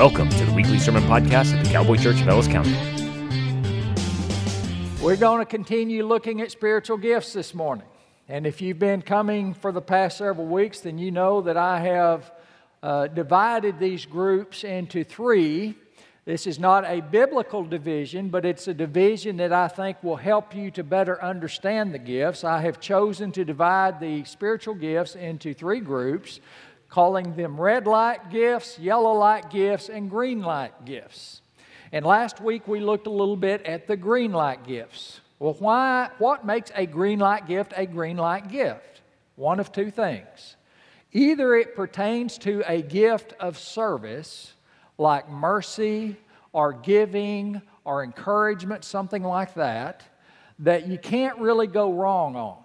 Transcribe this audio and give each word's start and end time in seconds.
Welcome 0.00 0.30
to 0.30 0.46
the 0.46 0.52
weekly 0.52 0.78
sermon 0.78 1.02
podcast 1.02 1.52
at 1.52 1.62
the 1.62 1.70
Cowboy 1.70 1.98
Church 1.98 2.22
of 2.22 2.28
Ellis 2.28 2.48
County. 2.48 2.72
We're 4.98 5.18
going 5.18 5.40
to 5.40 5.44
continue 5.44 6.06
looking 6.06 6.40
at 6.40 6.50
spiritual 6.50 6.96
gifts 6.96 7.34
this 7.34 7.52
morning. 7.52 7.84
And 8.26 8.46
if 8.46 8.62
you've 8.62 8.78
been 8.78 9.02
coming 9.02 9.52
for 9.52 9.72
the 9.72 9.82
past 9.82 10.16
several 10.16 10.46
weeks, 10.46 10.80
then 10.80 10.96
you 10.96 11.10
know 11.10 11.42
that 11.42 11.58
I 11.58 11.80
have 11.80 12.32
uh, 12.82 13.08
divided 13.08 13.78
these 13.78 14.06
groups 14.06 14.64
into 14.64 15.04
three. 15.04 15.74
This 16.24 16.46
is 16.46 16.58
not 16.58 16.86
a 16.86 17.00
biblical 17.02 17.62
division, 17.62 18.30
but 18.30 18.46
it's 18.46 18.68
a 18.68 18.74
division 18.74 19.36
that 19.36 19.52
I 19.52 19.68
think 19.68 20.02
will 20.02 20.16
help 20.16 20.56
you 20.56 20.70
to 20.70 20.82
better 20.82 21.22
understand 21.22 21.92
the 21.92 21.98
gifts. 21.98 22.42
I 22.42 22.62
have 22.62 22.80
chosen 22.80 23.32
to 23.32 23.44
divide 23.44 24.00
the 24.00 24.24
spiritual 24.24 24.76
gifts 24.76 25.14
into 25.14 25.52
three 25.52 25.80
groups 25.80 26.40
calling 26.90 27.36
them 27.36 27.58
red 27.58 27.86
light 27.86 28.30
gifts, 28.30 28.78
yellow 28.78 29.12
light 29.12 29.48
gifts, 29.48 29.88
and 29.88 30.10
green 30.10 30.42
light 30.42 30.84
gifts. 30.84 31.40
And 31.92 32.04
last 32.04 32.40
week 32.40 32.68
we 32.68 32.80
looked 32.80 33.06
a 33.06 33.10
little 33.10 33.36
bit 33.36 33.64
at 33.64 33.86
the 33.86 33.96
green 33.96 34.32
light 34.32 34.66
gifts. 34.66 35.20
Well, 35.38 35.56
why, 35.58 36.10
what 36.18 36.44
makes 36.44 36.70
a 36.74 36.86
green 36.86 37.20
light 37.20 37.46
gift 37.46 37.72
a 37.76 37.86
green 37.86 38.16
light 38.16 38.48
gift? 38.48 39.00
One 39.36 39.58
of 39.58 39.72
two 39.72 39.90
things. 39.90 40.56
Either 41.12 41.54
it 41.54 41.74
pertains 41.74 42.38
to 42.38 42.62
a 42.66 42.82
gift 42.82 43.32
of 43.40 43.58
service, 43.58 44.52
like 44.98 45.28
mercy 45.30 46.16
or 46.52 46.72
giving 46.72 47.62
or 47.84 48.04
encouragement, 48.04 48.84
something 48.84 49.22
like 49.22 49.54
that, 49.54 50.02
that 50.58 50.86
you 50.86 50.98
can't 50.98 51.38
really 51.38 51.66
go 51.66 51.92
wrong 51.92 52.36
on. 52.36 52.58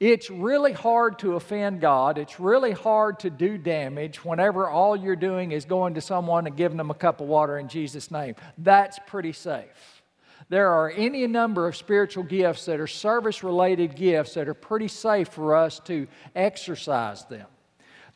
It's 0.00 0.30
really 0.30 0.72
hard 0.72 1.18
to 1.20 1.34
offend 1.34 1.80
God. 1.80 2.18
It's 2.18 2.40
really 2.40 2.72
hard 2.72 3.20
to 3.20 3.30
do 3.30 3.56
damage 3.58 4.24
whenever 4.24 4.68
all 4.68 4.96
you're 4.96 5.16
doing 5.16 5.52
is 5.52 5.64
going 5.64 5.94
to 5.94 6.00
someone 6.00 6.46
and 6.46 6.56
giving 6.56 6.76
them 6.76 6.90
a 6.90 6.94
cup 6.94 7.20
of 7.20 7.28
water 7.28 7.58
in 7.58 7.68
Jesus' 7.68 8.10
name. 8.10 8.34
That's 8.58 8.98
pretty 9.06 9.32
safe. 9.32 10.02
There 10.48 10.68
are 10.68 10.90
any 10.90 11.26
number 11.26 11.66
of 11.66 11.76
spiritual 11.76 12.24
gifts 12.24 12.66
that 12.66 12.80
are 12.80 12.86
service 12.86 13.42
related 13.42 13.96
gifts 13.96 14.34
that 14.34 14.48
are 14.48 14.54
pretty 14.54 14.88
safe 14.88 15.28
for 15.28 15.56
us 15.56 15.80
to 15.86 16.06
exercise 16.34 17.24
them. 17.24 17.46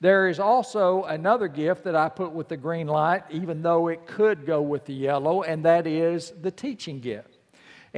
There 0.01 0.29
is 0.29 0.39
also 0.39 1.05
another 1.05 1.49
gift 1.49 1.85
that 1.85 1.97
I 1.97 2.09
put 2.09 2.33
with 2.33 2.49
the 2.49 2.57
green 2.57 2.87
light, 2.87 3.25
even 3.31 3.63
though 3.63 3.89
it 3.89 4.07
could 4.07 4.47
go 4.47 4.63
with 4.63 4.85
the 4.85 4.95
yellow, 4.95 5.43
and 5.43 5.65
that 5.65 5.87
is 5.87 6.33
the 6.41 6.51
teaching 6.51 7.01
gift. 7.01 7.38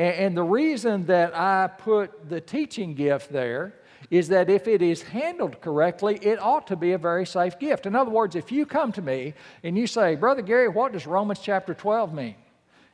And, 0.00 0.14
and 0.14 0.36
the 0.36 0.42
reason 0.42 1.04
that 1.06 1.36
I 1.36 1.66
put 1.66 2.30
the 2.30 2.40
teaching 2.40 2.94
gift 2.94 3.30
there 3.30 3.74
is 4.10 4.28
that 4.28 4.48
if 4.48 4.66
it 4.66 4.80
is 4.80 5.02
handled 5.02 5.60
correctly, 5.60 6.18
it 6.22 6.40
ought 6.40 6.66
to 6.68 6.76
be 6.76 6.92
a 6.92 6.98
very 6.98 7.26
safe 7.26 7.58
gift. 7.58 7.84
In 7.84 7.94
other 7.94 8.10
words, 8.10 8.34
if 8.34 8.50
you 8.50 8.64
come 8.64 8.92
to 8.92 9.02
me 9.02 9.34
and 9.62 9.76
you 9.76 9.86
say, 9.86 10.16
Brother 10.16 10.40
Gary, 10.40 10.68
what 10.68 10.92
does 10.92 11.06
Romans 11.06 11.40
chapter 11.40 11.74
12 11.74 12.14
mean? 12.14 12.34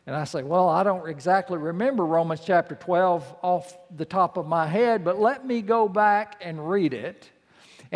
And 0.06 0.16
I 0.16 0.24
say, 0.24 0.42
Well, 0.42 0.68
I 0.68 0.82
don't 0.82 1.08
exactly 1.08 1.58
remember 1.58 2.04
Romans 2.04 2.40
chapter 2.44 2.74
12 2.74 3.36
off 3.40 3.78
the 3.96 4.04
top 4.04 4.36
of 4.36 4.46
my 4.46 4.66
head, 4.66 5.04
but 5.04 5.18
let 5.18 5.46
me 5.46 5.62
go 5.62 5.88
back 5.88 6.40
and 6.40 6.68
read 6.68 6.92
it. 6.92 7.30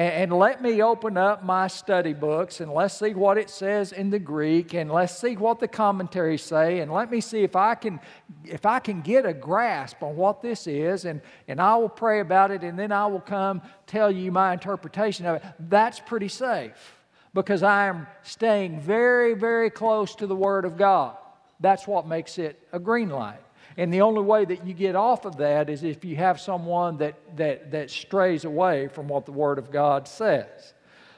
And, 0.00 0.14
and, 0.14 0.32
let 0.32 0.62
me 0.62 0.82
open 0.82 1.18
up 1.18 1.44
my 1.44 1.66
study 1.66 2.14
books 2.14 2.60
and 2.60 2.72
let's 2.72 2.98
see 2.98 3.12
what 3.12 3.36
it 3.36 3.50
says 3.50 3.92
in 3.92 4.08
the 4.08 4.18
Greek 4.18 4.72
and 4.72 4.90
let's 4.90 5.14
see 5.14 5.36
what 5.36 5.60
the 5.60 5.68
commentaries 5.68 6.40
say 6.40 6.78
and 6.80 6.90
let 6.90 7.10
me 7.10 7.20
see 7.20 7.42
if 7.42 7.54
I 7.54 7.74
can 7.74 8.00
if 8.46 8.64
I 8.64 8.78
can 8.78 9.02
get 9.02 9.26
a 9.26 9.34
grasp 9.34 10.02
on 10.02 10.16
what 10.16 10.40
this 10.40 10.66
is 10.66 11.04
and, 11.04 11.20
and 11.48 11.60
I 11.60 11.76
will 11.76 11.90
pray 11.90 12.20
about 12.20 12.50
it 12.50 12.62
and 12.62 12.78
then 12.78 12.92
I 12.92 13.08
will 13.08 13.20
come 13.20 13.60
tell 13.86 14.10
you 14.10 14.32
my 14.32 14.54
interpretation 14.54 15.26
of 15.26 15.36
it. 15.36 15.42
That's 15.68 16.00
pretty 16.00 16.28
safe 16.28 16.96
because 17.34 17.62
I 17.62 17.88
am 17.88 18.06
staying 18.22 18.80
very, 18.80 19.34
very 19.34 19.68
close 19.68 20.14
to 20.14 20.26
the 20.26 20.34
Word 20.34 20.64
of 20.64 20.78
God. 20.78 21.14
That's 21.60 21.86
what 21.86 22.08
makes 22.08 22.38
it 22.38 22.58
a 22.72 22.78
green 22.78 23.10
light. 23.10 23.42
And 23.80 23.90
the 23.90 24.02
only 24.02 24.20
way 24.20 24.44
that 24.44 24.66
you 24.66 24.74
get 24.74 24.94
off 24.94 25.24
of 25.24 25.38
that 25.38 25.70
is 25.70 25.84
if 25.84 26.04
you 26.04 26.14
have 26.16 26.38
someone 26.38 26.98
that, 26.98 27.14
that, 27.38 27.70
that 27.70 27.90
strays 27.90 28.44
away 28.44 28.88
from 28.88 29.08
what 29.08 29.24
the 29.24 29.32
Word 29.32 29.56
of 29.56 29.70
God 29.70 30.06
says. 30.06 30.74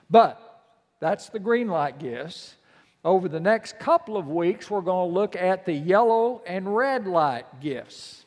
But 0.09 0.41
that's 1.01 1.29
the 1.29 1.41
green 1.41 1.67
light 1.67 1.99
gifts. 1.99 2.55
Over 3.05 3.29
the 3.29 3.41
next 3.41 3.81
couple 3.81 4.17
of 4.17 4.29
weeks, 4.29 4.71
we're 4.71 4.81
going 4.81 5.11
to 5.11 5.13
look 5.13 5.35
at 5.35 5.67
the 5.67 5.73
yellow 5.73 6.41
and 6.47 6.77
red 6.77 7.09
light 7.09 7.47
gifts. 7.61 8.27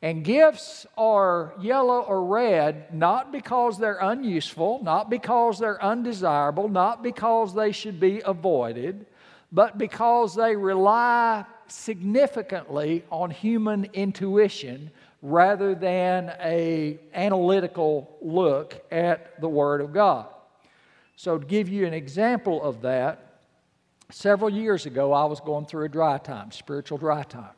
And 0.00 0.24
gifts 0.24 0.86
are 0.96 1.52
yellow 1.60 2.02
or 2.02 2.24
red 2.24 2.94
not 2.94 3.32
because 3.32 3.78
they're 3.78 3.98
unuseful, 4.00 4.78
not 4.84 5.10
because 5.10 5.58
they're 5.58 5.82
undesirable, 5.82 6.68
not 6.68 7.02
because 7.02 7.52
they 7.52 7.72
should 7.72 7.98
be 7.98 8.22
avoided, 8.24 9.06
but 9.50 9.76
because 9.76 10.36
they 10.36 10.54
rely 10.54 11.44
significantly 11.72 13.04
on 13.10 13.30
human 13.30 13.86
intuition 13.92 14.90
rather 15.22 15.74
than 15.74 16.32
a 16.40 16.98
analytical 17.14 18.16
look 18.20 18.82
at 18.90 19.40
the 19.40 19.48
word 19.48 19.80
of 19.80 19.92
God. 19.92 20.26
So 21.16 21.38
to 21.38 21.46
give 21.46 21.68
you 21.68 21.86
an 21.86 21.94
example 21.94 22.62
of 22.62 22.82
that, 22.82 23.40
several 24.10 24.50
years 24.50 24.86
ago 24.86 25.12
I 25.12 25.24
was 25.24 25.40
going 25.40 25.66
through 25.66 25.84
a 25.84 25.88
dry 25.88 26.18
time, 26.18 26.50
spiritual 26.50 26.98
dry 26.98 27.22
time. 27.22 27.54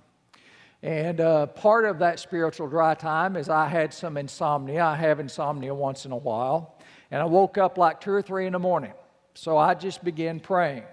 And 0.83 1.19
uh, 1.21 1.47
part 1.47 1.87
of 1.87 1.99
that 2.01 2.21
spiritual 2.21 2.69
dry 2.69 2.95
time 2.95 3.37
is 3.37 3.49
I 3.49 3.67
had 3.67 3.95
some 3.95 4.19
insomnia. 4.19 4.85
I 4.85 4.97
have 4.97 5.19
insomnia 5.19 5.75
once 5.75 6.05
in 6.05 6.13
a 6.13 6.17
while. 6.17 6.77
And 7.11 7.23
I 7.23 7.25
woke 7.25 7.57
up 7.57 7.79
like 7.79 8.03
two 8.03 8.13
or 8.13 8.21
three 8.21 8.47
in 8.47 8.53
the 8.53 8.59
morning. 8.59 8.93
So 9.33 9.57
I 9.57 9.73
just 9.73 10.05
began 10.05 10.41
praying. 10.41 10.85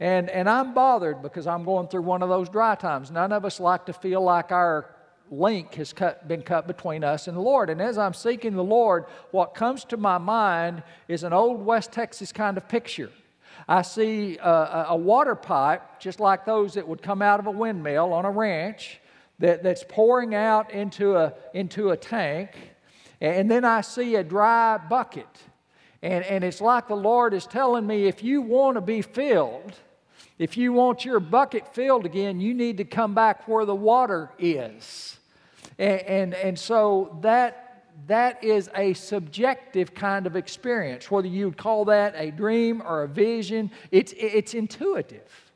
And, 0.00 0.30
and 0.30 0.48
I'm 0.48 0.72
bothered 0.72 1.20
because 1.20 1.46
I'm 1.46 1.62
going 1.62 1.88
through 1.88 2.02
one 2.02 2.22
of 2.22 2.30
those 2.30 2.48
dry 2.48 2.74
times. 2.74 3.10
None 3.10 3.32
of 3.32 3.44
us 3.44 3.60
like 3.60 3.84
to 3.86 3.92
feel 3.92 4.22
like 4.22 4.50
our 4.50 4.86
link 5.30 5.74
has 5.74 5.92
cut, 5.92 6.26
been 6.26 6.42
cut 6.42 6.66
between 6.66 7.04
us 7.04 7.28
and 7.28 7.36
the 7.36 7.42
Lord. 7.42 7.68
And 7.68 7.82
as 7.82 7.98
I'm 7.98 8.14
seeking 8.14 8.54
the 8.54 8.64
Lord, 8.64 9.04
what 9.30 9.54
comes 9.54 9.84
to 9.84 9.98
my 9.98 10.16
mind 10.16 10.82
is 11.06 11.22
an 11.22 11.34
old 11.34 11.64
West 11.64 11.92
Texas 11.92 12.32
kind 12.32 12.56
of 12.56 12.66
picture. 12.66 13.10
I 13.68 13.82
see 13.82 14.38
a, 14.38 14.86
a 14.88 14.96
water 14.96 15.34
pipe, 15.34 16.00
just 16.00 16.18
like 16.18 16.46
those 16.46 16.74
that 16.74 16.88
would 16.88 17.02
come 17.02 17.20
out 17.20 17.38
of 17.38 17.46
a 17.46 17.50
windmill 17.50 18.14
on 18.14 18.24
a 18.24 18.30
ranch, 18.30 19.00
that, 19.38 19.62
that's 19.62 19.84
pouring 19.86 20.34
out 20.34 20.72
into 20.72 21.14
a, 21.14 21.34
into 21.52 21.90
a 21.90 21.96
tank. 21.96 22.50
And 23.20 23.50
then 23.50 23.66
I 23.66 23.82
see 23.82 24.16
a 24.16 24.24
dry 24.24 24.78
bucket. 24.78 25.28
And, 26.02 26.24
and 26.24 26.42
it's 26.42 26.62
like 26.62 26.88
the 26.88 26.96
Lord 26.96 27.34
is 27.34 27.46
telling 27.46 27.86
me 27.86 28.06
if 28.06 28.24
you 28.24 28.40
want 28.40 28.76
to 28.76 28.80
be 28.80 29.02
filled, 29.02 29.74
if 30.40 30.56
you 30.56 30.72
want 30.72 31.04
your 31.04 31.20
bucket 31.20 31.74
filled 31.74 32.06
again, 32.06 32.40
you 32.40 32.54
need 32.54 32.78
to 32.78 32.84
come 32.84 33.14
back 33.14 33.46
where 33.46 33.66
the 33.66 33.74
water 33.74 34.30
is. 34.38 35.18
And, 35.78 36.00
and, 36.00 36.34
and 36.34 36.58
so 36.58 37.18
that, 37.20 37.84
that 38.06 38.42
is 38.42 38.70
a 38.74 38.94
subjective 38.94 39.94
kind 39.94 40.26
of 40.26 40.36
experience, 40.36 41.10
whether 41.10 41.28
you 41.28 41.44
would 41.44 41.58
call 41.58 41.84
that 41.84 42.14
a 42.16 42.30
dream 42.30 42.80
or 42.80 43.02
a 43.02 43.08
vision, 43.08 43.70
it's, 43.90 44.14
it's 44.16 44.54
intuitive. 44.54 45.52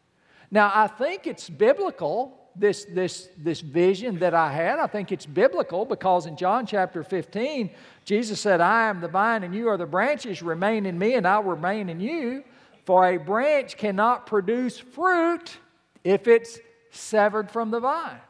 Now, 0.50 0.70
I 0.74 0.86
think 0.86 1.26
it's 1.26 1.48
biblical 1.48 2.38
this, 2.54 2.84
this, 2.84 3.30
this 3.38 3.62
vision 3.62 4.18
that 4.18 4.34
I 4.34 4.52
had. 4.52 4.78
I 4.78 4.86
think 4.86 5.12
it's 5.12 5.24
biblical 5.24 5.86
because 5.86 6.26
in 6.26 6.36
John 6.36 6.66
chapter 6.66 7.02
15, 7.02 7.70
Jesus 8.04 8.38
said, 8.38 8.60
I 8.60 8.90
am 8.90 9.00
the 9.00 9.08
vine 9.08 9.44
and 9.44 9.54
you 9.54 9.68
are 9.68 9.78
the 9.78 9.86
branches. 9.86 10.42
Remain 10.42 10.84
in 10.84 10.98
me 10.98 11.14
and 11.14 11.26
I'll 11.26 11.42
remain 11.42 11.88
in 11.88 12.00
you. 12.00 12.44
For 12.84 13.06
a 13.06 13.16
branch 13.16 13.76
cannot 13.76 14.26
produce 14.26 14.78
fruit 14.78 15.56
if 16.02 16.28
it's 16.28 16.58
severed 16.90 17.50
from 17.50 17.70
the 17.70 17.80
vine. 17.80 18.20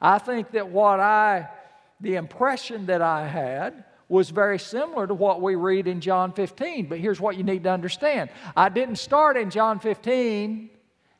I 0.00 0.18
think 0.18 0.52
that 0.52 0.68
what 0.68 1.00
I, 1.00 1.48
the 2.00 2.16
impression 2.16 2.86
that 2.86 3.02
I 3.02 3.26
had, 3.26 3.84
was 4.08 4.30
very 4.30 4.58
similar 4.58 5.06
to 5.06 5.14
what 5.14 5.42
we 5.42 5.54
read 5.54 5.86
in 5.86 6.00
John 6.00 6.32
15. 6.32 6.86
But 6.86 6.98
here's 6.98 7.20
what 7.20 7.36
you 7.36 7.42
need 7.42 7.64
to 7.64 7.70
understand 7.70 8.30
I 8.56 8.68
didn't 8.68 8.96
start 8.96 9.36
in 9.36 9.50
John 9.50 9.78
15 9.78 10.70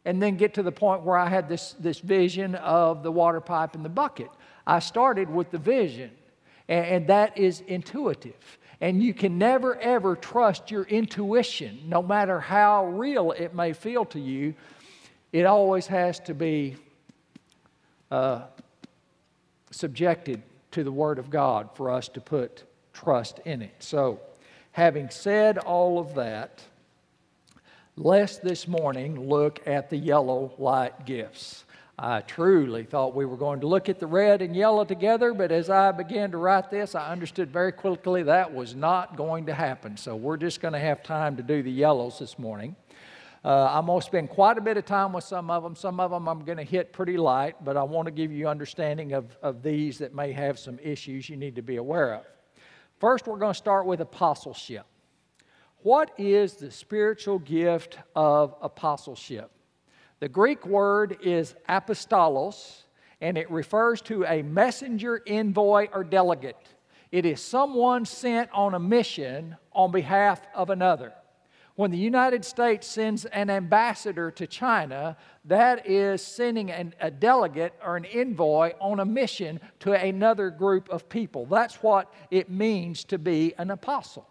and 0.05 0.23
then 0.23 0.37
get 0.37 0.55
to 0.55 0.63
the 0.63 0.73
point 0.73 1.03
where 1.03 1.19
I 1.19 1.29
had 1.29 1.49
this, 1.49 1.75
this 1.79 1.99
vision 1.99 2.55
of 2.55 3.03
the 3.03 3.13
water 3.13 3.41
pipe 3.41 3.75
and 3.75 3.85
the 3.85 3.91
bucket. 3.91 4.31
I 4.67 4.79
started 4.79 5.29
with 5.29 5.51
the 5.51 5.59
vision, 5.59 6.11
and, 6.67 6.87
and 6.87 7.07
that 7.09 7.37
is 7.37 7.61
intuitive. 7.67 8.59
And 8.81 9.03
you 9.03 9.13
can 9.13 9.39
never 9.39 9.77
ever 9.77 10.15
trust 10.15 10.71
your 10.71 10.85
intuition, 10.85 11.81
no 11.87 12.03
matter 12.03 12.39
how 12.39 12.87
real 12.87 13.33
it 13.33 13.55
may 13.55 13.73
feel 13.73 14.05
to 14.07 14.21
you. 14.21 14.55
It 15.33 15.47
always 15.47 15.87
has 15.89 16.21
to 16.21 16.35
be 16.35 16.77
uh, 18.11 18.43
subjected 19.71 20.43
to 20.71 20.85
the 20.85 20.93
Word 20.93 21.19
of 21.19 21.31
God 21.31 21.71
for 21.75 21.91
us 21.91 22.09
to 22.09 22.21
put 22.21 22.65
trust 22.93 23.41
in 23.45 23.63
it. 23.63 23.75
So, 23.81 24.21
having 24.73 25.11
said 25.11 25.59
all 25.59 25.99
of 25.99 26.15
that, 26.15 26.63
let's 27.97 28.39
this 28.39 28.69
morning 28.69 29.29
look 29.29 29.61
at 29.67 29.91
the 29.91 29.97
yellow 29.97 30.53
light 30.59 31.05
gifts. 31.05 31.65
I 32.01 32.21
truly 32.21 32.85
thought 32.85 33.17
we 33.17 33.25
were 33.25 33.37
going 33.37 33.59
to 33.61 33.67
look 33.67 33.89
at 33.89 33.99
the 33.99 34.07
red 34.07 34.41
and 34.41 34.55
yellow 34.55 34.85
together, 34.85 35.35
but 35.35 35.51
as 35.51 35.69
I 35.69 35.91
began 35.91 36.31
to 36.31 36.37
write 36.37 36.71
this, 36.71 36.95
I 36.95 37.11
understood 37.11 37.51
very 37.51 37.73
quickly 37.73 38.23
that 38.23 38.55
was 38.55 38.77
not 38.77 39.17
going 39.17 39.47
to 39.47 39.55
happen. 39.55 39.97
So 39.97 40.15
we're 40.15 40.37
just 40.37 40.61
going 40.61 40.75
to 40.75 40.79
have 40.79 41.03
time 41.03 41.37
to 41.39 41.43
do 41.43 41.61
the 41.61 41.73
yellows 41.73 42.21
this 42.21 42.39
morning. 42.39 42.77
Uh, 43.45 43.67
I'm 43.73 43.87
going 43.87 44.01
to 44.01 44.07
spend 44.07 44.31
quite 44.31 44.59
a 44.59 44.61
bit 44.61 44.77
of 44.77 44.85
time 44.85 45.13
with 45.13 45.25
some 45.25 45.51
of 45.51 45.65
them. 45.65 45.75
Some 45.75 45.99
of 45.99 46.13
them 46.13 46.29
I'm 46.29 46.45
going 46.45 46.59
to 46.59 46.65
hit 46.65 46.93
pretty 46.93 47.17
light, 47.17 47.57
but 47.65 47.77
I 47.77 47.83
want 47.83 48.07
to 48.07 48.13
give 48.13 48.31
you 48.31 48.47
understanding 48.49 49.13
of, 49.13 49.37
of 49.43 49.65
these 49.65 49.99
that 49.99 50.15
may 50.15 50.31
have 50.31 50.57
some 50.57 50.79
issues 50.81 51.29
you 51.29 51.37
need 51.37 51.57
to 51.57 51.63
be 51.63 51.77
aware 51.77 52.15
of. 52.15 52.25
First, 53.01 53.27
we're 53.27 53.39
going 53.39 53.55
to 53.55 53.59
start 53.59 53.87
with 53.87 54.01
apostleship. 54.01 54.87
What 55.79 56.13
is 56.17 56.55
the 56.55 56.71
spiritual 56.71 57.41
gift 57.41 57.99
of 58.15 58.55
apostleship? 58.63 59.51
The 60.21 60.29
Greek 60.29 60.67
word 60.67 61.19
is 61.23 61.55
apostolos, 61.69 62.83
and 63.21 63.39
it 63.39 63.51
refers 63.51 64.01
to 64.03 64.25
a 64.25 64.43
messenger, 64.43 65.23
envoy, 65.27 65.89
or 65.93 66.03
delegate. 66.03 66.57
It 67.13 67.25
is 67.25 67.41
someone 67.41 68.05
sent 68.05 68.51
on 68.53 68.75
a 68.75 68.81
mission 68.81 69.57
on 69.73 69.93
behalf 69.93 70.41
of 70.55 70.71
another. 70.71 71.13
When 71.77 71.93
the 71.93 71.99
United 71.99 72.45
States 72.45 72.89
sends 72.89 73.25
an 73.27 73.49
ambassador 73.49 74.33
to 74.33 74.49
China, 74.49 75.17
that 75.45 75.89
is 75.89 76.21
sending 76.21 76.73
an, 76.73 76.93
a 77.01 77.13
delegate 77.13 77.73
or 77.85 77.97
an 77.97 78.05
envoy 78.05 78.73
on 78.81 78.99
a 78.99 79.05
mission 79.05 79.61
to 79.81 79.93
another 79.93 80.51
group 80.51 80.89
of 80.89 81.09
people. 81.09 81.47
That's 81.47 81.77
what 81.77 82.13
it 82.33 82.51
means 82.51 83.05
to 83.05 83.19
be 83.19 83.55
an 83.59 83.71
apostle. 83.71 84.29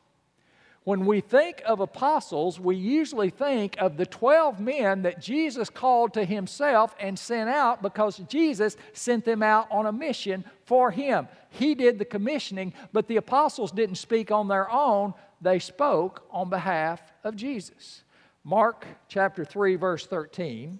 When 0.87 1.05
we 1.05 1.19
think 1.19 1.61
of 1.65 1.81
apostles, 1.81 2.61
we 2.61 2.77
usually 2.77 3.29
think 3.29 3.75
of 3.77 3.97
the 3.97 4.05
12 4.05 4.61
men 4.61 5.01
that 5.01 5.19
Jesus 5.21 5.69
called 5.69 6.13
to 6.13 6.23
himself 6.23 6.95
and 6.97 7.19
sent 7.19 7.49
out 7.49 7.81
because 7.81 8.19
Jesus 8.29 8.77
sent 8.93 9.25
them 9.25 9.43
out 9.43 9.69
on 9.69 9.85
a 9.85 9.91
mission 9.91 10.45
for 10.63 10.89
him. 10.89 11.27
He 11.49 11.75
did 11.75 11.99
the 11.99 12.05
commissioning, 12.05 12.71
but 12.93 13.09
the 13.09 13.17
apostles 13.17 13.73
didn't 13.73 13.97
speak 13.97 14.31
on 14.31 14.47
their 14.47 14.71
own, 14.71 15.13
they 15.41 15.59
spoke 15.59 16.25
on 16.31 16.49
behalf 16.49 17.01
of 17.21 17.35
Jesus. 17.35 18.03
Mark 18.45 18.87
chapter 19.09 19.43
3, 19.43 19.75
verse 19.75 20.07
13 20.07 20.79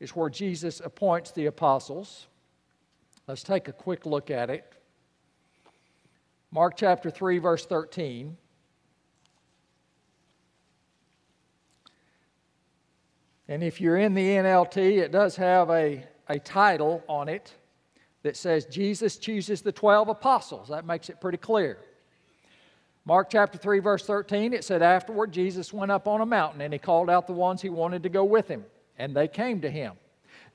is 0.00 0.16
where 0.16 0.28
Jesus 0.28 0.80
appoints 0.80 1.30
the 1.30 1.46
apostles. 1.46 2.26
Let's 3.28 3.44
take 3.44 3.68
a 3.68 3.72
quick 3.72 4.06
look 4.06 4.32
at 4.32 4.50
it. 4.50 4.74
Mark 6.50 6.74
chapter 6.76 7.10
3, 7.10 7.38
verse 7.38 7.64
13. 7.64 8.38
And 13.48 13.62
if 13.62 13.80
you're 13.80 13.98
in 13.98 14.14
the 14.14 14.26
NLT, 14.26 14.76
it 14.76 15.12
does 15.12 15.36
have 15.36 15.70
a, 15.70 16.04
a 16.28 16.38
title 16.38 17.02
on 17.08 17.28
it 17.28 17.52
that 18.22 18.36
says 18.36 18.64
Jesus 18.64 19.18
chooses 19.18 19.60
the 19.60 19.72
12 19.72 20.08
apostles. 20.08 20.68
That 20.68 20.86
makes 20.86 21.10
it 21.10 21.20
pretty 21.20 21.38
clear. 21.38 21.78
Mark 23.06 23.28
chapter 23.30 23.58
3, 23.58 23.80
verse 23.80 24.06
13, 24.06 24.54
it 24.54 24.64
said, 24.64 24.80
Afterward, 24.80 25.30
Jesus 25.30 25.74
went 25.74 25.92
up 25.92 26.08
on 26.08 26.22
a 26.22 26.26
mountain 26.26 26.62
and 26.62 26.72
he 26.72 26.78
called 26.78 27.10
out 27.10 27.26
the 27.26 27.34
ones 27.34 27.60
he 27.60 27.68
wanted 27.68 28.02
to 28.04 28.08
go 28.08 28.24
with 28.24 28.48
him, 28.48 28.64
and 28.98 29.14
they 29.14 29.28
came 29.28 29.60
to 29.60 29.70
him. 29.70 29.92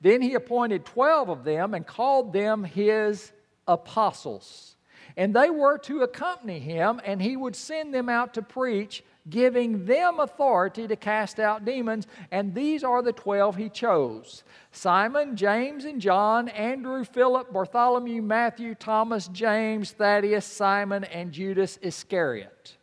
Then 0.00 0.20
he 0.20 0.34
appointed 0.34 0.84
12 0.84 1.28
of 1.28 1.44
them 1.44 1.74
and 1.74 1.86
called 1.86 2.32
them 2.32 2.64
his 2.64 3.30
apostles. 3.68 4.74
And 5.16 5.34
they 5.34 5.48
were 5.48 5.78
to 5.78 6.02
accompany 6.02 6.58
him, 6.58 7.00
and 7.04 7.22
he 7.22 7.36
would 7.36 7.54
send 7.54 7.94
them 7.94 8.08
out 8.08 8.34
to 8.34 8.42
preach 8.42 9.04
giving 9.28 9.84
them 9.84 10.20
authority 10.20 10.88
to 10.88 10.96
cast 10.96 11.38
out 11.38 11.64
demons. 11.64 12.06
And 12.30 12.54
these 12.54 12.82
are 12.82 13.02
the 13.02 13.12
12 13.12 13.56
he 13.56 13.68
chose 13.68 14.42
Simon, 14.72 15.36
James, 15.36 15.84
and 15.84 16.00
John, 16.00 16.48
Andrew, 16.48 17.04
Philip, 17.04 17.52
Bartholomew, 17.52 18.22
Matthew, 18.22 18.74
Thomas, 18.74 19.28
James, 19.28 19.92
Thaddeus, 19.92 20.46
Simon, 20.46 21.04
and 21.04 21.32
Judas 21.32 21.78
Iscariot. 21.82 22.76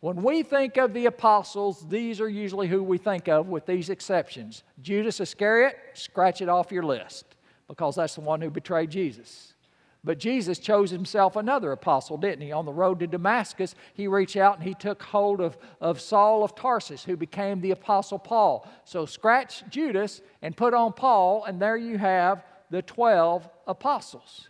When 0.00 0.22
we 0.22 0.44
think 0.44 0.76
of 0.76 0.94
the 0.94 1.06
apostles, 1.06 1.84
these 1.88 2.20
are 2.20 2.28
usually 2.28 2.68
who 2.68 2.84
we 2.84 2.98
think 2.98 3.26
of, 3.26 3.48
with 3.48 3.66
these 3.66 3.90
exceptions. 3.90 4.62
Judas 4.80 5.18
Iscariot, 5.18 5.76
scratch 5.94 6.40
it 6.40 6.48
off 6.48 6.70
your 6.70 6.84
list 6.84 7.34
because 7.66 7.96
that's 7.96 8.14
the 8.14 8.20
one 8.20 8.40
who 8.40 8.48
betrayed 8.48 8.90
Jesus. 8.90 9.54
But 10.04 10.18
Jesus 10.18 10.58
chose 10.58 10.90
himself 10.90 11.34
another 11.36 11.72
apostle, 11.72 12.16
didn't 12.16 12.42
he? 12.42 12.52
On 12.52 12.64
the 12.64 12.72
road 12.72 13.00
to 13.00 13.06
Damascus, 13.06 13.74
he 13.94 14.06
reached 14.06 14.36
out 14.36 14.56
and 14.56 14.64
he 14.66 14.74
took 14.74 15.02
hold 15.02 15.40
of, 15.40 15.58
of 15.80 16.00
Saul 16.00 16.44
of 16.44 16.54
Tarsus, 16.54 17.04
who 17.04 17.16
became 17.16 17.60
the 17.60 17.72
apostle 17.72 18.18
Paul. 18.18 18.68
So 18.84 19.06
scratch 19.06 19.64
Judas 19.68 20.20
and 20.40 20.56
put 20.56 20.72
on 20.72 20.92
Paul, 20.92 21.44
and 21.44 21.60
there 21.60 21.76
you 21.76 21.98
have 21.98 22.44
the 22.70 22.82
12 22.82 23.48
apostles. 23.66 24.48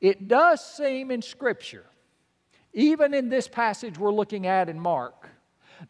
It 0.00 0.28
does 0.28 0.64
seem 0.64 1.10
in 1.10 1.22
Scripture, 1.22 1.84
even 2.72 3.14
in 3.14 3.28
this 3.28 3.48
passage 3.48 3.98
we're 3.98 4.12
looking 4.12 4.46
at 4.46 4.68
in 4.68 4.78
Mark, 4.78 5.27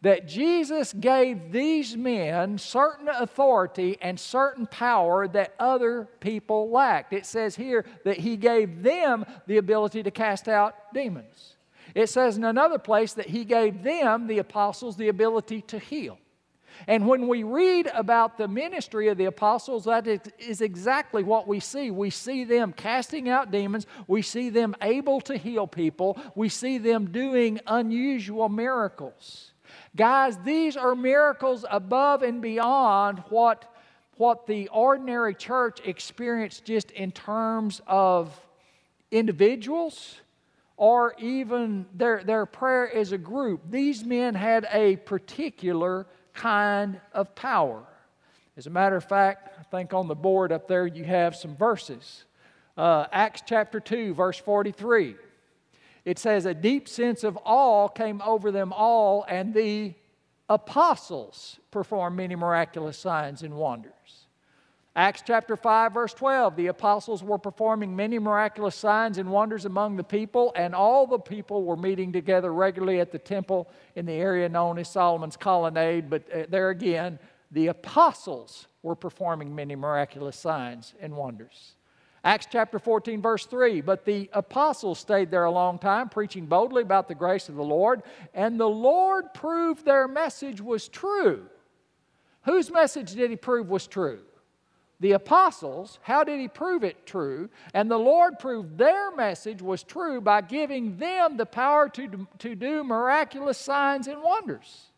that 0.02 0.28
Jesus 0.28 0.92
gave 0.92 1.52
these 1.52 1.96
men 1.96 2.58
certain 2.58 3.08
authority 3.08 3.96
and 4.00 4.18
certain 4.18 4.66
power 4.66 5.26
that 5.28 5.54
other 5.58 6.08
people 6.20 6.70
lacked. 6.70 7.12
It 7.12 7.26
says 7.26 7.56
here 7.56 7.84
that 8.04 8.18
he 8.18 8.36
gave 8.36 8.82
them 8.82 9.24
the 9.46 9.56
ability 9.56 10.02
to 10.02 10.10
cast 10.10 10.48
out 10.48 10.92
demons. 10.92 11.56
It 11.94 12.08
says 12.08 12.36
in 12.36 12.44
another 12.44 12.78
place 12.78 13.14
that 13.14 13.26
he 13.26 13.44
gave 13.44 13.82
them, 13.82 14.26
the 14.26 14.38
apostles, 14.38 14.96
the 14.96 15.08
ability 15.08 15.62
to 15.62 15.78
heal. 15.78 16.18
And 16.86 17.08
when 17.08 17.26
we 17.26 17.42
read 17.42 17.90
about 17.92 18.38
the 18.38 18.46
ministry 18.46 19.08
of 19.08 19.18
the 19.18 19.24
apostles, 19.24 19.84
that 19.86 20.06
is 20.38 20.60
exactly 20.60 21.24
what 21.24 21.48
we 21.48 21.58
see. 21.58 21.90
We 21.90 22.10
see 22.10 22.44
them 22.44 22.72
casting 22.72 23.28
out 23.28 23.50
demons, 23.50 23.86
we 24.06 24.22
see 24.22 24.50
them 24.50 24.76
able 24.80 25.20
to 25.22 25.36
heal 25.36 25.66
people, 25.66 26.20
we 26.36 26.48
see 26.48 26.78
them 26.78 27.10
doing 27.10 27.58
unusual 27.66 28.48
miracles. 28.48 29.52
Guys, 29.96 30.38
these 30.44 30.76
are 30.76 30.94
miracles 30.94 31.64
above 31.70 32.22
and 32.22 32.40
beyond 32.40 33.22
what, 33.28 33.74
what 34.16 34.46
the 34.46 34.68
ordinary 34.68 35.34
church 35.34 35.80
experienced 35.84 36.64
just 36.64 36.90
in 36.90 37.10
terms 37.10 37.80
of 37.86 38.38
individuals 39.10 40.16
or 40.76 41.14
even 41.18 41.86
their, 41.94 42.22
their 42.22 42.46
prayer 42.46 42.94
as 42.94 43.12
a 43.12 43.18
group. 43.18 43.62
These 43.68 44.04
men 44.04 44.34
had 44.34 44.66
a 44.72 44.96
particular 44.96 46.06
kind 46.34 47.00
of 47.12 47.34
power. 47.34 47.82
As 48.56 48.66
a 48.66 48.70
matter 48.70 48.96
of 48.96 49.04
fact, 49.04 49.58
I 49.58 49.62
think 49.64 49.92
on 49.92 50.06
the 50.06 50.14
board 50.14 50.52
up 50.52 50.68
there 50.68 50.86
you 50.86 51.04
have 51.04 51.34
some 51.34 51.56
verses. 51.56 52.24
Uh, 52.76 53.06
Acts 53.10 53.42
chapter 53.44 53.80
2, 53.80 54.14
verse 54.14 54.38
43 54.38 55.16
it 56.08 56.18
says, 56.18 56.46
A 56.46 56.54
deep 56.54 56.88
sense 56.88 57.22
of 57.22 57.38
awe 57.44 57.86
came 57.86 58.22
over 58.22 58.50
them 58.50 58.72
all, 58.72 59.26
and 59.28 59.52
the 59.52 59.92
apostles 60.48 61.60
performed 61.70 62.16
many 62.16 62.34
miraculous 62.34 62.96
signs 62.96 63.42
and 63.42 63.52
wonders. 63.54 63.92
Acts 64.96 65.22
chapter 65.26 65.54
5, 65.54 65.92
verse 65.92 66.14
12 66.14 66.56
the 66.56 66.68
apostles 66.68 67.22
were 67.22 67.36
performing 67.36 67.94
many 67.94 68.18
miraculous 68.18 68.74
signs 68.74 69.18
and 69.18 69.30
wonders 69.30 69.66
among 69.66 69.96
the 69.96 70.02
people, 70.02 70.50
and 70.56 70.74
all 70.74 71.06
the 71.06 71.18
people 71.18 71.64
were 71.64 71.76
meeting 71.76 72.10
together 72.10 72.54
regularly 72.54 73.00
at 73.00 73.12
the 73.12 73.18
temple 73.18 73.68
in 73.94 74.06
the 74.06 74.14
area 74.14 74.48
known 74.48 74.78
as 74.78 74.88
Solomon's 74.88 75.36
colonnade. 75.36 76.08
But 76.08 76.22
uh, 76.32 76.46
there 76.48 76.70
again, 76.70 77.18
the 77.50 77.66
apostles 77.66 78.66
were 78.82 78.96
performing 78.96 79.54
many 79.54 79.76
miraculous 79.76 80.38
signs 80.38 80.94
and 81.02 81.14
wonders. 81.14 81.74
Acts 82.24 82.46
chapter 82.50 82.78
14, 82.78 83.22
verse 83.22 83.46
3. 83.46 83.80
But 83.80 84.04
the 84.04 84.28
apostles 84.32 84.98
stayed 84.98 85.30
there 85.30 85.44
a 85.44 85.50
long 85.50 85.78
time, 85.78 86.08
preaching 86.08 86.46
boldly 86.46 86.82
about 86.82 87.08
the 87.08 87.14
grace 87.14 87.48
of 87.48 87.54
the 87.54 87.62
Lord, 87.62 88.02
and 88.34 88.58
the 88.58 88.68
Lord 88.68 89.32
proved 89.34 89.84
their 89.84 90.08
message 90.08 90.60
was 90.60 90.88
true. 90.88 91.46
Whose 92.42 92.70
message 92.70 93.12
did 93.12 93.30
he 93.30 93.36
prove 93.36 93.68
was 93.68 93.86
true? 93.86 94.20
The 95.00 95.12
apostles. 95.12 96.00
How 96.02 96.24
did 96.24 96.40
he 96.40 96.48
prove 96.48 96.82
it 96.82 97.06
true? 97.06 97.50
And 97.72 97.90
the 97.90 97.98
Lord 97.98 98.38
proved 98.38 98.78
their 98.78 99.14
message 99.14 99.62
was 99.62 99.84
true 99.84 100.20
by 100.20 100.40
giving 100.40 100.96
them 100.96 101.36
the 101.36 101.46
power 101.46 101.88
to, 101.90 102.26
to 102.38 102.54
do 102.56 102.82
miraculous 102.82 103.58
signs 103.58 104.08
and 104.08 104.22
wonders. 104.22 104.90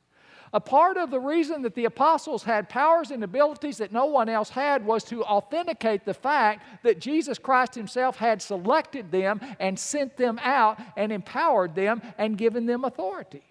A 0.52 0.61
part 0.61 0.97
of 0.97 1.11
the 1.11 1.21
reason 1.21 1.62
that 1.62 1.76
the 1.76 1.85
apostles 1.85 2.42
had 2.42 2.69
powers 2.69 3.12
and 3.12 3.23
abilities 3.23 3.78
that 3.78 3.92
no 3.92 4.07
one 4.07 4.28
else 4.28 4.50
had 4.50 4.85
was 4.85 5.04
to 5.04 5.23
authenticate 5.23 6.04
the 6.04 6.14
fact 6.14 6.64
that 6.83 7.00
Jesus 7.00 7.38
Christ 7.38 7.76
Himself 7.76 8.16
had 8.16 8.42
selected 8.42 9.12
them 9.12 9.40
and 9.61 9.78
sent 9.78 10.16
them 10.16 10.40
out 10.42 10.80
and 10.97 11.12
empowered 11.12 11.76
them 11.76 12.02
and 12.19 12.37
given 12.37 12.66
them 12.66 12.85
authority. 12.85 13.45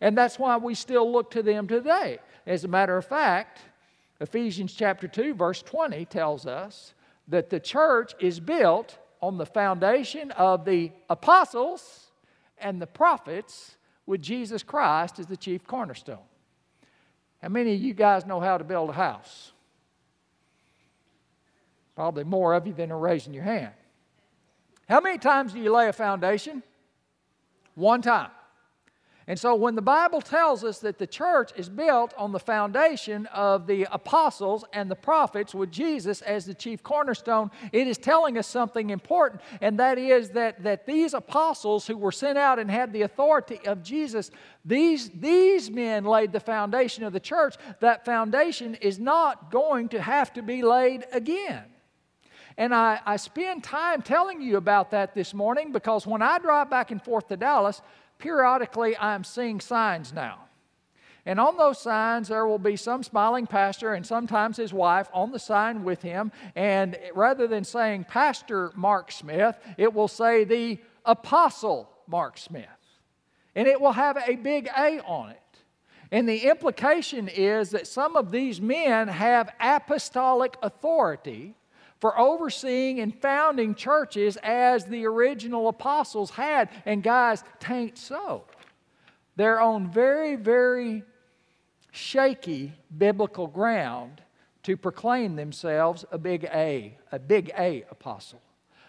And 0.00 0.18
that's 0.18 0.36
why 0.36 0.56
we 0.56 0.74
still 0.74 1.10
look 1.12 1.30
to 1.30 1.44
them 1.44 1.68
today. 1.68 2.18
As 2.44 2.64
a 2.64 2.68
matter 2.68 2.96
of 2.96 3.04
fact, 3.04 3.60
Ephesians 4.20 4.74
chapter 4.74 5.06
2, 5.06 5.34
verse 5.34 5.62
20 5.62 6.04
tells 6.06 6.44
us 6.44 6.94
that 7.28 7.50
the 7.50 7.60
church 7.60 8.14
is 8.18 8.40
built 8.40 8.98
on 9.20 9.38
the 9.38 9.46
foundation 9.46 10.32
of 10.32 10.64
the 10.64 10.90
apostles 11.08 12.10
and 12.58 12.82
the 12.82 12.86
prophets 12.86 13.76
with 14.06 14.20
Jesus 14.20 14.64
Christ 14.64 15.20
as 15.20 15.26
the 15.26 15.36
chief 15.36 15.64
cornerstone. 15.64 16.18
How 17.42 17.48
many 17.48 17.74
of 17.74 17.80
you 17.80 17.92
guys 17.92 18.24
know 18.24 18.38
how 18.38 18.56
to 18.56 18.64
build 18.64 18.90
a 18.90 18.92
house? 18.92 19.52
Probably 21.96 22.24
more 22.24 22.54
of 22.54 22.66
you 22.66 22.72
than 22.72 22.92
are 22.92 22.98
raising 22.98 23.34
your 23.34 23.42
hand. 23.42 23.72
How 24.88 25.00
many 25.00 25.18
times 25.18 25.52
do 25.52 25.58
you 25.58 25.72
lay 25.72 25.88
a 25.88 25.92
foundation? 25.92 26.62
One 27.74 28.00
time. 28.00 28.30
And 29.28 29.38
so, 29.38 29.54
when 29.54 29.76
the 29.76 29.82
Bible 29.82 30.20
tells 30.20 30.64
us 30.64 30.80
that 30.80 30.98
the 30.98 31.06
church 31.06 31.52
is 31.56 31.68
built 31.68 32.12
on 32.18 32.32
the 32.32 32.40
foundation 32.40 33.26
of 33.26 33.68
the 33.68 33.86
apostles 33.92 34.64
and 34.72 34.90
the 34.90 34.96
prophets 34.96 35.54
with 35.54 35.70
Jesus 35.70 36.22
as 36.22 36.44
the 36.44 36.54
chief 36.54 36.82
cornerstone, 36.82 37.50
it 37.70 37.86
is 37.86 37.98
telling 37.98 38.36
us 38.36 38.48
something 38.48 38.90
important, 38.90 39.40
and 39.60 39.78
that 39.78 39.96
is 39.96 40.30
that, 40.30 40.64
that 40.64 40.86
these 40.86 41.14
apostles 41.14 41.86
who 41.86 41.96
were 41.96 42.10
sent 42.10 42.36
out 42.36 42.58
and 42.58 42.68
had 42.68 42.92
the 42.92 43.02
authority 43.02 43.60
of 43.64 43.82
Jesus, 43.82 44.32
these, 44.64 45.10
these 45.10 45.70
men 45.70 46.04
laid 46.04 46.32
the 46.32 46.40
foundation 46.40 47.04
of 47.04 47.12
the 47.12 47.20
church. 47.20 47.54
That 47.78 48.04
foundation 48.04 48.74
is 48.76 48.98
not 48.98 49.52
going 49.52 49.88
to 49.90 50.02
have 50.02 50.32
to 50.32 50.42
be 50.42 50.62
laid 50.62 51.04
again. 51.12 51.64
And 52.56 52.74
I, 52.74 53.00
I 53.06 53.16
spend 53.16 53.64
time 53.64 54.02
telling 54.02 54.42
you 54.42 54.56
about 54.56 54.90
that 54.90 55.14
this 55.14 55.32
morning 55.32 55.72
because 55.72 56.06
when 56.06 56.22
I 56.22 56.38
drive 56.38 56.68
back 56.68 56.90
and 56.90 57.02
forth 57.02 57.28
to 57.28 57.36
Dallas, 57.36 57.80
periodically 58.22 58.96
I'm 58.96 59.24
seeing 59.24 59.60
signs 59.60 60.12
now. 60.12 60.38
And 61.26 61.38
on 61.38 61.56
those 61.56 61.80
signs, 61.80 62.28
there 62.28 62.46
will 62.46 62.58
be 62.58 62.76
some 62.76 63.02
smiling 63.02 63.46
pastor 63.46 63.94
and 63.94 64.06
sometimes 64.06 64.56
his 64.56 64.72
wife 64.72 65.08
on 65.12 65.32
the 65.32 65.38
sign 65.38 65.84
with 65.84 66.02
him. 66.02 66.32
And 66.56 66.96
rather 67.14 67.46
than 67.46 67.64
saying 67.64 68.04
Pastor 68.04 68.70
Mark 68.74 69.12
Smith, 69.12 69.56
it 69.76 69.92
will 69.92 70.08
say 70.08 70.44
the 70.44 70.78
Apostle 71.04 71.90
Mark 72.06 72.38
Smith. 72.38 72.66
And 73.54 73.68
it 73.68 73.80
will 73.80 73.92
have 73.92 74.16
a 74.16 74.36
big 74.36 74.68
A 74.76 75.00
on 75.00 75.30
it. 75.30 75.38
And 76.10 76.28
the 76.28 76.48
implication 76.48 77.28
is 77.28 77.70
that 77.70 77.86
some 77.86 78.16
of 78.16 78.30
these 78.30 78.60
men 78.60 79.08
have 79.08 79.52
apostolic 79.60 80.56
authority 80.62 81.54
for 82.02 82.18
overseeing 82.18 82.98
and 82.98 83.16
founding 83.22 83.76
churches 83.76 84.36
as 84.42 84.84
the 84.86 85.06
original 85.06 85.68
apostles 85.68 86.30
had. 86.30 86.68
And 86.84 87.00
guys, 87.00 87.44
tain't 87.60 87.96
so. 87.96 88.42
They're 89.36 89.60
on 89.60 89.88
very, 89.88 90.34
very 90.34 91.04
shaky 91.92 92.72
biblical 92.98 93.46
ground 93.46 94.20
to 94.64 94.76
proclaim 94.76 95.36
themselves 95.36 96.04
a 96.10 96.18
big 96.18 96.42
A, 96.52 96.98
a 97.12 97.20
big 97.20 97.52
A 97.56 97.84
apostle. 97.88 98.42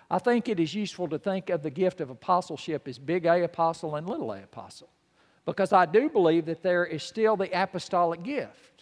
I 0.09 0.17
think 0.17 0.49
it 0.49 0.59
is 0.59 0.73
useful 0.73 1.07
to 1.09 1.19
think 1.19 1.51
of 1.51 1.61
the 1.61 1.69
gift 1.69 2.01
of 2.01 2.09
apostleship 2.09 2.87
as 2.87 2.97
big 2.97 3.27
A 3.27 3.43
apostle 3.43 3.95
and 3.95 4.09
little 4.09 4.31
a 4.31 4.41
apostle 4.41 4.89
because 5.45 5.71
I 5.71 5.85
do 5.85 6.09
believe 6.09 6.45
that 6.47 6.63
there 6.63 6.83
is 6.83 7.03
still 7.03 7.37
the 7.37 7.51
apostolic 7.53 8.23
gift. 8.23 8.72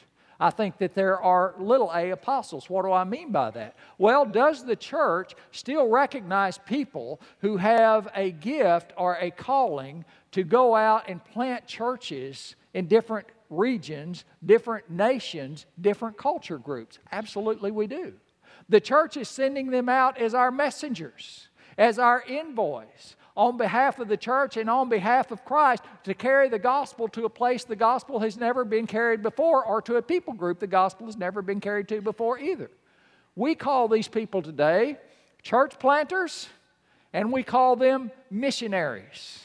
I 0.41 0.49
think 0.49 0.79
that 0.79 0.95
there 0.95 1.21
are 1.21 1.53
little 1.59 1.91
a 1.93 2.09
apostles. 2.09 2.67
What 2.67 2.83
do 2.83 2.91
I 2.91 3.03
mean 3.03 3.31
by 3.31 3.51
that? 3.51 3.75
Well, 3.99 4.25
does 4.25 4.65
the 4.65 4.75
church 4.75 5.35
still 5.51 5.87
recognize 5.87 6.57
people 6.57 7.21
who 7.41 7.57
have 7.57 8.09
a 8.15 8.31
gift 8.31 8.91
or 8.97 9.17
a 9.17 9.29
calling 9.29 10.03
to 10.31 10.43
go 10.43 10.75
out 10.75 11.07
and 11.07 11.23
plant 11.23 11.67
churches 11.67 12.55
in 12.73 12.87
different 12.87 13.27
regions, 13.51 14.25
different 14.43 14.89
nations, 14.89 15.67
different 15.79 16.17
culture 16.17 16.57
groups? 16.57 16.97
Absolutely, 17.11 17.69
we 17.69 17.85
do. 17.85 18.13
The 18.67 18.81
church 18.81 19.17
is 19.17 19.29
sending 19.29 19.69
them 19.69 19.89
out 19.89 20.17
as 20.17 20.33
our 20.33 20.49
messengers, 20.49 21.49
as 21.77 21.99
our 21.99 22.23
envoys, 22.27 23.15
on 23.35 23.57
behalf 23.57 23.99
of 23.99 24.07
the 24.07 24.17
church 24.17 24.57
and 24.57 24.69
on 24.69 24.89
behalf 24.89 25.31
of 25.31 25.45
Christ 25.45 25.83
to 26.03 26.13
carry 26.13 26.49
the 26.49 26.59
gospel 26.59 27.07
to 27.09 27.25
a 27.25 27.29
place 27.29 27.63
the 27.63 27.75
gospel 27.75 28.19
has 28.19 28.37
never 28.37 28.65
been 28.65 28.87
carried 28.87 29.21
before 29.21 29.63
or 29.65 29.81
to 29.83 29.95
a 29.95 30.01
people 30.01 30.33
group 30.33 30.59
the 30.59 30.67
gospel 30.67 31.05
has 31.05 31.17
never 31.17 31.41
been 31.41 31.59
carried 31.59 31.87
to 31.89 32.01
before 32.01 32.39
either. 32.39 32.69
We 33.35 33.55
call 33.55 33.87
these 33.87 34.07
people 34.07 34.41
today 34.41 34.97
church 35.41 35.79
planters 35.79 36.49
and 37.13 37.31
we 37.31 37.43
call 37.43 37.75
them 37.75 38.11
missionaries. 38.29 39.39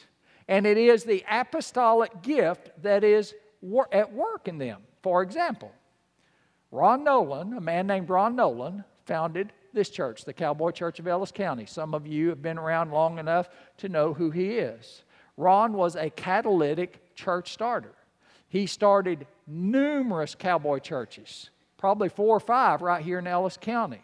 And 0.49 0.67
it 0.67 0.79
is 0.79 1.05
the 1.05 1.25
apostolic 1.29 2.23
gift 2.23 2.71
that 2.83 3.03
is 3.03 3.35
at 3.93 4.13
work 4.13 4.49
in 4.49 4.59
them. 4.59 4.83
For 5.03 5.23
example, 5.23 5.73
Ron 6.71 7.05
Nolan, 7.05 7.53
a 7.55 7.61
man 7.61 7.87
named 7.87 8.09
Ron 8.09 8.37
Nolan, 8.37 8.85
founded 9.07 9.53
this 9.77 9.91
church, 9.91 10.25
the 10.25 10.33
Cowboy 10.33 10.73
Church 10.73 10.99
of 10.99 11.07
Ellis 11.07 11.31
County. 11.31 11.67
Some 11.67 11.95
of 11.95 12.07
you 12.07 12.31
have 12.31 12.43
been 12.43 12.59
around 12.59 12.91
long 12.91 13.21
enough 13.21 13.49
to 13.77 13.89
know 13.89 14.13
who 14.13 14.33
he 14.33 14.53
is. 14.53 15.05
Ron 15.37 15.75
was 15.75 15.95
a 15.95 16.11
catalytic 16.11 17.15
church 17.15 17.53
starter. 17.53 17.93
He 18.49 18.67
started 18.67 19.27
numerous 19.47 20.35
cowboy 20.35 20.79
churches, 20.79 21.51
probably 21.77 22.09
four 22.09 22.37
or 22.37 22.41
five 22.41 22.81
right 22.81 23.05
here 23.05 23.19
in 23.19 23.27
Ellis 23.27 23.59
County. 23.61 24.01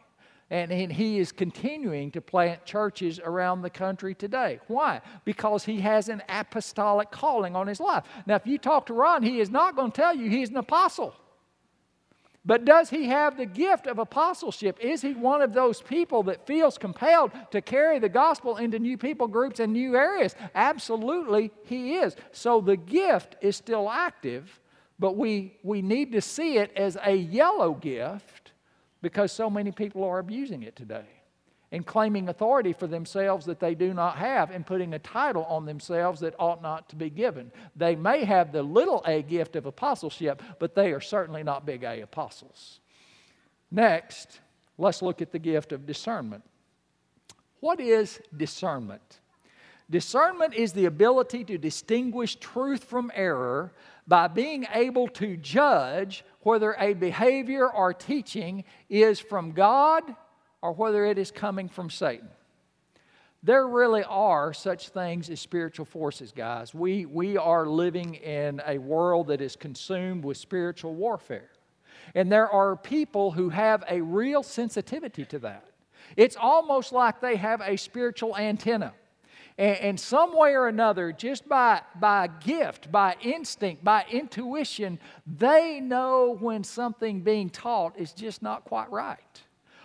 And, 0.50 0.70
he 0.92 1.18
is 1.18 1.32
continuing 1.32 2.10
to 2.10 2.20
plant 2.20 2.66
churches 2.66 3.18
around 3.18 3.62
the 3.62 3.70
country 3.70 4.14
today. 4.14 4.60
Why? 4.66 5.00
Because 5.24 5.64
he 5.64 5.80
has 5.80 6.10
an 6.10 6.22
apostolic 6.28 7.10
calling 7.10 7.56
on 7.56 7.66
his 7.66 7.80
life. 7.80 8.04
Now, 8.26 8.34
if 8.34 8.46
you 8.46 8.58
talk 8.58 8.84
to 8.86 8.92
Ron, 8.92 9.22
he 9.22 9.40
is 9.40 9.48
not 9.48 9.74
going 9.74 9.90
to 9.90 9.96
tell 9.96 10.14
you 10.14 10.28
he's 10.28 10.50
an 10.50 10.58
apostle. 10.58 11.14
But 12.44 12.64
does 12.64 12.90
he 12.90 13.06
have 13.06 13.36
the 13.36 13.46
gift 13.46 13.86
of 13.86 13.98
apostleship? 13.98 14.78
Is 14.80 15.00
he 15.00 15.14
one 15.14 15.42
of 15.42 15.52
those 15.52 15.80
people 15.80 16.24
that 16.24 16.44
feels 16.44 16.76
compelled 16.76 17.30
to 17.52 17.62
carry 17.62 18.00
the 18.00 18.08
gospel 18.08 18.56
into 18.56 18.80
new 18.80 18.98
people 18.98 19.28
groups 19.28 19.60
and 19.60 19.72
new 19.72 19.94
areas? 19.96 20.34
Absolutely, 20.54 21.52
he 21.64 21.94
is. 21.94 22.16
So 22.32 22.60
the 22.60 22.76
gift 22.76 23.36
is 23.40 23.56
still 23.56 23.88
active, 23.88 24.60
but 24.98 25.16
we, 25.16 25.56
we 25.62 25.82
need 25.82 26.10
to 26.12 26.20
see 26.20 26.58
it 26.58 26.72
as 26.76 26.98
a 27.04 27.14
yellow 27.14 27.74
gift 27.74 28.52
because 29.02 29.30
so 29.30 29.48
many 29.48 29.70
people 29.70 30.02
are 30.02 30.18
abusing 30.18 30.64
it 30.64 30.74
today 30.74 31.21
and 31.72 31.86
claiming 31.86 32.28
authority 32.28 32.74
for 32.74 32.86
themselves 32.86 33.46
that 33.46 33.58
they 33.58 33.74
do 33.74 33.94
not 33.94 34.18
have 34.18 34.50
and 34.50 34.66
putting 34.66 34.92
a 34.92 34.98
title 34.98 35.44
on 35.46 35.64
themselves 35.64 36.20
that 36.20 36.34
ought 36.38 36.62
not 36.62 36.88
to 36.90 36.96
be 36.96 37.08
given. 37.08 37.50
They 37.74 37.96
may 37.96 38.24
have 38.24 38.52
the 38.52 38.62
little 38.62 39.02
a 39.06 39.22
gift 39.22 39.56
of 39.56 39.64
apostleship, 39.64 40.42
but 40.58 40.74
they 40.74 40.92
are 40.92 41.00
certainly 41.00 41.42
not 41.42 41.64
big 41.64 41.82
A 41.82 42.02
apostles. 42.02 42.78
Next, 43.70 44.40
let's 44.76 45.00
look 45.00 45.22
at 45.22 45.32
the 45.32 45.38
gift 45.38 45.72
of 45.72 45.86
discernment. 45.86 46.44
What 47.60 47.80
is 47.80 48.20
discernment? 48.36 49.20
Discernment 49.88 50.54
is 50.54 50.74
the 50.74 50.84
ability 50.84 51.44
to 51.44 51.58
distinguish 51.58 52.36
truth 52.36 52.84
from 52.84 53.10
error 53.14 53.72
by 54.06 54.28
being 54.28 54.66
able 54.74 55.08
to 55.08 55.36
judge 55.38 56.24
whether 56.40 56.74
a 56.78 56.92
behavior 56.92 57.66
or 57.66 57.94
teaching 57.94 58.64
is 58.90 59.20
from 59.20 59.52
God 59.52 60.02
or 60.62 60.72
whether 60.72 61.04
it 61.04 61.18
is 61.18 61.30
coming 61.30 61.68
from 61.68 61.90
Satan. 61.90 62.28
There 63.42 63.66
really 63.66 64.04
are 64.04 64.52
such 64.52 64.90
things 64.90 65.28
as 65.28 65.40
spiritual 65.40 65.84
forces, 65.84 66.30
guys. 66.30 66.72
We, 66.72 67.06
we 67.06 67.36
are 67.36 67.66
living 67.66 68.14
in 68.14 68.62
a 68.64 68.78
world 68.78 69.26
that 69.26 69.40
is 69.40 69.56
consumed 69.56 70.24
with 70.24 70.36
spiritual 70.36 70.94
warfare. 70.94 71.50
And 72.14 72.30
there 72.30 72.48
are 72.48 72.76
people 72.76 73.32
who 73.32 73.48
have 73.48 73.82
a 73.88 74.00
real 74.00 74.44
sensitivity 74.44 75.24
to 75.26 75.40
that. 75.40 75.64
It's 76.16 76.36
almost 76.36 76.92
like 76.92 77.20
they 77.20 77.36
have 77.36 77.60
a 77.60 77.76
spiritual 77.76 78.36
antenna. 78.36 78.94
And, 79.58 79.76
and 79.78 80.00
some 80.00 80.36
way 80.36 80.54
or 80.54 80.68
another, 80.68 81.10
just 81.10 81.48
by, 81.48 81.82
by 81.98 82.28
gift, 82.28 82.92
by 82.92 83.16
instinct, 83.22 83.82
by 83.82 84.04
intuition, 84.08 85.00
they 85.26 85.80
know 85.80 86.36
when 86.38 86.62
something 86.62 87.22
being 87.22 87.50
taught 87.50 87.98
is 87.98 88.12
just 88.12 88.40
not 88.40 88.64
quite 88.64 88.90
right. 88.90 89.42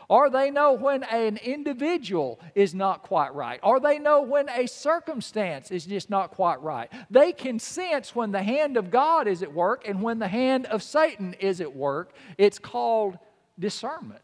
Or 0.10 0.30
they 0.30 0.52
know 0.52 0.74
when 0.74 1.04
an 1.04 1.38
individual 1.38 2.40
is 2.56 2.74
not 2.74 3.04
quite 3.04 3.34
right. 3.34 3.60
Or 3.62 3.80
they 3.80 4.00
know 4.00 4.22
when 4.22 4.48
a 4.50 4.66
circumstance 4.66 5.70
is 5.70 5.86
just 5.86 6.10
not 6.10 6.32
quite 6.32 6.62
right. 6.62 6.90
They 7.10 7.34
can 7.34 7.60
sense 7.60 8.16
when 8.16 8.32
the 8.32 8.44
hand 8.44 8.78
of 8.78 8.90
God 8.90 9.28
is 9.28 9.44
at 9.44 9.54
work 9.54 9.86
and 9.88 10.02
when 10.02 10.20
the 10.20 10.28
hand 10.30 10.66
of 10.68 10.82
Satan 10.82 11.34
is 11.34 11.60
at 11.60 11.76
work. 11.76 12.14
It's 12.38 12.58
called 12.58 13.20
discernment. 13.60 14.22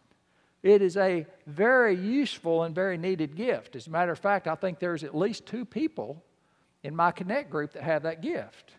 It 0.61 0.81
is 0.81 0.95
a 0.95 1.25
very 1.45 1.95
useful 1.95 2.63
and 2.63 2.73
very 2.73 2.97
needed 2.97 3.35
gift. 3.35 3.75
As 3.75 3.87
a 3.87 3.89
matter 3.89 4.13
of 4.13 4.19
fact, 4.19 4.47
I 4.47 4.55
think 4.55 4.79
there's 4.79 5.03
at 5.03 5.13
least 5.13 5.45
two 5.45 5.65
people 5.65 6.23
in 6.83 6.95
my 6.95 7.11
Connect 7.11 7.49
group 7.49 7.73
that 7.73 7.83
have 7.83 8.03
that 8.03 8.21
gift 8.21 8.75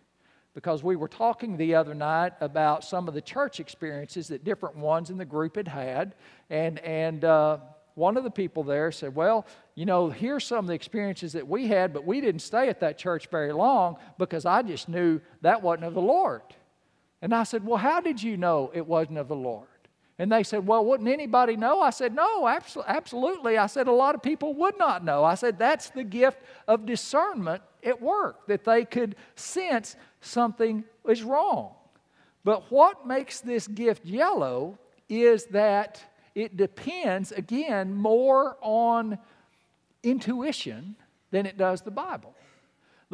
because 0.55 0.85
we 0.85 0.97
were 0.97 1.09
talking 1.09 1.57
the 1.57 1.75
other 1.75 1.95
night 1.95 2.33
about 2.41 2.85
some 2.85 3.09
of 3.09 3.15
the 3.15 3.21
church 3.21 3.59
experiences 3.59 4.29
that 4.29 4.45
different 4.45 4.77
ones 4.77 5.11
in 5.11 5.19
the 5.19 5.25
group 5.25 5.57
had 5.57 5.69
had. 5.69 6.15
And, 6.49 6.79
and 6.79 7.25
uh, 7.25 7.59
one 7.95 8.17
of 8.17 8.25
the 8.25 8.31
people 8.31 8.63
there 8.63 8.93
said, 8.93 9.15
Well, 9.15 9.47
you 9.75 9.85
know, 9.85 10.11
here's 10.11 10.45
some 10.47 10.61
of 10.61 10.67
the 10.67 10.75
experiences 10.75 11.33
that 11.33 11.47
we 11.47 11.67
had, 11.67 11.93
but 11.93 12.07
we 12.07 12.21
didn't 12.21 12.43
stay 12.43 12.69
at 12.69 12.81
that 12.81 12.99
church 12.99 13.29
very 13.31 13.53
long 13.53 13.97
because 14.17 14.47
I 14.47 14.63
just 14.63 14.89
knew 14.89 15.21
that 15.43 15.63
wasn't 15.63 15.87
of 15.87 15.95
the 15.95 16.03
Lord. 16.03 16.43
And 17.21 17.35
I 17.35 17.43
said, 17.43 17.65
Well, 17.67 17.79
how 17.79 18.01
did 18.01 18.23
you 18.23 18.37
know 18.37 18.71
it 18.75 18.87
wasn't 18.87 19.19
of 19.19 19.29
the 19.29 19.37
Lord? 19.37 19.69
And 20.19 20.31
they 20.31 20.43
said, 20.45 20.67
Well, 20.67 20.85
wouldn't 20.85 21.09
anybody 21.09 21.57
know? 21.57 21.81
I 21.81 21.91
said, 21.91 22.15
No, 22.15 22.47
absolutely. 22.49 23.59
I 23.59 23.67
said, 23.67 23.89
A 23.89 23.93
lot 23.93 24.15
of 24.15 24.23
people 24.23 24.55
would 24.55 24.79
not 24.79 25.05
know. 25.05 25.25
I 25.25 25.35
said, 25.35 25.59
That's 25.59 25.91
the 25.91 26.05
gift 26.05 26.39
of 26.69 26.87
discernment 26.87 27.63
at 27.83 28.01
work, 28.01 28.47
that 28.47 28.65
they 28.65 28.85
could 28.85 29.17
sense 29.35 29.97
something 30.21 30.85
is 31.09 31.23
wrong. 31.23 31.73
But 32.45 32.71
what 32.71 33.07
makes 33.07 33.41
this 33.41 33.67
gift 33.67 34.05
yellow 34.05 34.79
is 35.09 35.47
that 35.47 36.03
it 36.35 36.57
depends, 36.57 37.33
again, 37.33 37.95
more 37.95 38.57
on 38.61 39.19
intuition 40.03 40.97
than 41.31 41.47
it 41.47 41.57
does 41.57 41.83
the 41.83 41.91
Bible. 41.91 42.35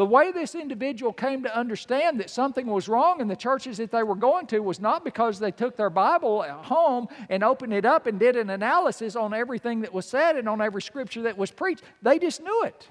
The 0.00 0.06
way 0.06 0.32
this 0.32 0.54
individual 0.54 1.12
came 1.12 1.42
to 1.42 1.54
understand 1.54 2.20
that 2.20 2.30
something 2.30 2.66
was 2.66 2.88
wrong 2.88 3.20
in 3.20 3.28
the 3.28 3.36
churches 3.36 3.76
that 3.76 3.90
they 3.90 4.02
were 4.02 4.14
going 4.14 4.46
to 4.46 4.60
was 4.60 4.80
not 4.80 5.04
because 5.04 5.38
they 5.38 5.50
took 5.50 5.76
their 5.76 5.90
Bible 5.90 6.42
at 6.42 6.64
home 6.64 7.06
and 7.28 7.44
opened 7.44 7.74
it 7.74 7.84
up 7.84 8.06
and 8.06 8.18
did 8.18 8.34
an 8.34 8.48
analysis 8.48 9.14
on 9.14 9.34
everything 9.34 9.82
that 9.82 9.92
was 9.92 10.06
said 10.06 10.36
and 10.36 10.48
on 10.48 10.62
every 10.62 10.80
scripture 10.80 11.20
that 11.24 11.36
was 11.36 11.50
preached. 11.50 11.82
They 12.00 12.18
just 12.18 12.42
knew 12.42 12.62
it. 12.64 12.88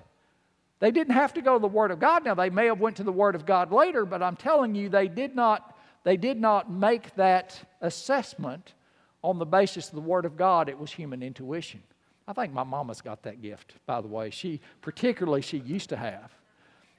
They 0.77 0.91
didn't 0.91 1.15
have 1.15 1.33
to 1.33 1.41
go 1.41 1.53
to 1.53 1.59
the 1.59 1.67
Word 1.67 1.89
of 1.89 1.99
God. 1.99 2.25
Now 2.25 2.35
they 2.35 2.51
may 2.51 2.67
have 2.67 2.79
went 2.79 2.97
to 2.97 3.03
the 3.03 3.11
Word 3.11 3.33
of 3.33 3.43
God 3.43 3.71
later, 3.71 4.05
but 4.05 4.21
I'm 4.21 4.35
telling 4.35 4.75
you, 4.75 4.87
they 4.87 5.07
did 5.07 5.35
not, 5.35 5.75
they 6.03 6.15
did 6.15 6.39
not 6.39 6.71
make 6.71 7.15
that 7.15 7.59
assessment 7.81 8.75
on 9.23 9.39
the 9.39 9.47
basis 9.47 9.87
of 9.87 9.95
the 9.95 10.01
Word 10.01 10.25
of 10.25 10.37
God. 10.37 10.69
It 10.69 10.77
was 10.77 10.91
human 10.91 11.23
intuition. 11.23 11.81
I 12.27 12.33
think 12.33 12.53
my 12.53 12.63
mama's 12.63 13.01
got 13.01 13.23
that 13.23 13.41
gift, 13.41 13.73
by 13.87 13.99
the 13.99 14.07
way. 14.07 14.29
She 14.29 14.61
particularly 14.83 15.41
she 15.41 15.57
used 15.57 15.89
to 15.89 15.97
have. 15.97 16.38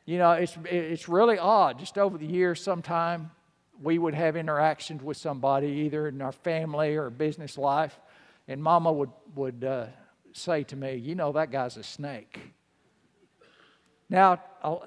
You 0.04 0.18
know, 0.18 0.32
it's, 0.32 0.56
it's 0.64 1.08
really 1.08 1.38
odd. 1.38 1.78
Just 1.78 1.98
over 1.98 2.18
the 2.18 2.26
years, 2.26 2.62
sometime 2.62 3.30
we 3.80 3.98
would 3.98 4.14
have 4.14 4.36
interactions 4.36 5.02
with 5.02 5.16
somebody, 5.16 5.68
either 5.68 6.08
in 6.08 6.20
our 6.20 6.32
family 6.32 6.96
or 6.96 7.10
business 7.10 7.56
life, 7.56 7.98
and 8.48 8.62
Mama 8.62 8.92
would, 8.92 9.10
would 9.34 9.64
uh, 9.64 9.86
say 10.32 10.64
to 10.64 10.76
me, 10.76 10.96
You 10.96 11.14
know, 11.14 11.32
that 11.32 11.50
guy's 11.50 11.76
a 11.76 11.82
snake. 11.82 12.38
Now, 14.10 14.40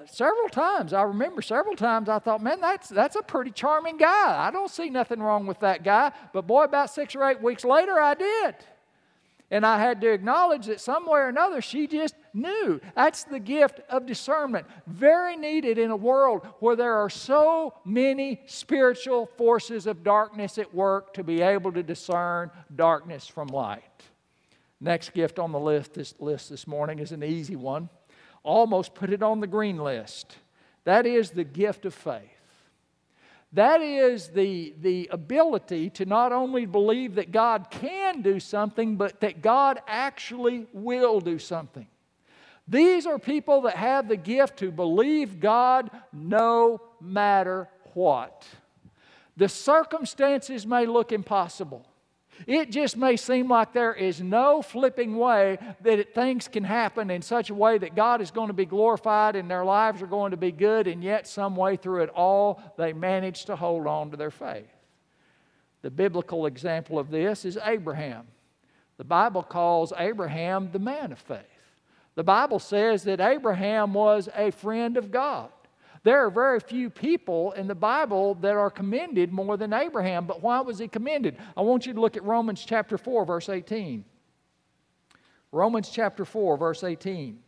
several 0.04 0.50
times, 0.50 0.92
I 0.92 1.02
remember 1.02 1.40
several 1.40 1.74
times 1.76 2.10
I 2.10 2.18
thought, 2.18 2.42
man, 2.42 2.60
that's, 2.60 2.90
that's 2.90 3.16
a 3.16 3.22
pretty 3.22 3.50
charming 3.50 3.96
guy. 3.96 4.46
I 4.46 4.50
don't 4.50 4.70
see 4.70 4.90
nothing 4.90 5.18
wrong 5.18 5.46
with 5.46 5.60
that 5.60 5.82
guy. 5.82 6.12
But 6.34 6.46
boy, 6.46 6.64
about 6.64 6.90
six 6.90 7.16
or 7.16 7.24
eight 7.24 7.42
weeks 7.42 7.64
later, 7.64 7.98
I 7.98 8.12
did. 8.14 8.54
And 9.50 9.64
I 9.64 9.78
had 9.78 10.00
to 10.00 10.10
acknowledge 10.10 10.66
that 10.66 10.80
somewhere 10.80 11.26
or 11.26 11.28
another 11.28 11.60
she 11.60 11.86
just 11.86 12.14
knew. 12.32 12.80
That's 12.96 13.24
the 13.24 13.38
gift 13.38 13.80
of 13.88 14.06
discernment. 14.06 14.66
Very 14.86 15.36
needed 15.36 15.78
in 15.78 15.90
a 15.90 15.96
world 15.96 16.46
where 16.60 16.76
there 16.76 16.94
are 16.94 17.10
so 17.10 17.74
many 17.84 18.40
spiritual 18.46 19.26
forces 19.36 19.86
of 19.86 20.02
darkness 20.02 20.58
at 20.58 20.74
work 20.74 21.14
to 21.14 21.22
be 21.22 21.42
able 21.42 21.72
to 21.72 21.82
discern 21.82 22.50
darkness 22.74 23.26
from 23.26 23.48
light. 23.48 23.82
Next 24.80 25.12
gift 25.14 25.38
on 25.38 25.52
the 25.52 25.60
list 25.60 25.94
this, 25.94 26.14
list 26.18 26.50
this 26.50 26.66
morning 26.66 26.98
is 26.98 27.12
an 27.12 27.22
easy 27.22 27.56
one. 27.56 27.88
Almost 28.42 28.94
put 28.94 29.10
it 29.10 29.22
on 29.22 29.40
the 29.40 29.46
green 29.46 29.78
list. 29.78 30.36
That 30.84 31.06
is 31.06 31.30
the 31.30 31.44
gift 31.44 31.86
of 31.86 31.94
faith. 31.94 32.33
That 33.54 33.80
is 33.80 34.28
the, 34.28 34.74
the 34.80 35.08
ability 35.12 35.90
to 35.90 36.04
not 36.04 36.32
only 36.32 36.66
believe 36.66 37.14
that 37.14 37.30
God 37.30 37.68
can 37.70 38.20
do 38.20 38.40
something, 38.40 38.96
but 38.96 39.20
that 39.20 39.42
God 39.42 39.80
actually 39.86 40.66
will 40.72 41.20
do 41.20 41.38
something. 41.38 41.86
These 42.66 43.06
are 43.06 43.18
people 43.18 43.62
that 43.62 43.76
have 43.76 44.08
the 44.08 44.16
gift 44.16 44.58
to 44.58 44.72
believe 44.72 45.38
God 45.38 45.90
no 46.12 46.80
matter 47.00 47.68
what. 47.92 48.44
The 49.36 49.48
circumstances 49.48 50.66
may 50.66 50.86
look 50.86 51.12
impossible. 51.12 51.86
It 52.46 52.70
just 52.70 52.96
may 52.96 53.16
seem 53.16 53.48
like 53.48 53.72
there 53.72 53.94
is 53.94 54.20
no 54.20 54.62
flipping 54.62 55.16
way 55.16 55.58
that 55.82 55.98
it, 55.98 56.14
things 56.14 56.48
can 56.48 56.64
happen 56.64 57.10
in 57.10 57.22
such 57.22 57.50
a 57.50 57.54
way 57.54 57.78
that 57.78 57.94
God 57.94 58.20
is 58.20 58.30
going 58.30 58.48
to 58.48 58.54
be 58.54 58.66
glorified 58.66 59.36
and 59.36 59.50
their 59.50 59.64
lives 59.64 60.02
are 60.02 60.06
going 60.06 60.32
to 60.32 60.36
be 60.36 60.52
good, 60.52 60.86
and 60.86 61.02
yet, 61.02 61.26
some 61.26 61.56
way 61.56 61.76
through 61.76 62.02
it 62.02 62.10
all, 62.10 62.62
they 62.76 62.92
manage 62.92 63.46
to 63.46 63.56
hold 63.56 63.86
on 63.86 64.10
to 64.10 64.16
their 64.16 64.30
faith. 64.30 64.68
The 65.82 65.90
biblical 65.90 66.46
example 66.46 66.98
of 66.98 67.10
this 67.10 67.44
is 67.44 67.58
Abraham. 67.62 68.26
The 68.96 69.04
Bible 69.04 69.42
calls 69.42 69.92
Abraham 69.98 70.70
the 70.72 70.78
man 70.78 71.12
of 71.12 71.18
faith. 71.18 71.40
The 72.14 72.24
Bible 72.24 72.58
says 72.58 73.04
that 73.04 73.20
Abraham 73.20 73.92
was 73.92 74.28
a 74.36 74.50
friend 74.50 74.96
of 74.96 75.10
God. 75.10 75.50
There 76.04 76.22
are 76.26 76.30
very 76.30 76.60
few 76.60 76.90
people 76.90 77.52
in 77.52 77.66
the 77.66 77.74
Bible 77.74 78.34
that 78.36 78.54
are 78.54 78.70
commended 78.70 79.32
more 79.32 79.56
than 79.56 79.72
Abraham, 79.72 80.26
but 80.26 80.42
why 80.42 80.60
was 80.60 80.78
he 80.78 80.86
commended? 80.86 81.38
I 81.56 81.62
want 81.62 81.86
you 81.86 81.94
to 81.94 82.00
look 82.00 82.16
at 82.18 82.22
Romans 82.22 82.62
chapter 82.64 82.98
4, 82.98 83.24
verse 83.24 83.48
18. 83.48 84.04
Romans 85.50 85.88
chapter 85.88 86.26
4, 86.26 86.58
verse 86.58 86.84
18. 86.84 87.38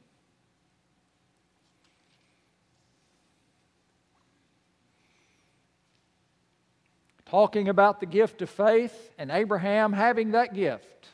Talking 7.27 7.69
about 7.69 8.01
the 8.01 8.07
gift 8.07 8.41
of 8.41 8.49
faith 8.49 9.11
and 9.19 9.31
Abraham 9.31 9.93
having 9.93 10.31
that 10.31 10.55
gift. 10.55 11.09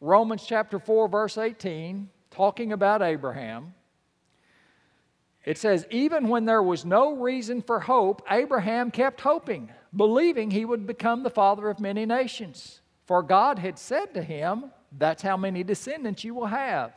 Romans 0.00 0.44
chapter 0.46 0.78
4, 0.78 1.08
verse 1.08 1.38
18, 1.38 2.08
talking 2.30 2.72
about 2.72 3.02
Abraham. 3.02 3.74
It 5.46 5.58
says, 5.58 5.86
even 5.90 6.26
when 6.26 6.44
there 6.44 6.62
was 6.62 6.84
no 6.84 7.14
reason 7.14 7.62
for 7.62 7.78
hope, 7.78 8.20
Abraham 8.28 8.90
kept 8.90 9.20
hoping, 9.20 9.70
believing 9.94 10.50
he 10.50 10.64
would 10.64 10.88
become 10.88 11.22
the 11.22 11.30
father 11.30 11.70
of 11.70 11.78
many 11.78 12.04
nations. 12.04 12.80
For 13.06 13.22
God 13.22 13.60
had 13.60 13.78
said 13.78 14.12
to 14.14 14.22
him, 14.22 14.72
That's 14.90 15.22
how 15.22 15.36
many 15.36 15.62
descendants 15.62 16.24
you 16.24 16.34
will 16.34 16.46
have. 16.46 16.92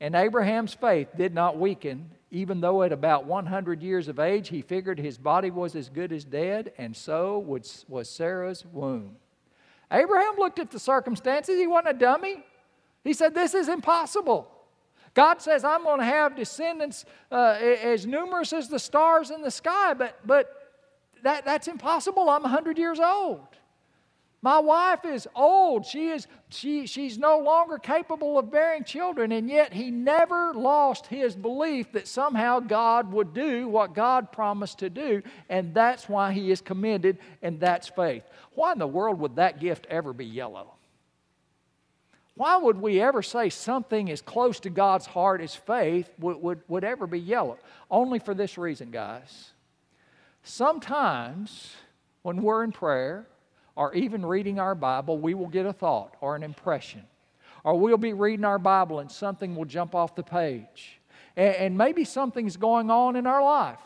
And 0.00 0.14
Abraham's 0.14 0.74
faith 0.74 1.08
did 1.16 1.34
not 1.34 1.58
weaken, 1.58 2.12
even 2.30 2.60
though 2.60 2.84
at 2.84 2.92
about 2.92 3.26
100 3.26 3.82
years 3.82 4.06
of 4.06 4.20
age 4.20 4.48
he 4.48 4.62
figured 4.62 5.00
his 5.00 5.18
body 5.18 5.50
was 5.50 5.74
as 5.74 5.88
good 5.88 6.12
as 6.12 6.24
dead, 6.24 6.72
and 6.78 6.96
so 6.96 7.40
was 7.40 8.08
Sarah's 8.08 8.64
womb. 8.64 9.16
Abraham 9.90 10.34
looked 10.38 10.60
at 10.60 10.70
the 10.70 10.78
circumstances. 10.78 11.58
He 11.58 11.66
wasn't 11.66 11.96
a 11.96 11.98
dummy. 11.98 12.44
He 13.02 13.12
said, 13.12 13.34
This 13.34 13.54
is 13.54 13.68
impossible. 13.68 14.48
God 15.14 15.42
says, 15.42 15.64
I'm 15.64 15.82
going 15.82 16.00
to 16.00 16.06
have 16.06 16.36
descendants 16.36 17.04
uh, 17.30 17.56
as 17.60 18.06
numerous 18.06 18.52
as 18.52 18.68
the 18.68 18.78
stars 18.78 19.30
in 19.30 19.42
the 19.42 19.50
sky, 19.50 19.94
but, 19.94 20.18
but 20.26 20.72
that, 21.22 21.44
that's 21.44 21.68
impossible. 21.68 22.28
I'm 22.30 22.42
100 22.42 22.78
years 22.78 22.98
old. 22.98 23.40
My 24.44 24.58
wife 24.58 25.04
is 25.04 25.28
old. 25.36 25.86
She 25.86 26.08
is, 26.08 26.26
she, 26.48 26.86
she's 26.86 27.16
no 27.16 27.38
longer 27.38 27.78
capable 27.78 28.38
of 28.38 28.50
bearing 28.50 28.82
children, 28.82 29.30
and 29.30 29.48
yet 29.48 29.72
he 29.72 29.92
never 29.92 30.52
lost 30.52 31.06
his 31.06 31.36
belief 31.36 31.92
that 31.92 32.08
somehow 32.08 32.58
God 32.58 33.12
would 33.12 33.34
do 33.34 33.68
what 33.68 33.94
God 33.94 34.32
promised 34.32 34.80
to 34.80 34.90
do, 34.90 35.22
and 35.48 35.72
that's 35.72 36.08
why 36.08 36.32
he 36.32 36.50
is 36.50 36.60
commended, 36.60 37.18
and 37.40 37.60
that's 37.60 37.88
faith. 37.88 38.24
Why 38.54 38.72
in 38.72 38.78
the 38.78 38.86
world 38.86 39.20
would 39.20 39.36
that 39.36 39.60
gift 39.60 39.86
ever 39.88 40.12
be 40.12 40.26
yellow? 40.26 40.71
Why 42.42 42.56
would 42.56 42.82
we 42.82 43.00
ever 43.00 43.22
say 43.22 43.50
something 43.50 44.10
as 44.10 44.20
close 44.20 44.58
to 44.58 44.68
God's 44.68 45.06
heart 45.06 45.40
as 45.40 45.54
faith 45.54 46.10
would, 46.18 46.42
would, 46.42 46.60
would 46.66 46.82
ever 46.82 47.06
be 47.06 47.20
yellow? 47.20 47.56
Only 47.88 48.18
for 48.18 48.34
this 48.34 48.58
reason, 48.58 48.90
guys. 48.90 49.52
Sometimes 50.42 51.72
when 52.22 52.42
we're 52.42 52.64
in 52.64 52.72
prayer 52.72 53.28
or 53.76 53.94
even 53.94 54.26
reading 54.26 54.58
our 54.58 54.74
Bible, 54.74 55.18
we 55.18 55.34
will 55.34 55.46
get 55.46 55.66
a 55.66 55.72
thought 55.72 56.16
or 56.20 56.34
an 56.34 56.42
impression. 56.42 57.04
Or 57.62 57.78
we'll 57.78 57.96
be 57.96 58.12
reading 58.12 58.44
our 58.44 58.58
Bible 58.58 58.98
and 58.98 59.08
something 59.08 59.54
will 59.54 59.64
jump 59.64 59.94
off 59.94 60.16
the 60.16 60.24
page. 60.24 60.98
And, 61.36 61.54
and 61.54 61.78
maybe 61.78 62.04
something's 62.04 62.56
going 62.56 62.90
on 62.90 63.14
in 63.14 63.28
our 63.28 63.44
life. 63.44 63.78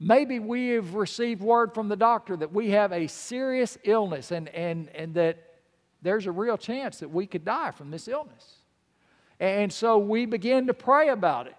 Maybe 0.00 0.40
we 0.40 0.70
have 0.70 0.94
received 0.94 1.40
word 1.40 1.72
from 1.72 1.88
the 1.88 1.94
doctor 1.94 2.36
that 2.36 2.52
we 2.52 2.70
have 2.70 2.90
a 2.90 3.06
serious 3.06 3.78
illness 3.84 4.32
and, 4.32 4.48
and, 4.48 4.88
and 4.88 5.14
that 5.14 5.49
there's 6.02 6.26
a 6.26 6.32
real 6.32 6.56
chance 6.56 6.98
that 6.98 7.10
we 7.10 7.26
could 7.26 7.44
die 7.44 7.70
from 7.70 7.90
this 7.90 8.08
illness. 8.08 8.56
And 9.38 9.72
so 9.72 9.98
we 9.98 10.26
begin 10.26 10.66
to 10.66 10.74
pray 10.74 11.08
about 11.08 11.46
it. 11.46 11.54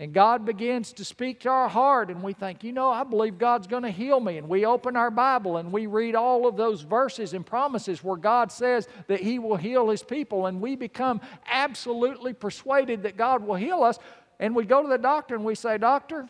And 0.00 0.14
God 0.14 0.46
begins 0.46 0.94
to 0.94 1.04
speak 1.04 1.40
to 1.40 1.50
our 1.50 1.68
heart, 1.68 2.08
and 2.08 2.22
we 2.22 2.32
think, 2.32 2.64
you 2.64 2.72
know, 2.72 2.90
I 2.90 3.04
believe 3.04 3.36
God's 3.36 3.66
going 3.66 3.82
to 3.82 3.90
heal 3.90 4.18
me. 4.18 4.38
And 4.38 4.48
we 4.48 4.64
open 4.64 4.96
our 4.96 5.10
Bible 5.10 5.58
and 5.58 5.70
we 5.70 5.86
read 5.86 6.14
all 6.14 6.48
of 6.48 6.56
those 6.56 6.80
verses 6.80 7.34
and 7.34 7.44
promises 7.44 8.02
where 8.02 8.16
God 8.16 8.50
says 8.50 8.88
that 9.08 9.20
He 9.20 9.38
will 9.38 9.56
heal 9.56 9.90
His 9.90 10.02
people. 10.02 10.46
And 10.46 10.58
we 10.58 10.74
become 10.74 11.20
absolutely 11.46 12.32
persuaded 12.32 13.02
that 13.02 13.18
God 13.18 13.46
will 13.46 13.56
heal 13.56 13.82
us. 13.82 13.98
And 14.38 14.56
we 14.56 14.64
go 14.64 14.82
to 14.82 14.88
the 14.88 14.96
doctor 14.96 15.34
and 15.34 15.44
we 15.44 15.54
say, 15.54 15.76
Doctor, 15.76 16.26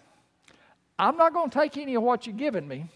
I'm 0.98 1.16
not 1.16 1.32
going 1.32 1.50
to 1.50 1.56
take 1.56 1.76
any 1.76 1.94
of 1.94 2.02
what 2.02 2.26
you've 2.26 2.38
given 2.38 2.66
me 2.66 2.86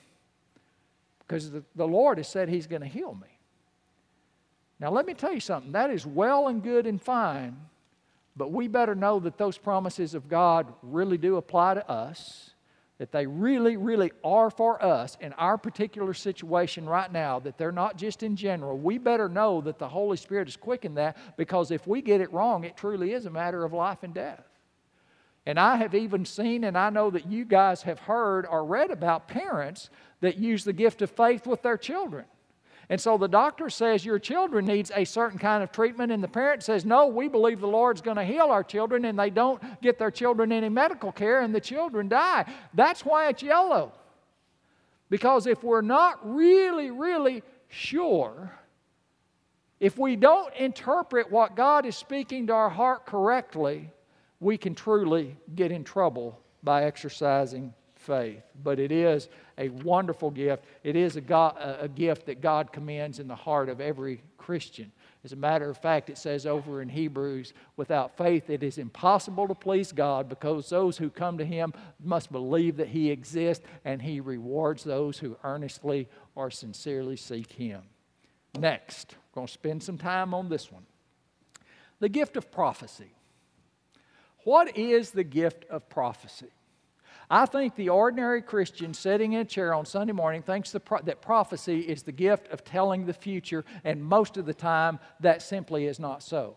because 1.21 1.53
the, 1.53 1.63
the 1.77 1.87
Lord 1.87 2.19
has 2.19 2.27
said 2.27 2.49
He's 2.49 2.67
going 2.67 2.83
to 2.83 2.89
heal 2.89 3.15
me. 3.15 3.34
Now, 4.81 4.91
let 4.91 5.07
me 5.07 5.15
tell 5.15 5.33
you 5.33 5.41
something. 5.41 5.73
That 5.73 5.91
is 5.91 6.07
well 6.07 6.49
and 6.49 6.63
good 6.63 6.87
and 6.87 7.01
fine, 7.01 7.57
but 8.37 8.51
we 8.51 8.69
better 8.69 8.95
know 8.95 9.21
that 9.21 9.39
those 9.39 9.57
promises 9.57 10.15
of 10.15 10.29
God 10.29 10.73
really 10.83 11.19
do 11.19 11.37
apply 11.37 11.75
to 11.75 11.89
us, 11.89 12.51
that 12.99 13.13
they 13.13 13.27
really, 13.27 13.77
really 13.77 14.13
are 14.23 14.51
for 14.51 14.83
us 14.85 15.17
in 15.21 15.33
our 15.35 15.59
particular 15.59 16.15
situation 16.15 16.87
right 16.87 17.11
now, 17.13 17.39
that 17.41 17.59
they're 17.59 17.73
not 17.73 17.97
just 17.97 18.23
in 18.23 18.37
general. 18.37 18.79
We 18.79 18.99
better 18.99 19.29
know 19.29 19.61
that 19.63 19.79
the 19.79 19.89
Holy 19.89 20.17
Spirit 20.17 20.49
is 20.49 20.57
quick 20.57 20.85
in 20.85 20.95
that 20.95 21.17
because 21.37 21.71
if 21.71 21.87
we 21.87 22.03
get 22.03 22.21
it 22.21 22.33
wrong, 22.33 22.65
it 22.65 22.77
truly 22.77 23.13
is 23.13 23.27
a 23.27 23.31
matter 23.31 23.65
of 23.65 23.73
life 23.73 24.03
and 24.03 24.15
death. 24.15 24.45
And 25.47 25.59
I 25.61 25.77
have 25.77 25.95
even 25.95 26.25
seen, 26.25 26.65
and 26.65 26.79
I 26.79 26.91
know 26.91 27.11
that 27.11 27.27
you 27.27 27.45
guys 27.45 27.83
have 27.83 27.99
heard 27.99 28.47
or 28.47 28.65
read 28.65 28.91
about 28.91 29.29
parents 29.29 29.91
that 30.21 30.39
use 30.39 30.65
the 30.65 30.73
gift 30.73 31.03
of 31.03 31.11
faith 31.11 31.47
with 31.47 31.63
their 31.63 31.77
children. 31.77 32.25
And 32.89 33.01
so 33.01 33.17
the 33.17 33.29
doctor 33.29 33.71
says 33.71 34.05
your 34.05 34.19
children 34.19 34.67
needs 34.67 34.91
a 34.95 35.05
certain 35.05 35.39
kind 35.39 35.63
of 35.63 35.73
treatment 35.73 36.13
and 36.13 36.23
the 36.23 36.29
parent 36.29 36.63
says 36.63 36.85
no, 36.85 37.07
we 37.07 37.29
believe 37.29 37.61
the 37.61 37.67
Lord's 37.67 38.01
going 38.01 38.17
to 38.17 38.25
heal 38.25 38.47
our 38.47 38.65
children 38.65 39.05
and 39.05 39.19
they 39.19 39.31
don't 39.31 39.63
get 39.81 39.99
their 39.99 40.11
children 40.11 40.53
any 40.53 40.69
medical 40.69 41.13
care 41.13 41.41
and 41.41 41.55
the 41.55 41.61
children 41.61 42.09
die. 42.09 42.45
That's 42.75 43.05
why 43.05 43.29
it's 43.29 43.43
yellow. 43.43 43.93
Because 45.11 45.47
if 45.47 45.63
we're 45.63 45.81
not 45.81 46.19
really 46.23 46.91
really 46.91 47.43
sure 47.69 48.53
if 49.81 49.99
we 49.99 50.17
don't 50.17 50.55
interpret 50.55 51.31
what 51.31 51.57
God 51.57 51.85
is 51.85 51.97
speaking 51.97 52.47
to 52.47 52.55
our 52.55 52.71
heart 52.71 53.05
correctly, 53.05 53.91
we 54.41 54.57
can 54.57 54.75
truly 54.75 55.37
get 55.55 55.73
in 55.73 55.85
trouble 55.85 56.41
by 56.63 56.85
exercising 56.85 57.75
faith. 57.95 58.43
But 58.63 58.79
it 58.79 58.93
is 58.93 59.29
a 59.59 59.69
wonderful 59.69 60.31
gift. 60.31 60.65
It 60.83 60.97
is 60.97 61.17
a, 61.17 61.21
God, 61.21 61.57
a 61.59 61.89
gift 61.89 62.27
that 62.27 62.41
God 62.41 62.73
commends 62.73 63.19
in 63.19 63.29
the 63.29 63.35
heart 63.35 63.69
of 63.69 63.81
every 63.81 64.23
Christian. 64.37 64.93
As 65.25 65.33
a 65.33 65.37
matter 65.37 65.71
of 65.71 65.79
fact, 65.79 66.11
it 66.11 66.19
says 66.19 66.45
over 66.45 66.83
in 66.83 66.89
Hebrews, 66.89 67.55
without 67.77 68.17
faith 68.17 68.51
it 68.51 68.63
is 68.63 68.77
impossible 68.79 69.49
to 69.49 69.55
please 69.55 69.91
God 69.91 70.29
because 70.29 70.69
those 70.69 70.99
who 70.99 71.09
come 71.09 71.39
to 71.39 71.45
Him 71.45 71.73
must 72.03 72.31
believe 72.31 72.77
that 72.77 72.89
He 72.89 73.11
exists 73.11 73.65
and 73.85 74.03
He 74.03 74.21
rewards 74.21 74.85
those 74.85 75.19
who 75.19 75.37
earnestly 75.45 76.09
or 76.35 76.51
sincerely 76.51 77.17
seek 77.17 77.53
Him. 77.53 77.83
Next, 78.59 79.17
we're 79.33 79.41
going 79.41 79.47
to 79.47 79.53
spend 79.53 79.83
some 79.83 79.99
time 79.99 80.35
on 80.35 80.49
this 80.49 80.71
one 80.71 80.85
the 82.01 82.09
gift 82.09 82.37
of 82.37 82.51
prophecy. 82.51 83.15
What 84.45 84.77
is 84.77 85.13
the 85.13 85.25
gift 85.25 85.65
of 85.71 85.89
prophecy? 85.89 86.51
I 87.31 87.47
think 87.47 87.75
the 87.75 87.89
ordinary 87.89 88.43
Christian 88.43 88.95
sitting 88.95 89.33
in 89.33 89.41
a 89.41 89.45
chair 89.45 89.75
on 89.75 89.87
Sunday 89.87 90.13
morning 90.13 90.43
thinks 90.43 90.73
that 90.73 91.21
prophecy 91.21 91.81
is 91.81 92.03
the 92.03 92.13
gift 92.13 92.49
of 92.49 92.65
telling 92.65 93.07
the 93.07 93.13
future, 93.13 93.65
and 93.83 94.05
most 94.05 94.37
of 94.37 94.47
the 94.47 94.55
time 94.55 94.99
that 95.21 95.43
simply 95.43 95.87
is 95.87 95.99
not 95.99 96.23
so. 96.23 96.57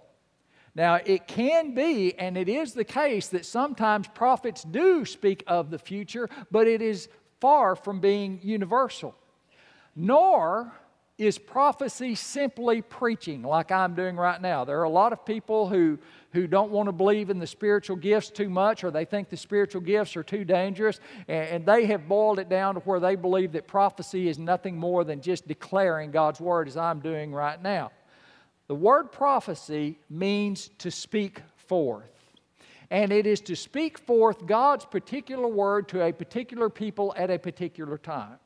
Now, 0.75 0.99
it 1.05 1.27
can 1.27 1.73
be, 1.73 2.13
and 2.19 2.37
it 2.37 2.47
is 2.47 2.73
the 2.73 2.83
case, 2.83 3.29
that 3.29 3.45
sometimes 3.45 4.07
prophets 4.09 4.63
do 4.63 5.05
speak 5.05 5.43
of 5.47 5.71
the 5.71 5.79
future, 5.79 6.29
but 6.51 6.67
it 6.67 6.81
is 6.81 7.09
far 7.39 7.75
from 7.75 7.99
being 7.99 8.39
universal. 8.43 9.15
Nor 9.95 10.71
is 11.17 11.39
prophecy 11.39 12.13
simply 12.13 12.81
preaching 12.81 13.41
like 13.41 13.71
I'm 13.71 13.95
doing 13.95 14.15
right 14.15 14.39
now? 14.39 14.63
There 14.65 14.79
are 14.79 14.83
a 14.83 14.89
lot 14.89 15.13
of 15.13 15.25
people 15.25 15.67
who, 15.67 15.97
who 16.31 16.45
don't 16.45 16.71
want 16.71 16.87
to 16.87 16.91
believe 16.91 17.31
in 17.31 17.39
the 17.39 17.47
spiritual 17.47 17.95
gifts 17.95 18.29
too 18.29 18.49
much 18.49 18.83
or 18.83 18.91
they 18.91 19.05
think 19.05 19.29
the 19.29 19.37
spiritual 19.37 19.81
gifts 19.81 20.15
are 20.15 20.23
too 20.23 20.45
dangerous, 20.45 20.99
and, 21.27 21.49
and 21.49 21.65
they 21.65 21.87
have 21.87 22.07
boiled 22.07 22.37
it 22.37 22.49
down 22.49 22.75
to 22.75 22.81
where 22.81 22.99
they 22.99 23.15
believe 23.15 23.51
that 23.53 23.67
prophecy 23.67 24.27
is 24.27 24.37
nothing 24.37 24.77
more 24.77 25.03
than 25.03 25.19
just 25.19 25.47
declaring 25.47 26.11
God's 26.11 26.39
word 26.39 26.67
as 26.67 26.77
I'm 26.77 26.99
doing 26.99 27.33
right 27.33 27.61
now. 27.61 27.91
The 28.67 28.75
word 28.75 29.11
prophecy 29.11 29.97
means 30.09 30.69
to 30.79 30.91
speak 30.91 31.41
forth. 31.55 32.11
And 32.91 33.11
it 33.11 33.25
is 33.25 33.41
to 33.41 33.55
speak 33.55 33.97
forth 33.97 34.45
God's 34.45 34.85
particular 34.85 35.47
word 35.47 35.89
to 35.89 36.03
a 36.03 36.13
particular 36.13 36.69
people 36.69 37.13
at 37.17 37.31
a 37.31 37.39
particular 37.39 37.97
time. 37.97 38.37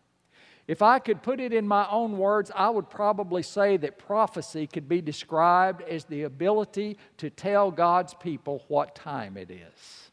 If 0.67 0.81
I 0.81 0.99
could 0.99 1.21
put 1.23 1.39
it 1.39 1.53
in 1.53 1.67
my 1.67 1.87
own 1.89 2.17
words, 2.17 2.51
I 2.55 2.69
would 2.69 2.89
probably 2.89 3.43
say 3.43 3.77
that 3.77 3.97
prophecy 3.97 4.67
could 4.67 4.87
be 4.87 5.01
described 5.01 5.81
as 5.81 6.05
the 6.05 6.23
ability 6.23 6.97
to 7.17 7.29
tell 7.29 7.71
God's 7.71 8.13
people 8.13 8.63
what 8.67 8.95
time 8.95 9.37
it 9.37 9.51
is. 9.51 10.11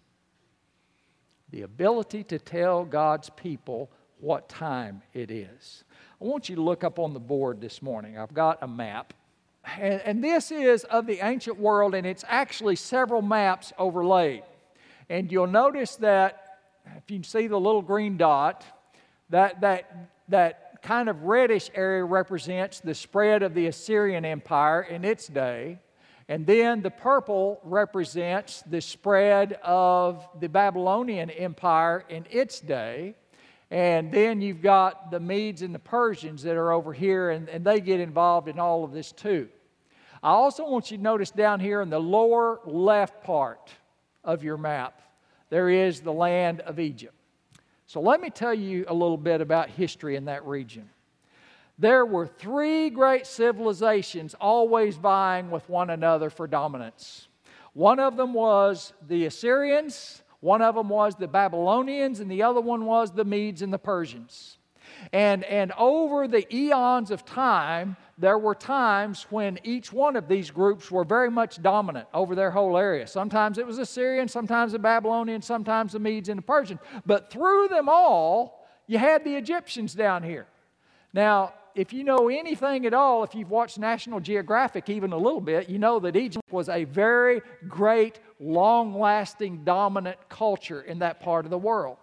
The 1.50 1.62
ability 1.62 2.24
to 2.24 2.38
tell 2.38 2.84
God's 2.84 3.30
people 3.30 3.90
what 4.20 4.48
time 4.48 5.02
it 5.14 5.30
is. 5.30 5.84
I 6.20 6.24
want 6.24 6.48
you 6.48 6.56
to 6.56 6.62
look 6.62 6.82
up 6.82 6.98
on 6.98 7.14
the 7.14 7.20
board 7.20 7.61
this 7.61 7.80
morning. 7.80 8.18
I've 8.18 8.34
got 8.34 8.58
a 8.62 8.68
map. 8.68 9.14
And, 9.76 10.00
and 10.04 10.24
this 10.24 10.50
is 10.50 10.84
of 10.84 11.06
the 11.06 11.24
ancient 11.24 11.58
world, 11.58 11.94
and 11.94 12.06
it's 12.06 12.24
actually 12.26 12.76
several 12.76 13.22
maps 13.22 13.72
overlaid. 13.78 14.42
And 15.08 15.30
you'll 15.30 15.46
notice 15.46 15.96
that 15.96 16.58
if 16.96 17.11
you 17.11 17.22
see 17.22 17.46
the 17.46 17.61
little 17.61 17.82
green 17.82 18.16
dot, 18.16 18.64
that, 19.30 19.60
that 19.60 20.10
that 20.28 20.82
kind 20.82 21.08
of 21.08 21.24
reddish 21.24 21.70
area 21.74 22.04
represents 22.04 22.80
the 22.80 22.94
spread 22.94 23.42
of 23.42 23.54
the 23.54 23.66
Assyrian 23.66 24.24
Empire 24.24 24.82
in 24.82 25.04
its 25.04 25.26
day. 25.26 25.78
And 26.28 26.46
then 26.46 26.82
the 26.82 26.90
purple 26.90 27.58
represents 27.64 28.62
the 28.62 28.82
spread 28.82 29.54
of 29.64 30.28
the 30.38 30.48
Babylonian 30.48 31.30
Empire 31.30 32.04
in 32.08 32.26
its 32.30 32.60
day. 32.60 33.14
And 33.70 34.12
then 34.12 34.40
you've 34.42 34.62
got 34.62 35.10
the 35.10 35.20
Medes 35.20 35.62
and 35.62 35.74
the 35.74 35.78
Persians 35.78 36.42
that 36.42 36.56
are 36.56 36.72
over 36.72 36.92
here, 36.92 37.30
and, 37.30 37.48
and 37.48 37.64
they 37.64 37.80
get 37.80 38.00
involved 38.00 38.48
in 38.48 38.58
all 38.58 38.84
of 38.84 38.92
this 38.92 39.12
too. 39.12 39.48
I 40.22 40.30
also 40.30 40.68
want 40.68 40.90
you 40.90 40.96
to 40.96 41.02
notice 41.02 41.30
down 41.30 41.60
here 41.60 41.80
in 41.80 41.90
the 41.90 41.98
lower 41.98 42.60
left 42.66 43.24
part 43.24 43.70
of 44.24 44.42
your 44.42 44.56
map, 44.58 45.00
there 45.48 45.70
is 45.70 46.00
the 46.00 46.12
land 46.12 46.60
of 46.60 46.78
Egypt. 46.78 47.17
So 47.88 48.03
let 48.03 48.20
me 48.20 48.29
tell 48.29 48.53
you 48.53 48.85
a 48.87 48.92
little 48.92 49.16
bit 49.16 49.40
about 49.40 49.70
history 49.70 50.14
in 50.14 50.27
that 50.27 50.44
region. 50.44 50.90
There 51.79 52.05
were 52.05 52.27
three 52.27 52.90
great 52.90 53.27
civilizations 53.27 54.35
always 54.38 54.96
vying 54.96 55.51
with 55.51 55.66
one 55.70 55.88
another 55.88 56.29
for 56.29 56.46
dominance. 56.46 57.29
One 57.72 57.98
of 57.98 58.18
them 58.18 58.35
was 58.35 58.92
the 59.07 59.24
Assyrians, 59.24 60.22
one 60.40 60.61
of 60.61 60.74
them 60.74 60.90
was 60.90 61.14
the 61.14 61.29
Babylonians, 61.29 62.20
and 62.20 62.31
the 62.31 62.42
other 62.42 62.61
one 62.61 62.85
was 62.85 63.11
the 63.11 63.24
Medes 63.24 63.62
and 63.62 63.72
the 63.72 63.79
Persians. 63.79 64.58
And, 65.12 65.44
and 65.44 65.72
over 65.78 66.28
the 66.28 66.46
eons 66.54 67.11
of 67.11 67.24
time, 67.24 67.96
there 68.18 68.38
were 68.38 68.54
times 68.54 69.26
when 69.30 69.58
each 69.62 69.92
one 69.92 70.16
of 70.16 70.28
these 70.28 70.50
groups 70.50 70.90
were 70.90 71.04
very 71.04 71.30
much 71.30 71.62
dominant 71.62 72.08
over 72.12 72.34
their 72.34 72.50
whole 72.50 72.76
area. 72.76 73.06
Sometimes 73.06 73.58
it 73.58 73.66
was 73.66 73.78
Assyrian, 73.78 74.28
sometimes 74.28 74.72
the 74.72 74.78
Babylonian, 74.78 75.40
sometimes 75.40 75.92
the 75.92 75.98
Medes 75.98 76.28
and 76.28 76.38
the 76.38 76.42
Persians. 76.42 76.80
But 77.06 77.30
through 77.30 77.68
them 77.68 77.88
all, 77.88 78.66
you 78.87 78.98
had 78.98 79.24
the 79.24 79.37
Egyptians 79.37 79.94
down 79.94 80.22
here. 80.22 80.46
Now, 81.12 81.54
if 81.74 81.92
you 81.92 82.02
know 82.02 82.28
anything 82.28 82.87
at 82.87 82.94
all, 82.94 83.22
if 83.22 83.37
you've 83.37 83.50
watched 83.50 83.78
National 83.78 84.18
Geographic 84.18 84.88
even 84.88 85.12
a 85.12 85.16
little 85.16 85.40
bit, 85.40 85.68
you 85.68 85.78
know 85.78 86.00
that 86.00 86.16
Egypt 86.16 86.44
was 86.50 86.68
a 86.68 86.82
very 86.84 87.40
great, 87.68 88.18
long 88.40 88.98
lasting, 88.98 89.62
dominant 89.64 90.18
culture 90.28 90.82
in 90.82 90.98
that 90.98 91.20
part 91.20 91.44
of 91.44 91.50
the 91.50 91.58
world. 91.58 91.98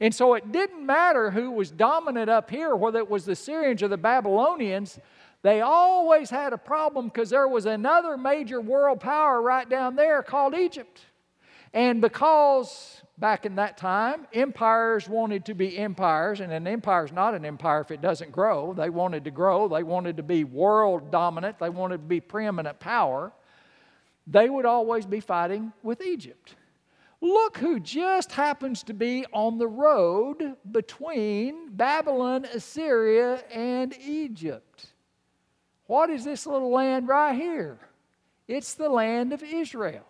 And 0.00 0.14
so 0.14 0.34
it 0.34 0.52
didn't 0.52 0.84
matter 0.84 1.30
who 1.30 1.50
was 1.50 1.70
dominant 1.70 2.28
up 2.30 2.50
here, 2.50 2.74
whether 2.74 2.98
it 2.98 3.10
was 3.10 3.24
the 3.24 3.36
Syrians 3.36 3.82
or 3.82 3.88
the 3.88 3.96
Babylonians, 3.96 4.98
they 5.42 5.60
always 5.60 6.30
had 6.30 6.52
a 6.52 6.58
problem 6.58 7.08
because 7.08 7.30
there 7.30 7.48
was 7.48 7.66
another 7.66 8.16
major 8.16 8.60
world 8.60 9.00
power 9.00 9.42
right 9.42 9.68
down 9.68 9.96
there 9.96 10.22
called 10.22 10.54
Egypt. 10.54 11.00
And 11.74 12.00
because 12.00 13.02
back 13.18 13.46
in 13.46 13.56
that 13.56 13.76
time, 13.76 14.26
empires 14.32 15.08
wanted 15.08 15.44
to 15.46 15.54
be 15.54 15.78
empires, 15.78 16.40
and 16.40 16.52
an 16.52 16.66
empire 16.66 17.04
is 17.04 17.12
not 17.12 17.34
an 17.34 17.44
empire 17.44 17.80
if 17.80 17.90
it 17.90 18.00
doesn't 18.00 18.30
grow. 18.30 18.72
They 18.72 18.90
wanted 18.90 19.24
to 19.24 19.30
grow, 19.30 19.68
they 19.68 19.82
wanted 19.82 20.16
to 20.18 20.22
be 20.22 20.44
world 20.44 21.10
dominant, 21.10 21.58
they 21.58 21.70
wanted 21.70 21.98
to 21.98 22.02
be 22.02 22.20
preeminent 22.20 22.78
power. 22.78 23.32
They 24.26 24.48
would 24.48 24.66
always 24.66 25.06
be 25.06 25.20
fighting 25.20 25.72
with 25.82 26.00
Egypt. 26.02 26.54
Look 27.22 27.58
who 27.58 27.78
just 27.78 28.32
happens 28.32 28.82
to 28.82 28.92
be 28.92 29.24
on 29.32 29.56
the 29.56 29.68
road 29.68 30.56
between 30.72 31.68
Babylon, 31.70 32.44
Assyria, 32.46 33.44
and 33.52 33.94
Egypt. 34.04 34.88
What 35.86 36.10
is 36.10 36.24
this 36.24 36.48
little 36.48 36.72
land 36.72 37.06
right 37.06 37.40
here? 37.40 37.78
It's 38.48 38.74
the 38.74 38.88
land 38.88 39.32
of 39.32 39.40
Israel. 39.44 40.04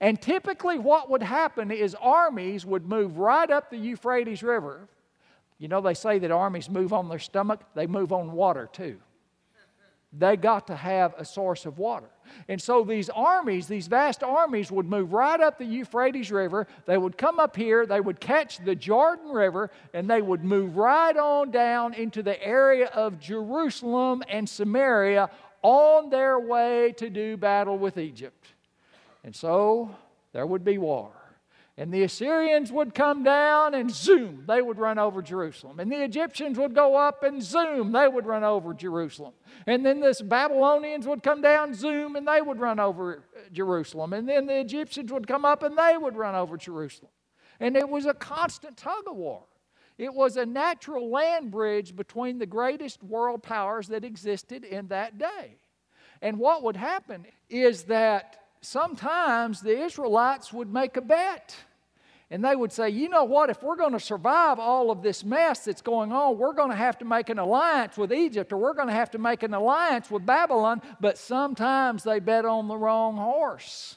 And 0.00 0.20
typically, 0.20 0.76
what 0.76 1.08
would 1.08 1.22
happen 1.22 1.70
is 1.70 1.94
armies 1.94 2.66
would 2.66 2.84
move 2.84 3.18
right 3.18 3.48
up 3.48 3.70
the 3.70 3.76
Euphrates 3.76 4.42
River. 4.42 4.88
You 5.58 5.68
know, 5.68 5.80
they 5.80 5.94
say 5.94 6.18
that 6.18 6.32
armies 6.32 6.68
move 6.68 6.92
on 6.92 7.08
their 7.08 7.20
stomach, 7.20 7.60
they 7.76 7.86
move 7.86 8.12
on 8.12 8.32
water 8.32 8.68
too. 8.72 8.98
They 10.12 10.36
got 10.36 10.66
to 10.66 10.74
have 10.74 11.14
a 11.18 11.24
source 11.24 11.66
of 11.66 11.78
water. 11.78 12.10
And 12.48 12.60
so 12.60 12.82
these 12.82 13.08
armies, 13.10 13.68
these 13.68 13.86
vast 13.86 14.24
armies, 14.24 14.72
would 14.72 14.86
move 14.86 15.12
right 15.12 15.40
up 15.40 15.58
the 15.58 15.64
Euphrates 15.64 16.32
River. 16.32 16.66
They 16.86 16.98
would 16.98 17.16
come 17.16 17.38
up 17.38 17.54
here, 17.54 17.86
they 17.86 18.00
would 18.00 18.18
catch 18.18 18.58
the 18.58 18.74
Jordan 18.74 19.30
River, 19.30 19.70
and 19.94 20.10
they 20.10 20.20
would 20.20 20.44
move 20.44 20.76
right 20.76 21.16
on 21.16 21.52
down 21.52 21.94
into 21.94 22.24
the 22.24 22.42
area 22.42 22.86
of 22.86 23.20
Jerusalem 23.20 24.24
and 24.28 24.48
Samaria 24.48 25.30
on 25.62 26.10
their 26.10 26.40
way 26.40 26.92
to 26.96 27.08
do 27.08 27.36
battle 27.36 27.78
with 27.78 27.96
Egypt. 27.96 28.48
And 29.22 29.34
so 29.34 29.94
there 30.32 30.46
would 30.46 30.64
be 30.64 30.78
war. 30.78 31.12
And 31.80 31.90
the 31.90 32.02
Assyrians 32.02 32.70
would 32.70 32.94
come 32.94 33.22
down 33.22 33.72
and 33.72 33.90
zoom, 33.90 34.44
they 34.46 34.60
would 34.60 34.76
run 34.76 34.98
over 34.98 35.22
Jerusalem. 35.22 35.80
And 35.80 35.90
the 35.90 36.04
Egyptians 36.04 36.58
would 36.58 36.74
go 36.74 36.94
up 36.94 37.22
and 37.22 37.42
zoom, 37.42 37.90
they 37.90 38.06
would 38.06 38.26
run 38.26 38.44
over 38.44 38.74
Jerusalem. 38.74 39.32
And 39.66 39.84
then 39.84 40.00
the 40.00 40.14
Babylonians 40.22 41.06
would 41.06 41.22
come 41.22 41.40
down, 41.40 41.72
zoom, 41.72 42.16
and 42.16 42.28
they 42.28 42.42
would 42.42 42.60
run 42.60 42.78
over 42.78 43.24
uh, 43.34 43.40
Jerusalem. 43.50 44.12
And 44.12 44.28
then 44.28 44.44
the 44.44 44.60
Egyptians 44.60 45.10
would 45.10 45.26
come 45.26 45.46
up 45.46 45.62
and 45.62 45.74
they 45.74 45.96
would 45.96 46.18
run 46.18 46.34
over 46.34 46.58
Jerusalem. 46.58 47.12
And 47.60 47.74
it 47.74 47.88
was 47.88 48.04
a 48.04 48.12
constant 48.12 48.76
tug 48.76 49.04
of 49.06 49.16
war. 49.16 49.44
It 49.96 50.12
was 50.12 50.36
a 50.36 50.44
natural 50.44 51.10
land 51.10 51.50
bridge 51.50 51.96
between 51.96 52.38
the 52.38 52.44
greatest 52.44 53.02
world 53.02 53.42
powers 53.42 53.88
that 53.88 54.04
existed 54.04 54.64
in 54.64 54.88
that 54.88 55.16
day. 55.16 55.56
And 56.20 56.38
what 56.38 56.62
would 56.62 56.76
happen 56.76 57.24
is 57.48 57.84
that 57.84 58.36
sometimes 58.60 59.62
the 59.62 59.82
Israelites 59.82 60.52
would 60.52 60.70
make 60.70 60.98
a 60.98 61.00
bet. 61.00 61.56
And 62.32 62.44
they 62.44 62.54
would 62.54 62.70
say, 62.70 62.90
you 62.90 63.08
know 63.08 63.24
what, 63.24 63.50
if 63.50 63.60
we're 63.60 63.76
going 63.76 63.92
to 63.92 64.00
survive 64.00 64.60
all 64.60 64.92
of 64.92 65.02
this 65.02 65.24
mess 65.24 65.64
that's 65.64 65.82
going 65.82 66.12
on, 66.12 66.38
we're 66.38 66.52
going 66.52 66.70
to 66.70 66.76
have 66.76 66.96
to 66.98 67.04
make 67.04 67.28
an 67.28 67.40
alliance 67.40 67.96
with 67.96 68.12
Egypt 68.12 68.52
or 68.52 68.56
we're 68.56 68.74
going 68.74 68.86
to 68.86 68.94
have 68.94 69.10
to 69.12 69.18
make 69.18 69.42
an 69.42 69.52
alliance 69.52 70.10
with 70.12 70.24
Babylon. 70.24 70.80
But 71.00 71.18
sometimes 71.18 72.04
they 72.04 72.20
bet 72.20 72.44
on 72.44 72.68
the 72.68 72.76
wrong 72.76 73.16
horse. 73.16 73.96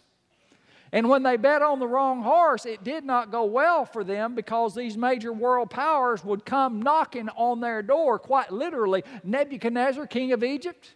And 0.92 1.10
when 1.10 1.22
they 1.22 1.38
bet 1.38 1.62
on 1.62 1.80
the 1.80 1.88
wrong 1.88 2.24
horse, 2.24 2.66
it 2.66 2.84
did 2.84 3.04
not 3.04 3.32
go 3.32 3.46
well 3.46 3.86
for 3.86 4.04
them 4.04 4.34
because 4.34 4.74
these 4.74 4.98
major 4.98 5.34
world 5.34 5.70
powers 5.70 6.24
would 6.24 6.46
come 6.46 6.82
knocking 6.82 7.30
on 7.30 7.60
their 7.60 7.82
door, 7.82 8.18
quite 8.18 8.52
literally. 8.52 9.04
Nebuchadnezzar, 9.24 10.06
king 10.06 10.34
of 10.34 10.44
Egypt, 10.44 10.94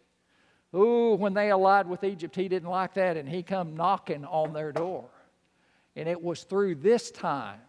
ooh, 0.76 1.16
when 1.16 1.34
they 1.34 1.50
allied 1.50 1.88
with 1.88 2.04
Egypt, 2.04 2.36
he 2.36 2.48
didn't 2.48 2.70
like 2.70 2.94
that, 2.94 3.18
and 3.18 3.28
he 3.28 3.42
come 3.42 3.76
knocking 3.76 4.24
on 4.26 4.54
their 4.54 4.72
door. 4.72 5.10
And 5.98 6.08
it 6.08 6.22
was 6.22 6.44
through 6.44 6.76
this 6.76 7.10
time 7.10 7.60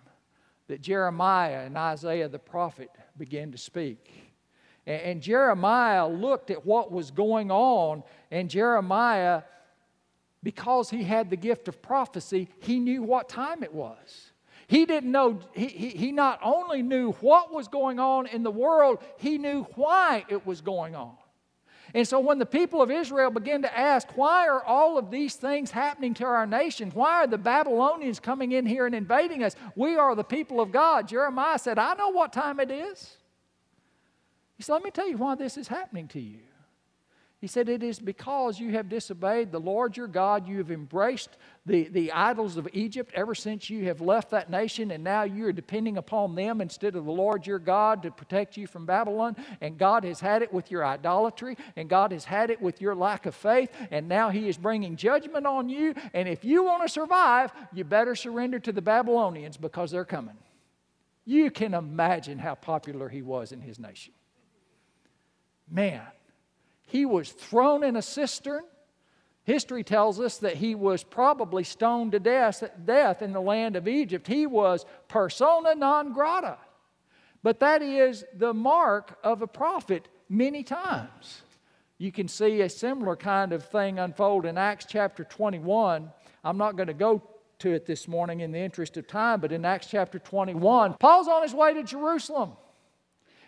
that 0.68 0.82
Jeremiah 0.82 1.64
and 1.64 1.78
Isaiah 1.78 2.28
the 2.28 2.38
prophet 2.38 2.90
began 3.16 3.50
to 3.52 3.58
speak. 3.58 4.34
And, 4.86 5.00
and 5.00 5.22
Jeremiah 5.22 6.06
looked 6.06 6.50
at 6.50 6.66
what 6.66 6.92
was 6.92 7.10
going 7.10 7.50
on, 7.50 8.02
and 8.30 8.50
Jeremiah 8.50 9.42
because 10.42 10.90
he 10.90 11.02
had 11.02 11.30
the 11.30 11.36
gift 11.36 11.68
of 11.68 11.80
prophecy, 11.80 12.48
he 12.60 12.78
knew 12.78 13.02
what 13.02 13.30
time 13.30 13.62
it 13.62 13.72
was. 13.72 14.32
He 14.66 14.84
didn't 14.84 15.10
know, 15.10 15.40
he, 15.52 15.66
he, 15.66 15.88
he 15.88 16.12
not 16.12 16.38
only 16.42 16.82
knew 16.82 17.12
what 17.12 17.52
was 17.52 17.66
going 17.66 17.98
on 17.98 18.26
in 18.26 18.42
the 18.42 18.50
world, 18.50 19.02
he 19.16 19.38
knew 19.38 19.64
why 19.74 20.26
it 20.28 20.46
was 20.46 20.60
going 20.60 20.94
on. 20.94 21.16
And 21.94 22.06
so 22.06 22.20
when 22.20 22.38
the 22.38 22.46
people 22.46 22.82
of 22.82 22.90
Israel 22.90 23.30
began 23.30 23.62
to 23.62 23.78
ask, 23.78 24.08
why 24.16 24.46
are 24.46 24.62
all 24.62 24.98
of 24.98 25.10
these 25.10 25.36
things 25.36 25.70
happening 25.70 26.14
to 26.14 26.24
our 26.24 26.46
nation? 26.46 26.90
Why 26.92 27.22
are 27.22 27.26
the 27.26 27.38
Babylonians 27.38 28.20
coming 28.20 28.52
in 28.52 28.66
here 28.66 28.86
and 28.86 28.94
invading 28.94 29.42
us? 29.42 29.56
We 29.74 29.96
are 29.96 30.14
the 30.14 30.24
people 30.24 30.60
of 30.60 30.70
God. 30.70 31.08
Jeremiah 31.08 31.58
said, 31.58 31.78
I 31.78 31.94
know 31.94 32.10
what 32.10 32.32
time 32.32 32.60
it 32.60 32.70
is. 32.70 33.16
He 34.56 34.62
said, 34.62 34.74
Let 34.74 34.84
me 34.84 34.90
tell 34.90 35.08
you 35.08 35.16
why 35.16 35.34
this 35.36 35.56
is 35.56 35.68
happening 35.68 36.08
to 36.08 36.20
you. 36.20 36.40
He 37.40 37.46
said, 37.46 37.68
It 37.68 37.82
is 37.82 37.98
because 38.00 38.58
you 38.58 38.72
have 38.72 38.88
disobeyed 38.88 39.52
the 39.52 39.60
Lord 39.60 39.96
your 39.96 40.08
God. 40.08 40.46
You 40.46 40.58
have 40.58 40.70
embraced 40.70 41.30
the, 41.68 41.88
the 41.88 42.12
idols 42.12 42.56
of 42.56 42.66
Egypt 42.72 43.12
ever 43.14 43.34
since 43.34 43.70
you 43.70 43.84
have 43.84 44.00
left 44.00 44.30
that 44.30 44.50
nation, 44.50 44.90
and 44.90 45.04
now 45.04 45.22
you 45.22 45.46
are 45.46 45.52
depending 45.52 45.96
upon 45.96 46.34
them 46.34 46.60
instead 46.60 46.96
of 46.96 47.04
the 47.04 47.12
Lord 47.12 47.46
your 47.46 47.58
God 47.58 48.02
to 48.02 48.10
protect 48.10 48.56
you 48.56 48.66
from 48.66 48.86
Babylon. 48.86 49.36
And 49.60 49.78
God 49.78 50.04
has 50.04 50.18
had 50.18 50.42
it 50.42 50.52
with 50.52 50.70
your 50.70 50.84
idolatry, 50.84 51.56
and 51.76 51.88
God 51.88 52.12
has 52.12 52.24
had 52.24 52.50
it 52.50 52.60
with 52.60 52.80
your 52.80 52.94
lack 52.94 53.26
of 53.26 53.34
faith, 53.34 53.70
and 53.90 54.08
now 54.08 54.30
He 54.30 54.48
is 54.48 54.56
bringing 54.56 54.96
judgment 54.96 55.46
on 55.46 55.68
you. 55.68 55.94
And 56.12 56.28
if 56.28 56.44
you 56.44 56.64
want 56.64 56.82
to 56.82 56.88
survive, 56.88 57.52
you 57.72 57.84
better 57.84 58.16
surrender 58.16 58.58
to 58.58 58.72
the 58.72 58.82
Babylonians 58.82 59.56
because 59.56 59.90
they're 59.90 60.04
coming. 60.04 60.36
You 61.24 61.50
can 61.50 61.74
imagine 61.74 62.38
how 62.38 62.54
popular 62.54 63.10
he 63.10 63.20
was 63.20 63.52
in 63.52 63.60
his 63.60 63.78
nation. 63.78 64.14
Man, 65.70 66.00
he 66.86 67.04
was 67.04 67.30
thrown 67.30 67.84
in 67.84 67.96
a 67.96 68.02
cistern. 68.02 68.62
History 69.48 69.82
tells 69.82 70.20
us 70.20 70.36
that 70.38 70.56
he 70.56 70.74
was 70.74 71.02
probably 71.02 71.64
stoned 71.64 72.12
to 72.12 72.20
death, 72.20 72.62
death 72.84 73.22
in 73.22 73.32
the 73.32 73.40
land 73.40 73.76
of 73.76 73.88
Egypt. 73.88 74.26
He 74.26 74.46
was 74.46 74.84
persona 75.08 75.74
non 75.74 76.12
grata. 76.12 76.58
But 77.42 77.58
that 77.60 77.80
is 77.80 78.26
the 78.36 78.52
mark 78.52 79.18
of 79.24 79.40
a 79.40 79.46
prophet 79.46 80.06
many 80.28 80.62
times. 80.62 81.40
You 81.96 82.12
can 82.12 82.28
see 82.28 82.60
a 82.60 82.68
similar 82.68 83.16
kind 83.16 83.54
of 83.54 83.64
thing 83.64 83.98
unfold 83.98 84.44
in 84.44 84.58
Acts 84.58 84.84
chapter 84.86 85.24
21. 85.24 86.12
I'm 86.44 86.58
not 86.58 86.76
going 86.76 86.88
to 86.88 86.92
go 86.92 87.22
to 87.60 87.72
it 87.72 87.86
this 87.86 88.06
morning 88.06 88.40
in 88.40 88.52
the 88.52 88.58
interest 88.58 88.98
of 88.98 89.06
time, 89.06 89.40
but 89.40 89.50
in 89.50 89.64
Acts 89.64 89.86
chapter 89.86 90.18
21, 90.18 90.92
Paul's 91.00 91.26
on 91.26 91.42
his 91.42 91.54
way 91.54 91.72
to 91.72 91.82
Jerusalem. 91.82 92.52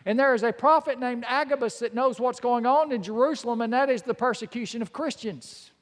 And 0.06 0.18
there 0.18 0.34
is 0.34 0.44
a 0.44 0.52
prophet 0.54 0.98
named 0.98 1.26
Agabus 1.28 1.80
that 1.80 1.92
knows 1.92 2.18
what's 2.18 2.40
going 2.40 2.64
on 2.64 2.90
in 2.90 3.02
Jerusalem, 3.02 3.60
and 3.60 3.74
that 3.74 3.90
is 3.90 4.00
the 4.00 4.14
persecution 4.14 4.80
of 4.80 4.94
Christians. 4.94 5.72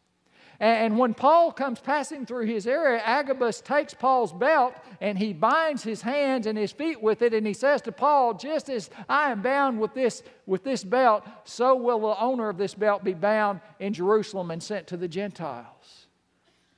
And 0.60 0.98
when 0.98 1.14
Paul 1.14 1.52
comes 1.52 1.78
passing 1.78 2.26
through 2.26 2.46
his 2.46 2.66
area, 2.66 3.00
Agabus 3.04 3.60
takes 3.60 3.94
Paul's 3.94 4.32
belt 4.32 4.74
and 5.00 5.16
he 5.16 5.32
binds 5.32 5.84
his 5.84 6.02
hands 6.02 6.46
and 6.46 6.58
his 6.58 6.72
feet 6.72 7.00
with 7.00 7.22
it, 7.22 7.32
and 7.32 7.46
he 7.46 7.54
says 7.54 7.80
to 7.82 7.92
Paul, 7.92 8.34
Just 8.34 8.68
as 8.68 8.90
I 9.08 9.30
am 9.30 9.40
bound 9.40 9.78
with 9.78 9.94
this, 9.94 10.24
with 10.46 10.64
this 10.64 10.82
belt, 10.82 11.24
so 11.44 11.76
will 11.76 12.00
the 12.00 12.20
owner 12.20 12.48
of 12.48 12.58
this 12.58 12.74
belt 12.74 13.04
be 13.04 13.14
bound 13.14 13.60
in 13.78 13.92
Jerusalem 13.92 14.50
and 14.50 14.60
sent 14.60 14.88
to 14.88 14.96
the 14.96 15.06
Gentiles. 15.06 16.06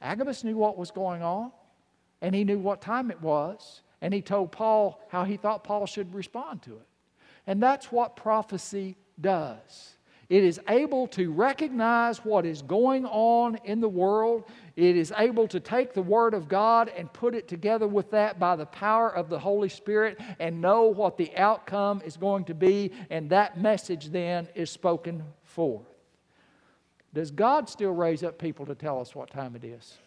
Agabus 0.03 0.45
knew 0.45 0.57
what 0.57 0.77
was 0.77 0.91
going 0.91 1.23
on, 1.23 1.51
and 2.21 2.35
he 2.35 2.45
knew 2.45 2.59
what 2.59 2.83
time 2.83 3.11
it 3.11 3.23
was, 3.23 3.81
and 4.03 4.13
he 4.13 4.21
told 4.21 4.53
Paul 4.53 5.01
how 5.09 5.25
he 5.25 5.39
thought 5.39 5.65
Paul 5.65 5.87
should 5.87 6.15
respond 6.15 6.61
to 6.63 6.73
it. 6.73 6.87
And 7.47 7.63
that's 7.63 7.91
what 7.91 8.15
prophecy 8.15 8.99
does. 9.19 9.95
It 10.31 10.45
is 10.45 10.61
able 10.69 11.09
to 11.09 11.33
recognize 11.33 12.25
what 12.25 12.47
is 12.47 12.63
going 12.63 13.05
on 13.05 13.57
in 13.65 13.81
the 13.81 13.89
world. 13.89 14.45
It 14.77 14.97
is 14.97 15.13
able 15.17 15.49
to 15.49 15.59
take 15.59 15.93
the 15.93 16.03
Word 16.03 16.35
of 16.35 16.49
God 16.49 16.89
and 16.97 17.13
put 17.13 17.35
it 17.35 17.49
together 17.49 17.89
with 17.89 18.13
that 18.13 18.39
by 18.39 18.55
the 18.55 18.67
power 18.67 19.13
of 19.13 19.29
the 19.29 19.41
Holy 19.41 19.69
Spirit 19.69 20.21
and 20.39 20.61
know 20.61 20.85
what 20.85 21.19
the 21.19 21.37
outcome 21.37 22.01
is 22.05 22.17
going 22.17 22.45
to 22.45 22.55
be, 22.55 22.93
and 23.11 23.29
that 23.31 23.61
message 23.61 24.11
then 24.11 24.47
is 24.55 24.71
spoken 24.71 25.25
forth. 25.43 25.89
Does 27.13 27.33
God 27.33 27.69
still 27.69 27.91
raise 27.91 28.23
up 28.23 28.39
people 28.39 28.65
to 28.67 28.77
tell 28.77 29.01
us 29.01 29.17
what 29.17 29.31
time 29.31 29.57
it 29.57 29.65
is? 29.65 29.99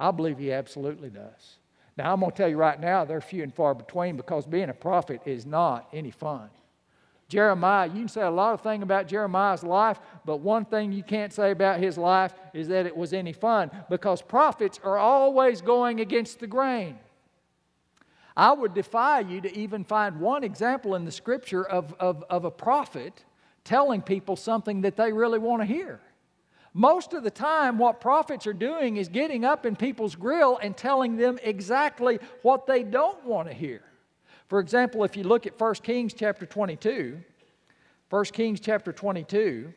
I 0.00 0.12
believe 0.12 0.38
He 0.38 0.50
absolutely 0.50 1.10
does. 1.10 1.58
Now, 1.98 2.10
I'm 2.10 2.20
going 2.20 2.32
to 2.32 2.36
tell 2.36 2.48
you 2.48 2.56
right 2.56 2.80
now, 2.80 3.04
they're 3.04 3.20
few 3.20 3.42
and 3.42 3.54
far 3.54 3.74
between 3.74 4.16
because 4.16 4.46
being 4.46 4.70
a 4.70 4.74
prophet 4.74 5.20
is 5.26 5.44
not 5.44 5.88
any 5.92 6.10
fun. 6.10 6.48
Jeremiah, 7.28 7.86
you 7.86 8.00
can 8.00 8.08
say 8.08 8.22
a 8.22 8.30
lot 8.30 8.54
of 8.54 8.60
things 8.60 8.82
about 8.82 9.08
Jeremiah's 9.08 9.62
life, 9.62 9.98
but 10.24 10.38
one 10.38 10.64
thing 10.64 10.92
you 10.92 11.02
can't 11.02 11.32
say 11.32 11.50
about 11.50 11.80
his 11.80 11.96
life 11.96 12.34
is 12.52 12.68
that 12.68 12.86
it 12.86 12.96
was 12.96 13.12
any 13.12 13.32
fun 13.32 13.70
because 13.88 14.20
prophets 14.20 14.78
are 14.84 14.98
always 14.98 15.60
going 15.60 16.00
against 16.00 16.40
the 16.40 16.46
grain. 16.46 16.98
I 18.36 18.52
would 18.52 18.74
defy 18.74 19.20
you 19.20 19.40
to 19.40 19.56
even 19.56 19.84
find 19.84 20.20
one 20.20 20.44
example 20.44 20.96
in 20.96 21.04
the 21.04 21.12
scripture 21.12 21.64
of, 21.64 21.94
of, 22.00 22.24
of 22.28 22.44
a 22.44 22.50
prophet 22.50 23.24
telling 23.62 24.02
people 24.02 24.36
something 24.36 24.82
that 24.82 24.96
they 24.96 25.12
really 25.12 25.38
want 25.38 25.62
to 25.62 25.66
hear. 25.66 26.00
Most 26.74 27.14
of 27.14 27.22
the 27.22 27.30
time, 27.30 27.78
what 27.78 28.00
prophets 28.00 28.46
are 28.48 28.52
doing 28.52 28.96
is 28.96 29.08
getting 29.08 29.44
up 29.44 29.64
in 29.64 29.76
people's 29.76 30.16
grill 30.16 30.58
and 30.60 30.76
telling 30.76 31.16
them 31.16 31.38
exactly 31.42 32.18
what 32.42 32.66
they 32.66 32.82
don't 32.82 33.24
want 33.24 33.46
to 33.48 33.54
hear. 33.54 33.82
For 34.48 34.60
example, 34.60 35.04
if 35.04 35.16
you 35.16 35.24
look 35.24 35.46
at 35.46 35.58
1 35.58 35.74
Kings 35.76 36.12
chapter 36.12 36.46
22, 36.46 37.20
1 38.10 38.24
Kings 38.26 38.60
chapter 38.60 38.92
22, 38.92 39.72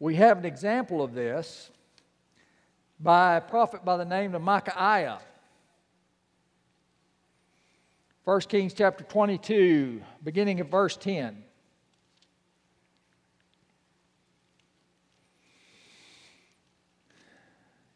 we 0.00 0.14
have 0.16 0.38
an 0.38 0.44
example 0.44 1.02
of 1.02 1.14
this 1.14 1.70
by 3.00 3.36
a 3.36 3.40
prophet 3.40 3.84
by 3.84 3.96
the 3.96 4.04
name 4.04 4.34
of 4.34 4.42
Micaiah. 4.42 5.20
1 8.24 8.40
Kings 8.42 8.74
chapter 8.74 9.04
22, 9.04 10.02
beginning 10.22 10.60
at 10.60 10.70
verse 10.70 10.96
10. 10.96 11.44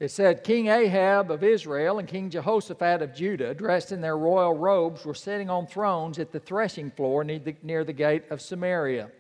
It 0.03 0.11
said 0.11 0.43
King 0.43 0.67
Ahab 0.67 1.31
of 1.31 1.45
Israel 1.45 2.01
and 2.01 2.09
King 2.09 2.29
Jehoshaphat 2.29 3.03
of 3.03 3.15
Judah, 3.15 3.55
dressed 3.55 3.93
in 3.93 4.01
their 4.01 4.19
royal 4.19 4.53
robes, 4.53 5.05
were 5.05 5.15
sitting 5.15 5.49
on 5.49 5.69
thrones 5.69 6.19
at 6.19 6.33
the 6.33 6.41
threshing 6.41 6.91
floor 6.91 7.23
near 7.23 7.39
the, 7.39 7.55
near 7.63 7.85
the 7.85 7.93
gate 7.93 8.25
of 8.29 8.41
Samaria. 8.41 9.13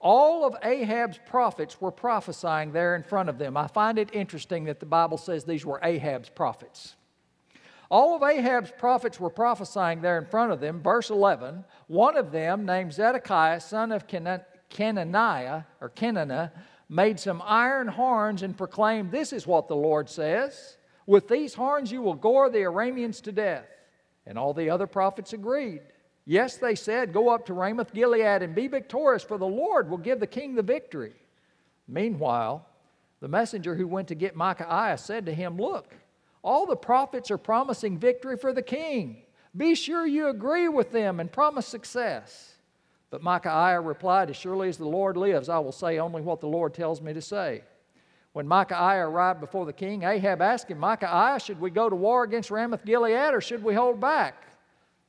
All 0.00 0.44
of 0.44 0.56
Ahab's 0.64 1.20
prophets 1.28 1.80
were 1.80 1.92
prophesying 1.92 2.72
there 2.72 2.96
in 2.96 3.04
front 3.04 3.28
of 3.28 3.38
them. 3.38 3.56
I 3.56 3.68
find 3.68 3.96
it 3.96 4.10
interesting 4.12 4.64
that 4.64 4.80
the 4.80 4.86
Bible 4.86 5.16
says 5.16 5.44
these 5.44 5.64
were 5.64 5.78
Ahab's 5.80 6.28
prophets. 6.28 6.96
All 7.88 8.16
of 8.16 8.22
Ahab's 8.24 8.72
prophets 8.76 9.20
were 9.20 9.30
prophesying 9.30 10.00
there 10.00 10.18
in 10.18 10.26
front 10.26 10.50
of 10.50 10.58
them. 10.58 10.82
Verse 10.82 11.08
11, 11.08 11.64
one 11.86 12.16
of 12.16 12.32
them, 12.32 12.66
named 12.66 12.92
Zedekiah, 12.92 13.60
son 13.60 13.92
of 13.92 14.08
Kenaniah, 14.08 15.66
or 15.80 15.88
Kenana, 15.90 16.50
made 16.94 17.18
some 17.18 17.42
iron 17.44 17.88
horns 17.88 18.44
and 18.44 18.56
proclaimed, 18.56 19.10
This 19.10 19.32
is 19.32 19.48
what 19.48 19.66
the 19.66 19.74
Lord 19.74 20.08
says. 20.08 20.76
With 21.06 21.26
these 21.26 21.52
horns 21.52 21.90
you 21.90 22.00
will 22.00 22.14
gore 22.14 22.48
the 22.48 22.58
Arameans 22.58 23.20
to 23.22 23.32
death. 23.32 23.66
And 24.26 24.38
all 24.38 24.54
the 24.54 24.70
other 24.70 24.86
prophets 24.86 25.32
agreed. 25.32 25.82
Yes, 26.24 26.56
they 26.56 26.76
said, 26.76 27.12
Go 27.12 27.30
up 27.30 27.46
to 27.46 27.52
Ramoth 27.52 27.92
Gilead 27.92 28.42
and 28.42 28.54
be 28.54 28.68
victorious, 28.68 29.24
for 29.24 29.38
the 29.38 29.46
Lord 29.46 29.90
will 29.90 29.98
give 29.98 30.20
the 30.20 30.26
king 30.28 30.54
the 30.54 30.62
victory. 30.62 31.14
Meanwhile, 31.88 32.64
the 33.20 33.28
messenger 33.28 33.74
who 33.74 33.88
went 33.88 34.06
to 34.08 34.14
get 34.14 34.36
Micaiah 34.36 34.96
said 34.96 35.26
to 35.26 35.34
him, 35.34 35.56
Look, 35.56 35.92
all 36.42 36.64
the 36.64 36.76
prophets 36.76 37.30
are 37.32 37.38
promising 37.38 37.98
victory 37.98 38.36
for 38.36 38.52
the 38.52 38.62
king. 38.62 39.22
Be 39.56 39.74
sure 39.74 40.06
you 40.06 40.28
agree 40.28 40.68
with 40.68 40.92
them 40.92 41.18
and 41.18 41.30
promise 41.30 41.66
success. 41.66 42.53
But 43.14 43.22
Micaiah 43.22 43.80
replied, 43.80 44.28
As 44.28 44.36
surely 44.36 44.68
as 44.68 44.76
the 44.76 44.88
Lord 44.88 45.16
lives, 45.16 45.48
I 45.48 45.60
will 45.60 45.70
say 45.70 46.00
only 46.00 46.20
what 46.20 46.40
the 46.40 46.48
Lord 46.48 46.74
tells 46.74 47.00
me 47.00 47.12
to 47.12 47.22
say. 47.22 47.62
When 48.32 48.48
Micaiah 48.48 49.06
arrived 49.06 49.38
before 49.38 49.66
the 49.66 49.72
king, 49.72 50.02
Ahab 50.02 50.42
asked 50.42 50.68
him, 50.68 50.78
Micaiah, 50.78 51.38
should 51.38 51.60
we 51.60 51.70
go 51.70 51.88
to 51.88 51.94
war 51.94 52.24
against 52.24 52.50
Ramoth 52.50 52.84
Gilead 52.84 53.32
or 53.32 53.40
should 53.40 53.62
we 53.62 53.72
hold 53.72 54.00
back? 54.00 54.48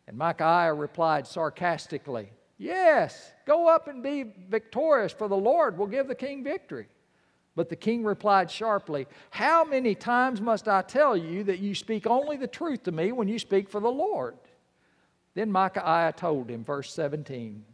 And 0.05 0.15
Micaiah 0.15 0.75
replied 0.75 1.25
sarcastically, 1.25 2.29
Yes, 2.59 3.33
go 3.47 3.67
up 3.67 3.87
and 3.87 4.03
be 4.03 4.23
victorious, 4.49 5.11
for 5.11 5.27
the 5.27 5.35
Lord 5.35 5.75
will 5.75 5.87
give 5.87 6.07
the 6.07 6.13
king 6.13 6.43
victory. 6.43 6.85
But 7.55 7.69
the 7.69 7.75
king 7.75 8.03
replied 8.03 8.51
sharply, 8.51 9.07
How 9.31 9.63
many 9.63 9.95
times 9.95 10.41
must 10.41 10.67
I 10.67 10.83
tell 10.83 11.17
you 11.17 11.43
that 11.45 11.57
you 11.57 11.73
speak 11.73 12.05
only 12.05 12.37
the 12.37 12.45
truth 12.45 12.83
to 12.83 12.91
me 12.91 13.13
when 13.13 13.27
you 13.27 13.39
speak 13.39 13.67
for 13.67 13.79
the 13.79 13.89
Lord? 13.89 14.35
Then 15.33 15.51
Micaiah 15.51 16.13
told 16.13 16.51
him, 16.51 16.63
verse 16.63 16.93
17, 16.93 17.65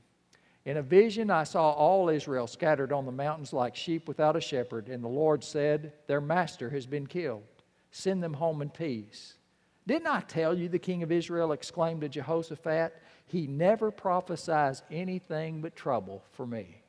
In 0.65 0.77
a 0.77 0.81
vision 0.83 1.31
I 1.31 1.43
saw 1.43 1.71
all 1.71 2.09
Israel 2.09 2.45
scattered 2.45 2.91
on 2.91 3.05
the 3.05 3.11
mountains 3.11 3.51
like 3.51 3.75
sheep 3.75 4.07
without 4.07 4.35
a 4.35 4.41
shepherd, 4.41 4.89
and 4.89 5.03
the 5.03 5.07
Lord 5.07 5.43
said, 5.43 5.93
Their 6.07 6.21
master 6.21 6.69
has 6.69 6.85
been 6.85 7.07
killed. 7.07 7.43
Send 7.89 8.21
them 8.21 8.33
home 8.33 8.61
in 8.61 8.69
peace. 8.69 9.33
Didn't 9.87 10.07
I 10.07 10.21
tell 10.21 10.55
you, 10.55 10.69
the 10.69 10.77
king 10.77 11.01
of 11.01 11.11
Israel 11.11 11.51
exclaimed 11.51 12.01
to 12.01 12.09
Jehoshaphat, 12.09 12.93
He 13.25 13.47
never 13.47 13.89
prophesies 13.89 14.83
anything 14.91 15.61
but 15.61 15.75
trouble 15.75 16.23
for 16.33 16.45
me. 16.45 16.81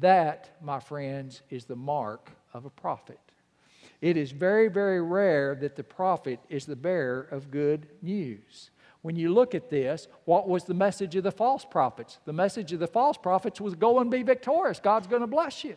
That, 0.00 0.56
my 0.62 0.80
friends, 0.80 1.42
is 1.50 1.66
the 1.66 1.76
mark 1.76 2.30
of 2.54 2.64
a 2.64 2.70
prophet. 2.70 3.20
It 4.00 4.16
is 4.16 4.30
very, 4.30 4.68
very 4.68 5.02
rare 5.02 5.54
that 5.56 5.76
the 5.76 5.84
prophet 5.84 6.40
is 6.48 6.64
the 6.64 6.76
bearer 6.76 7.28
of 7.30 7.50
good 7.50 7.86
news. 8.00 8.70
When 9.02 9.16
you 9.16 9.32
look 9.32 9.54
at 9.54 9.70
this, 9.70 10.08
what 10.26 10.48
was 10.48 10.64
the 10.64 10.74
message 10.74 11.16
of 11.16 11.24
the 11.24 11.32
false 11.32 11.64
prophets? 11.64 12.18
The 12.26 12.32
message 12.32 12.72
of 12.72 12.80
the 12.80 12.86
false 12.86 13.16
prophets 13.16 13.60
was 13.60 13.74
go 13.74 14.00
and 14.00 14.10
be 14.10 14.22
victorious. 14.22 14.78
God's 14.78 15.06
going 15.06 15.22
to 15.22 15.26
bless 15.26 15.64
you. 15.64 15.76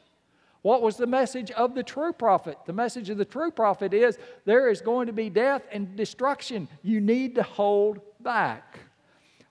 What 0.62 0.82
was 0.82 0.96
the 0.96 1.08
message 1.08 1.52
of 1.52 1.76
the 1.76 1.84
true 1.84 2.14
prophet? 2.14 2.58
The 2.66 2.74
message 2.74 3.10
of 3.10 3.18
the 3.18 3.26
true 3.26 3.52
prophet 3.52 3.94
is 3.94 4.18
there 4.46 4.70
is 4.70 4.82
going 4.82 5.08
to 5.08 5.14
be 5.14 5.30
death 5.30 5.64
and 5.72 5.96
destruction. 5.96 6.68
You 6.82 7.02
need 7.02 7.36
to 7.36 7.44
hold 7.44 8.00
back. 8.22 8.80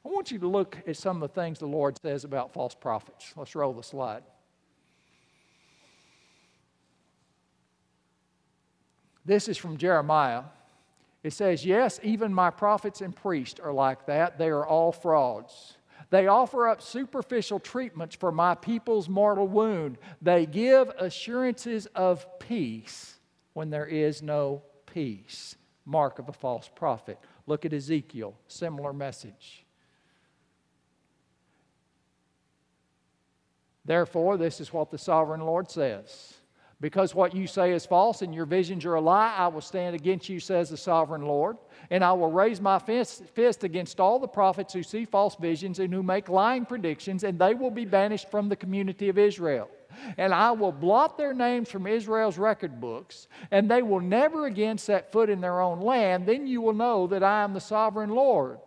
I 0.04 0.08
want 0.08 0.30
you 0.30 0.38
to 0.38 0.48
look 0.48 0.78
at 0.86 0.96
some 0.96 1.22
of 1.22 1.32
the 1.32 1.40
things 1.40 1.58
the 1.58 1.66
Lord 1.66 1.98
says 2.00 2.24
about 2.24 2.52
false 2.52 2.74
prophets. 2.74 3.32
Let's 3.36 3.54
roll 3.54 3.72
the 3.72 3.82
slide. 3.82 4.22
This 9.24 9.48
is 9.48 9.56
from 9.56 9.76
Jeremiah. 9.76 10.42
It 11.22 11.32
says, 11.32 11.64
Yes, 11.64 12.00
even 12.02 12.34
my 12.34 12.50
prophets 12.50 13.00
and 13.00 13.14
priests 13.14 13.60
are 13.60 13.72
like 13.72 14.06
that. 14.06 14.38
They 14.38 14.48
are 14.48 14.66
all 14.66 14.92
frauds. 14.92 15.76
They 16.10 16.26
offer 16.26 16.68
up 16.68 16.82
superficial 16.82 17.58
treatments 17.58 18.14
for 18.14 18.32
my 18.32 18.54
people's 18.54 19.08
mortal 19.08 19.48
wound. 19.48 19.98
They 20.20 20.44
give 20.44 20.90
assurances 20.98 21.86
of 21.94 22.26
peace 22.38 23.18
when 23.54 23.70
there 23.70 23.86
is 23.86 24.20
no 24.20 24.62
peace. 24.86 25.56
Mark 25.86 26.18
of 26.18 26.28
a 26.28 26.32
false 26.32 26.68
prophet. 26.74 27.18
Look 27.46 27.64
at 27.64 27.72
Ezekiel, 27.72 28.34
similar 28.46 28.92
message. 28.92 29.64
Therefore, 33.84 34.36
this 34.36 34.60
is 34.60 34.72
what 34.72 34.90
the 34.90 34.98
sovereign 34.98 35.40
Lord 35.40 35.70
says 35.70 36.34
because 36.82 37.14
what 37.14 37.32
you 37.32 37.46
say 37.46 37.70
is 37.70 37.86
false 37.86 38.22
and 38.22 38.34
your 38.34 38.44
visions 38.44 38.84
are 38.84 38.96
a 38.96 39.00
lie, 39.00 39.32
I 39.38 39.46
will 39.46 39.60
stand 39.60 39.94
against 39.94 40.28
you, 40.28 40.40
says 40.40 40.68
the 40.68 40.76
sovereign 40.76 41.22
Lord. 41.22 41.56
And 41.90 42.02
I 42.02 42.12
will 42.12 42.30
raise 42.30 42.60
my 42.60 42.80
fist, 42.80 43.62
against 43.62 44.00
all 44.00 44.18
the 44.18 44.26
prophets 44.26 44.74
who 44.74 44.82
see 44.82 45.04
false 45.04 45.36
visions 45.36 45.78
and 45.78 45.94
who 45.94 46.02
make 46.02 46.28
lying 46.28 46.66
predictions, 46.66 47.22
and 47.22 47.38
they 47.38 47.54
will 47.54 47.70
be 47.70 47.84
banished 47.84 48.32
from 48.32 48.48
the 48.48 48.56
community 48.56 49.08
of 49.08 49.16
Israel. 49.16 49.70
And 50.18 50.34
I 50.34 50.50
will 50.50 50.72
blot 50.72 51.16
their 51.16 51.32
names 51.32 51.70
from 51.70 51.86
Israel's 51.86 52.36
record 52.36 52.80
books, 52.80 53.28
and 53.52 53.70
they 53.70 53.82
will 53.82 54.00
never 54.00 54.46
again 54.46 54.76
set 54.76 55.12
foot 55.12 55.30
in 55.30 55.40
their 55.40 55.60
own 55.60 55.80
land. 55.80 56.26
Then 56.26 56.48
you 56.48 56.60
will 56.60 56.72
know 56.72 57.06
that 57.06 57.22
I 57.22 57.44
am 57.44 57.54
the 57.54 57.60
sovereign 57.60 58.10
Lord. 58.10 58.58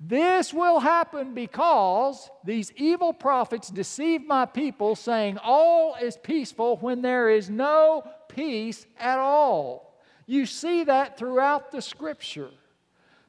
This 0.00 0.54
will 0.54 0.78
happen 0.78 1.34
because 1.34 2.30
these 2.44 2.72
evil 2.76 3.12
prophets 3.12 3.68
deceive 3.68 4.24
my 4.24 4.46
people, 4.46 4.94
saying 4.94 5.38
all 5.42 5.96
is 5.96 6.16
peaceful 6.16 6.76
when 6.76 7.02
there 7.02 7.28
is 7.28 7.50
no 7.50 8.04
peace 8.28 8.86
at 8.98 9.18
all. 9.18 9.98
You 10.26 10.46
see 10.46 10.84
that 10.84 11.18
throughout 11.18 11.72
the 11.72 11.82
scripture. 11.82 12.50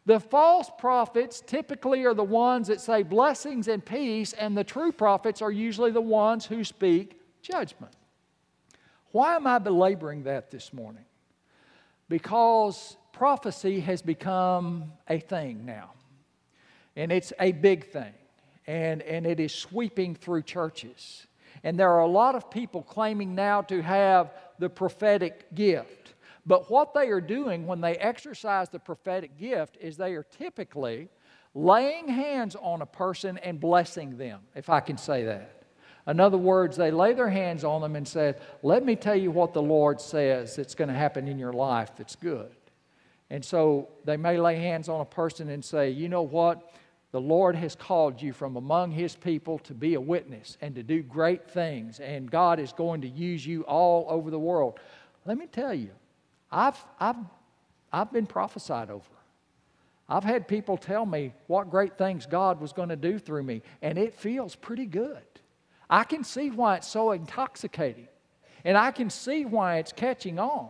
The 0.06 0.20
false 0.20 0.70
prophets 0.78 1.42
typically 1.46 2.06
are 2.06 2.14
the 2.14 2.24
ones 2.24 2.68
that 2.68 2.82
say 2.82 3.02
blessings 3.04 3.68
and 3.68 3.84
peace, 3.84 4.34
and 4.34 4.56
the 4.56 4.64
true 4.64 4.92
prophets 4.92 5.42
are 5.42 5.52
usually 5.52 5.92
the 5.92 6.02
ones 6.02 6.46
who 6.46 6.64
speak 6.64 7.20
judgment. 7.42 7.94
Why 9.12 9.36
am 9.36 9.48
I 9.48 9.58
belaboring 9.58 10.24
that 10.24 10.52
this 10.52 10.72
morning? 10.72 11.06
Because 12.10 12.98
prophecy 13.12 13.80
has 13.80 14.04
become 14.04 14.92
a 15.08 15.20
thing 15.20 15.66
now. 15.66 15.94
And 17.00 17.14
it's 17.14 17.32
a 17.40 17.54
big 17.54 17.86
thing. 17.86 18.14
And, 18.68 19.02
and 19.04 19.26
it 19.26 19.40
is 19.40 19.54
sweeping 19.54 20.16
through 20.16 20.44
churches. 20.44 21.26
And 21.64 21.80
there 21.80 21.90
are 21.92 22.02
a 22.02 22.08
lot 22.08 22.36
of 22.36 22.52
people 22.52 22.84
claiming 22.84 23.36
now 23.36 23.62
to 23.64 23.82
have 23.82 24.34
the 24.60 24.70
prophetic 24.70 25.56
gift. 25.56 26.14
But 26.46 26.70
what 26.70 26.94
they 26.94 27.08
are 27.08 27.22
doing 27.22 27.66
when 27.66 27.80
they 27.80 27.96
exercise 27.96 28.68
the 28.70 28.80
prophetic 28.80 29.38
gift 29.38 29.78
is 29.80 29.96
they 29.96 30.14
are 30.14 30.24
typically 30.24 31.08
laying 31.54 32.10
hands 32.10 32.58
on 32.62 32.82
a 32.82 32.86
person 32.86 33.38
and 33.38 33.62
blessing 33.62 34.18
them, 34.18 34.42
if 34.54 34.70
I 34.70 34.82
can 34.82 34.98
say 34.98 35.24
that. 35.24 35.64
In 36.06 36.20
other 36.20 36.38
words, 36.38 36.76
they 36.76 36.92
lay 36.92 37.14
their 37.14 37.30
hands 37.30 37.64
on 37.64 37.80
them 37.82 37.96
and 37.96 38.06
say, 38.06 38.34
Let 38.62 38.84
me 38.84 38.98
tell 38.98 39.16
you 39.16 39.32
what 39.32 39.54
the 39.54 39.62
Lord 39.62 40.02
says 40.02 40.58
that's 40.58 40.76
going 40.76 40.90
to 40.90 40.94
happen 40.94 41.30
in 41.30 41.40
your 41.40 41.54
life 41.54 41.92
that's 41.98 42.16
good. 42.18 42.52
And 43.30 43.46
so 43.46 43.88
they 44.04 44.18
may 44.18 44.38
lay 44.38 44.58
hands 44.58 44.90
on 44.90 45.00
a 45.00 45.06
person 45.06 45.50
and 45.50 45.64
say, 45.64 45.92
You 45.92 46.10
know 46.10 46.24
what? 46.24 46.74
The 47.12 47.22
Lord 47.22 47.56
has 47.56 47.76
called 47.76 48.22
you 48.22 48.34
from 48.34 48.56
among 48.56 48.92
His 48.92 49.16
people 49.16 49.58
to 49.60 49.74
be 49.74 49.96
a 49.96 50.02
witness 50.02 50.58
and 50.62 50.76
to 50.76 50.84
do 50.84 51.02
great 51.02 51.50
things, 51.50 52.00
and 52.00 52.30
God 52.30 52.60
is 52.60 52.72
going 52.72 53.02
to 53.02 53.08
use 53.08 53.46
you 53.46 53.64
all 53.64 54.06
over 54.10 54.30
the 54.30 54.40
world. 54.40 54.80
Let 55.26 55.38
me 55.38 55.48
tell 55.48 55.74
you, 55.74 55.90
I've, 56.52 56.78
I've, 57.00 57.16
I've 57.92 58.14
been 58.14 58.28
prophesied 58.28 58.92
over. 58.92 59.06
I've 60.08 60.24
had 60.24 60.48
people 60.48 60.78
tell 60.78 61.06
me 61.06 61.34
what 61.48 61.70
great 61.70 61.98
things 61.98 62.26
God 62.26 62.60
was 62.60 62.74
going 62.74 62.90
to 62.90 62.96
do 62.96 63.20
through 63.20 63.44
me, 63.44 63.64
and 63.82 63.98
it 63.98 64.14
feels 64.14 64.56
pretty 64.56 64.86
good. 64.86 65.24
I 65.90 66.04
can 66.04 66.24
see 66.24 66.52
why 66.52 66.78
it's 66.78 66.88
so 66.88 67.12
intoxicating, 67.12 68.08
and 68.64 68.78
I 68.78 68.92
can 68.92 69.10
see 69.10 69.46
why 69.46 69.78
it's 69.78 69.92
catching 69.92 70.38
on. 70.38 70.70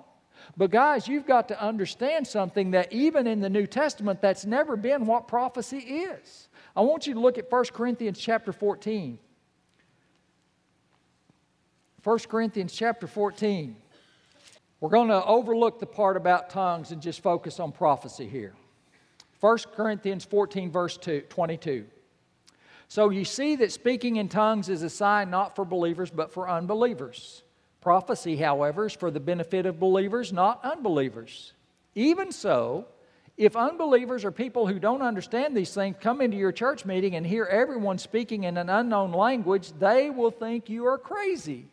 But, 0.57 0.71
guys, 0.71 1.07
you've 1.07 1.25
got 1.25 1.47
to 1.49 1.61
understand 1.61 2.27
something 2.27 2.71
that 2.71 2.91
even 2.91 3.27
in 3.27 3.39
the 3.39 3.49
New 3.49 3.67
Testament, 3.67 4.21
that's 4.21 4.45
never 4.45 4.75
been 4.75 5.05
what 5.05 5.27
prophecy 5.27 5.77
is. 5.77 6.49
I 6.75 6.81
want 6.81 7.07
you 7.07 7.13
to 7.13 7.19
look 7.19 7.37
at 7.37 7.51
1 7.51 7.65
Corinthians 7.73 8.19
chapter 8.19 8.51
14. 8.51 9.19
1 12.03 12.19
Corinthians 12.19 12.73
chapter 12.73 13.07
14. 13.07 13.75
We're 14.79 14.89
going 14.89 15.09
to 15.09 15.23
overlook 15.25 15.79
the 15.79 15.85
part 15.85 16.15
about 16.15 16.49
tongues 16.49 16.91
and 16.91 17.01
just 17.01 17.21
focus 17.21 17.59
on 17.59 17.71
prophecy 17.71 18.27
here. 18.27 18.55
1 19.41 19.57
Corinthians 19.75 20.25
14, 20.25 20.71
verse 20.71 20.97
2, 20.97 21.21
22. 21.29 21.85
So 22.87 23.09
you 23.09 23.23
see 23.23 23.55
that 23.57 23.71
speaking 23.71 24.15
in 24.15 24.29
tongues 24.29 24.69
is 24.69 24.81
a 24.83 24.89
sign 24.89 25.29
not 25.29 25.55
for 25.55 25.63
believers, 25.63 26.09
but 26.09 26.33
for 26.33 26.49
unbelievers. 26.49 27.43
Prophecy, 27.81 28.35
however, 28.35 28.87
is 28.87 28.93
for 28.93 29.09
the 29.09 29.19
benefit 29.19 29.65
of 29.65 29.79
believers, 29.79 30.33
not 30.33 30.59
unbelievers. 30.63 31.53
Even 31.95 32.31
so, 32.31 32.85
if 33.37 33.55
unbelievers 33.55 34.25
or 34.25 34.31
people 34.31 34.67
who 34.67 34.79
don't 34.79 35.01
understand 35.01 35.55
these 35.55 35.73
things 35.73 35.95
come 36.01 36.19
into 36.19 36.35
your 36.35 36.51
church 36.51 36.85
meeting 36.85 37.15
and 37.15 37.25
hear 37.25 37.45
everyone 37.45 37.97
speaking 37.97 38.43
in 38.43 38.57
an 38.57 38.69
unknown 38.69 39.13
language, 39.13 39.71
they 39.79 40.09
will 40.09 40.31
think 40.31 40.69
you 40.69 40.85
are 40.87 40.97
crazy. 40.97 41.67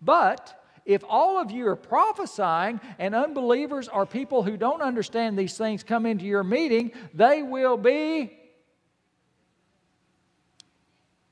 But 0.00 0.58
if 0.86 1.04
all 1.06 1.38
of 1.38 1.50
you 1.50 1.66
are 1.68 1.76
prophesying 1.76 2.80
and 2.98 3.14
unbelievers 3.14 3.88
or 3.88 4.06
people 4.06 4.42
who 4.42 4.56
don't 4.56 4.80
understand 4.80 5.38
these 5.38 5.58
things 5.58 5.82
come 5.82 6.06
into 6.06 6.24
your 6.24 6.42
meeting, 6.42 6.92
they 7.12 7.42
will 7.42 7.76
be. 7.76 8.32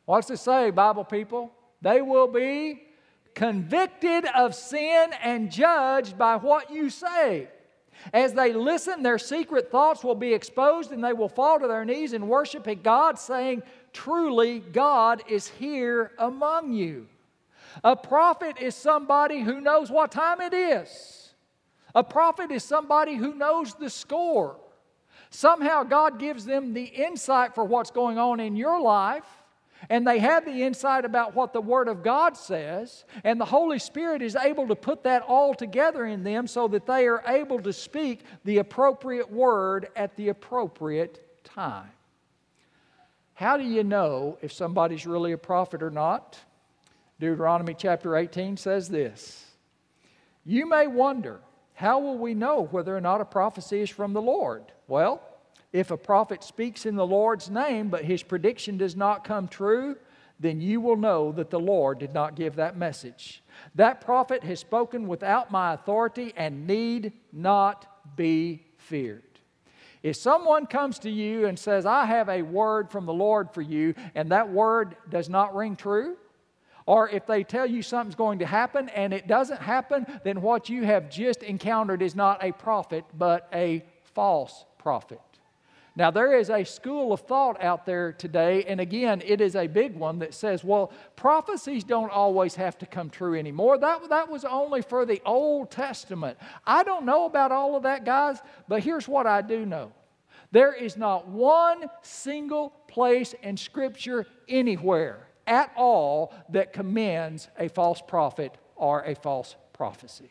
What's 0.05 0.31
it 0.31 0.39
say, 0.39 0.71
Bible 0.71 1.05
people? 1.05 1.53
They 1.81 2.03
will 2.03 2.29
be 2.29 2.83
convicted 3.35 4.25
of 4.27 4.55
sin 4.55 5.11
and 5.23 5.51
judged 5.51 6.19
by 6.19 6.37
what 6.37 6.71
you 6.71 6.91
say. 6.91 7.49
As 8.13 8.33
they 8.33 8.53
listen, 8.53 9.03
their 9.03 9.19
secret 9.19 9.71
thoughts 9.71 10.03
will 10.03 10.15
be 10.15 10.33
exposed 10.33 10.91
and 10.91 11.05
they 11.05 11.13
will 11.13 11.29
fall 11.29 11.61
to 11.61 11.69
their 11.69 11.85
knees 11.85 12.13
and 12.13 12.29
worship 12.29 12.67
at 12.67 12.83
God, 12.83 13.19
saying, 13.19 13.63
Truly, 13.93 14.61
God 14.61 15.23
is 15.29 15.49
here 15.49 16.13
among 16.19 16.73
you. 16.73 17.09
A 17.85 17.97
prophet 17.97 18.57
is 18.61 18.75
somebody 18.75 19.41
who 19.41 19.61
knows 19.61 19.91
what 19.91 20.13
time 20.13 20.41
it 20.41 20.55
is. 20.55 21.35
A 21.95 22.05
prophet 22.05 22.51
is 22.51 22.65
somebody 22.65 23.17
who 23.17 23.35
knows 23.35 23.75
the 23.75 23.91
score. 23.91 24.57
Somehow 25.31 25.85
God 25.85 26.19
gives 26.19 26.45
them 26.45 26.73
the 26.73 26.85
insight 26.85 27.55
for 27.55 27.65
what's 27.65 27.91
going 27.91 28.19
on 28.19 28.41
in 28.41 28.57
your 28.57 28.81
life, 28.81 29.25
and 29.89 30.07
they 30.07 30.19
have 30.19 30.45
the 30.45 30.63
insight 30.63 31.05
about 31.05 31.35
what 31.35 31.53
the 31.53 31.61
Word 31.61 31.89
of 31.89 32.03
God 32.03 32.37
says, 32.37 33.05
and 33.25 33.41
the 33.41 33.47
Holy 33.47 33.79
Spirit 33.79 34.23
is 34.23 34.37
able 34.37 34.69
to 34.69 34.77
put 34.77 35.05
that 35.05 35.23
all 35.23 35.55
together 35.55 36.05
in 36.05 36.23
them 36.23 36.47
so 36.47 36.69
that 36.69 36.87
they 36.87 37.07
are 37.07 37.23
able 37.27 37.61
to 37.63 37.73
speak 37.73 38.21
the 38.45 38.59
appropriate 38.59 39.31
word 39.31 39.89
at 39.97 40.17
the 40.17 40.29
appropriate 40.29 41.45
time. 41.45 41.91
How 43.35 43.57
do 43.57 43.65
you 43.65 43.85
know 43.85 44.37
if 44.43 44.53
somebody's 44.53 45.07
really 45.07 45.33
a 45.33 45.39
prophet 45.39 45.83
or 45.83 45.91
not? 45.91 46.39
Deuteronomy 47.19 47.75
chapter 47.75 48.17
18 48.17 48.57
says 48.57 48.89
this 48.89 49.47
You 50.45 50.69
may 50.69 50.87
wonder, 50.87 51.41
how 51.73 51.99
will 52.01 52.19
we 52.19 52.35
know 52.35 52.69
whether 52.71 52.95
or 52.95 53.01
not 53.01 53.23
a 53.23 53.25
prophecy 53.25 53.81
is 53.81 53.89
from 53.89 54.13
the 54.13 54.21
Lord? 54.21 54.65
Well, 54.87 55.23
if 55.73 55.91
a 55.91 55.97
prophet 55.97 56.43
speaks 56.43 56.85
in 56.87 56.97
the 56.97 57.07
Lord's 57.07 57.49
name, 57.49 57.89
but 57.89 58.05
his 58.05 58.23
prediction 58.23 58.77
does 58.77 58.97
not 58.97 59.25
come 59.25 59.47
true, 59.47 59.97
then 60.41 60.61
you 60.61 60.81
will 60.81 60.97
know 60.97 61.33
that 61.33 61.51
the 61.51 61.61
Lord 61.61 61.99
did 61.99 62.15
not 62.15 62.35
give 62.35 62.57
that 62.57 62.77
message. 62.77 63.43
That 63.75 64.01
prophet 64.01 64.43
has 64.43 64.59
spoken 64.59 65.07
without 65.07 65.51
my 65.51 65.75
authority 65.75 66.33
and 66.37 66.67
need 66.67 67.13
not 67.33 68.17
be 68.17 68.65
feared. 68.79 69.23
If 70.03 70.17
someone 70.17 70.67
comes 70.67 70.99
to 71.01 71.11
you 71.11 71.47
and 71.47 71.59
says, 71.59 71.85
I 71.85 72.07
have 72.07 72.31
a 72.31 72.41
word 72.41 72.91
from 72.91 73.05
the 73.05 73.13
Lord 73.13 73.51
for 73.53 73.61
you, 73.61 73.95
and 74.15 74.31
that 74.31 74.51
word 74.51 74.97
does 75.11 75.29
not 75.29 75.55
ring 75.55 75.77
true, 75.77 76.17
or 76.87 77.11
if 77.11 77.27
they 77.27 77.45
tell 77.45 77.67
you 77.67 77.83
something's 77.83 78.15
going 78.15 78.39
to 78.39 78.47
happen 78.47 78.89
and 78.89 79.13
it 79.13 79.29
doesn't 79.29 79.61
happen, 79.61 80.07
then 80.25 80.41
what 80.41 80.71
you 80.71 80.85
have 80.85 81.11
just 81.11 81.43
encountered 81.43 82.01
is 82.01 82.17
not 82.17 82.43
a 82.43 82.51
prophet, 82.51 83.05
but 83.17 83.47
a 83.53 83.85
false 84.15 84.65
prophet. 84.79 85.21
Now, 85.97 86.11
there 86.11 86.39
is 86.39 86.51
a 86.51 86.65
school 86.65 87.13
of 87.13 87.21
thought 87.21 87.63
out 87.63 87.85
there 87.85 88.13
today, 88.13 88.65
and 88.65 88.81
again, 88.81 89.23
it 89.25 89.41
is 89.41 89.57
a 89.57 89.67
big 89.67 89.97
one 89.97 90.21
that 90.21 90.35
says, 90.35 90.63
well, 90.63 90.93
prophecies 91.17 91.83
don't 91.83 92.11
always 92.11 92.55
have 92.55 92.79
to 92.79 92.87
come 92.87 93.11
true 93.11 93.37
anymore. 93.37 93.77
That, 93.77 94.09
that 94.09 94.31
was 94.31 94.45
only 94.45 94.83
for 94.83 95.05
the 95.05 95.21
Old 95.27 95.71
Testament. 95.71 96.39
I 96.65 96.85
don't 96.85 97.05
know 97.05 97.25
about 97.25 97.51
all 97.51 97.77
of 97.77 97.83
that, 97.83 98.05
guys, 98.05 98.39
but 98.69 98.83
here's 98.83 99.09
what 99.09 99.27
I 99.27 99.43
do 99.43 99.67
know 99.67 99.93
there 100.53 100.73
is 100.73 100.97
not 100.97 101.29
one 101.29 101.85
single 102.03 102.71
place 102.89 103.35
in 103.43 103.57
Scripture 103.57 104.27
anywhere 104.49 105.29
at 105.47 105.73
all 105.77 106.33
that 106.49 106.73
commends 106.73 107.49
a 107.59 107.69
false 107.69 108.03
prophet 108.07 108.57
or 108.75 109.03
a 109.03 109.15
false 109.15 109.57
prophecy. 109.73 110.31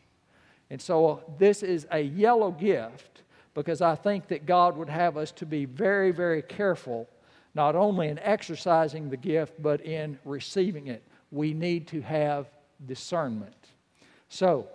And 0.70 0.80
so 0.80 1.22
this 1.38 1.62
is 1.62 1.86
a 1.90 2.00
yellow 2.00 2.50
gift 2.50 3.22
because 3.54 3.82
I 3.82 3.94
think 3.94 4.28
that 4.28 4.46
God 4.46 4.76
would 4.76 4.88
have 4.88 5.16
us 5.16 5.32
to 5.32 5.46
be 5.46 5.64
very, 5.64 6.12
very 6.12 6.42
careful, 6.42 7.08
not 7.54 7.74
only 7.74 8.08
in 8.08 8.18
exercising 8.20 9.10
the 9.10 9.16
gift, 9.16 9.60
but 9.60 9.80
in 9.80 10.18
receiving 10.24 10.86
it. 10.86 11.02
We 11.30 11.52
need 11.52 11.88
to 11.88 12.00
have 12.00 12.46
discernment. 12.86 13.54
So, 14.28 14.68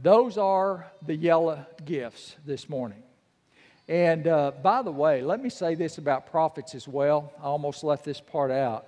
those 0.00 0.38
are 0.38 0.86
the 1.04 1.14
yellow 1.14 1.66
gifts 1.84 2.36
this 2.46 2.68
morning. 2.68 3.02
And 3.88 4.26
uh, 4.26 4.52
by 4.62 4.82
the 4.82 4.92
way, 4.92 5.22
let 5.22 5.42
me 5.42 5.48
say 5.48 5.74
this 5.74 5.98
about 5.98 6.30
prophets 6.30 6.74
as 6.74 6.86
well. 6.86 7.32
I 7.40 7.44
almost 7.44 7.82
left 7.82 8.04
this 8.04 8.20
part 8.20 8.50
out. 8.50 8.86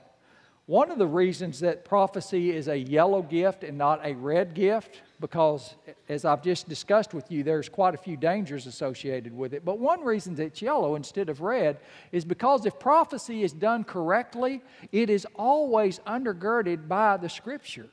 One 0.67 0.91
of 0.91 0.99
the 0.99 1.07
reasons 1.07 1.61
that 1.61 1.85
prophecy 1.85 2.53
is 2.53 2.69
a 2.69 2.77
yellow 2.77 3.23
gift 3.23 3.65
and 3.65 3.77
not 3.77 4.05
a 4.05 4.15
red 4.15 4.55
gift, 4.55 5.01
because 5.21 5.75
as 6.09 6.25
I've 6.25 6.43
just 6.43 6.69
discussed 6.69 7.13
with 7.13 7.31
you, 7.31 7.43
there's 7.43 7.69
quite 7.69 7.95
a 7.95 7.99
few 7.99 8.17
dangers 8.17 8.67
associated 8.67 9.37
with 9.37 9.53
it. 9.53 9.65
But 9.65 9.79
one 9.79 10.03
reason 10.03 10.35
that 10.37 10.45
it's 10.45 10.63
yellow 10.63 10.95
instead 10.95 11.29
of 11.29 11.43
red 11.43 11.79
is 12.11 12.25
because 12.25 12.65
if 12.65 12.79
prophecy 12.79 13.43
is 13.43 13.53
done 13.53 13.85
correctly, 13.85 14.63
it 14.93 15.11
is 15.11 15.27
always 15.37 15.99
undergirded 16.01 16.89
by 16.89 17.19
the 17.19 17.29
Scripture. 17.29 17.89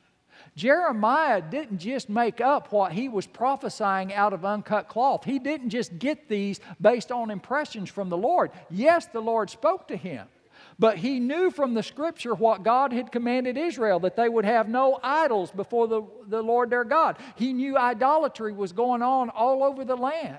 Jeremiah 0.56 1.42
didn't 1.42 1.78
just 1.78 2.08
make 2.08 2.40
up 2.40 2.72
what 2.72 2.92
he 2.92 3.08
was 3.08 3.26
prophesying 3.26 4.12
out 4.12 4.32
of 4.32 4.44
uncut 4.44 4.88
cloth. 4.88 5.24
He 5.24 5.38
didn't 5.38 5.70
just 5.70 5.98
get 5.98 6.28
these 6.28 6.60
based 6.80 7.12
on 7.12 7.30
impressions 7.30 7.90
from 7.90 8.08
the 8.08 8.16
Lord. 8.16 8.50
Yes, 8.70 9.06
the 9.06 9.20
Lord 9.20 9.50
spoke 9.50 9.88
to 9.88 9.96
him. 9.96 10.26
But 10.78 10.98
he 10.98 11.18
knew 11.18 11.50
from 11.50 11.74
the 11.74 11.82
scripture 11.82 12.34
what 12.34 12.62
God 12.62 12.92
had 12.92 13.10
commanded 13.10 13.58
Israel 13.58 13.98
that 14.00 14.14
they 14.14 14.28
would 14.28 14.44
have 14.44 14.68
no 14.68 15.00
idols 15.02 15.50
before 15.50 15.88
the, 15.88 16.02
the 16.28 16.40
Lord 16.40 16.70
their 16.70 16.84
God. 16.84 17.16
He 17.34 17.52
knew 17.52 17.76
idolatry 17.76 18.52
was 18.52 18.72
going 18.72 19.02
on 19.02 19.28
all 19.30 19.64
over 19.64 19.84
the 19.84 19.96
land. 19.96 20.38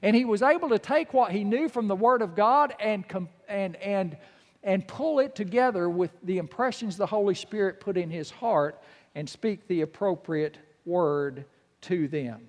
And 0.00 0.14
he 0.14 0.24
was 0.24 0.40
able 0.40 0.68
to 0.68 0.78
take 0.78 1.12
what 1.12 1.32
he 1.32 1.42
knew 1.42 1.68
from 1.68 1.88
the 1.88 1.96
Word 1.96 2.22
of 2.22 2.36
God 2.36 2.74
and, 2.78 3.04
and, 3.48 3.76
and, 3.76 4.16
and 4.62 4.86
pull 4.86 5.18
it 5.18 5.34
together 5.34 5.88
with 5.88 6.12
the 6.22 6.38
impressions 6.38 6.96
the 6.96 7.06
Holy 7.06 7.34
Spirit 7.34 7.80
put 7.80 7.96
in 7.96 8.08
his 8.08 8.30
heart 8.30 8.80
and 9.16 9.28
speak 9.28 9.66
the 9.66 9.80
appropriate 9.80 10.58
word 10.86 11.44
to 11.82 12.06
them. 12.06 12.40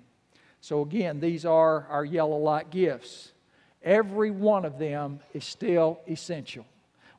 So, 0.60 0.82
again, 0.82 1.20
these 1.20 1.44
are 1.44 1.86
our 1.90 2.04
yellow 2.04 2.38
light 2.38 2.70
gifts. 2.70 3.32
Every 3.82 4.30
one 4.30 4.64
of 4.64 4.78
them 4.78 5.20
is 5.34 5.44
still 5.44 6.00
essential 6.08 6.64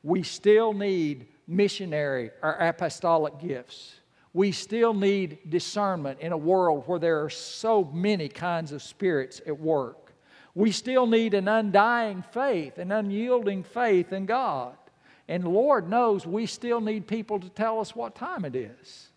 we 0.06 0.22
still 0.22 0.72
need 0.72 1.26
missionary 1.48 2.30
or 2.44 2.52
apostolic 2.52 3.40
gifts. 3.40 3.96
We 4.34 4.52
still 4.52 4.94
need 4.94 5.50
discernment 5.50 6.20
in 6.20 6.32
a 6.32 6.38
world 6.38 6.84
where 6.86 7.00
there 7.00 7.24
are 7.24 7.30
so 7.30 7.84
many 7.86 8.30
kinds 8.30 8.72
of 8.72 8.84
spirits 8.84 9.42
at 9.48 9.60
work. 9.60 10.14
We 10.54 10.72
still 10.72 11.08
need 11.08 11.34
an 11.34 11.48
undying 11.48 12.24
faith, 12.32 12.78
an 12.78 12.92
unyielding 12.92 13.64
faith 13.64 14.14
in 14.14 14.28
God. 14.28 14.76
And 15.28 15.48
Lord 15.48 15.90
knows 15.90 16.28
we 16.28 16.46
still 16.46 16.82
need 16.82 17.08
people 17.08 17.40
to 17.40 17.50
tell 17.50 17.80
us 17.80 17.96
what 17.96 18.14
time 18.14 18.46
it 18.46 18.56
is. 18.56 19.10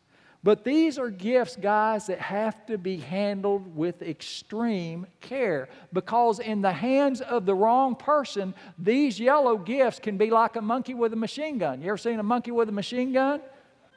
But 0.45 0.63
these 0.63 0.99
are 0.99 1.11
gifts, 1.11 1.57
guys, 1.57 2.07
that 2.07 2.21
have 2.21 2.65
to 2.67 2.79
be 2.79 2.97
handled 2.97 3.75
with 3.77 4.03
extreme 4.03 5.07
care 5.21 5.69
because, 5.93 6.39
in 6.39 6.63
the 6.63 6.73
hands 6.73 7.21
of 7.21 7.45
the 7.45 7.55
wrong 7.55 7.97
person, 7.97 8.55
these 8.79 9.19
yellow 9.19 9.59
gifts 9.59 9.99
can 9.99 10.17
be 10.17 10.31
like 10.31 10.55
a 10.55 10.63
monkey 10.63 10.95
with 10.95 11.13
a 11.13 11.17
machine 11.17 11.59
gun. 11.59 11.83
You 11.83 11.89
ever 11.89 11.97
seen 11.97 12.21
a 12.21 12.23
monkey 12.23 12.53
with 12.53 12.69
a 12.69 12.73
machine 12.73 13.13
gun? 13.13 13.41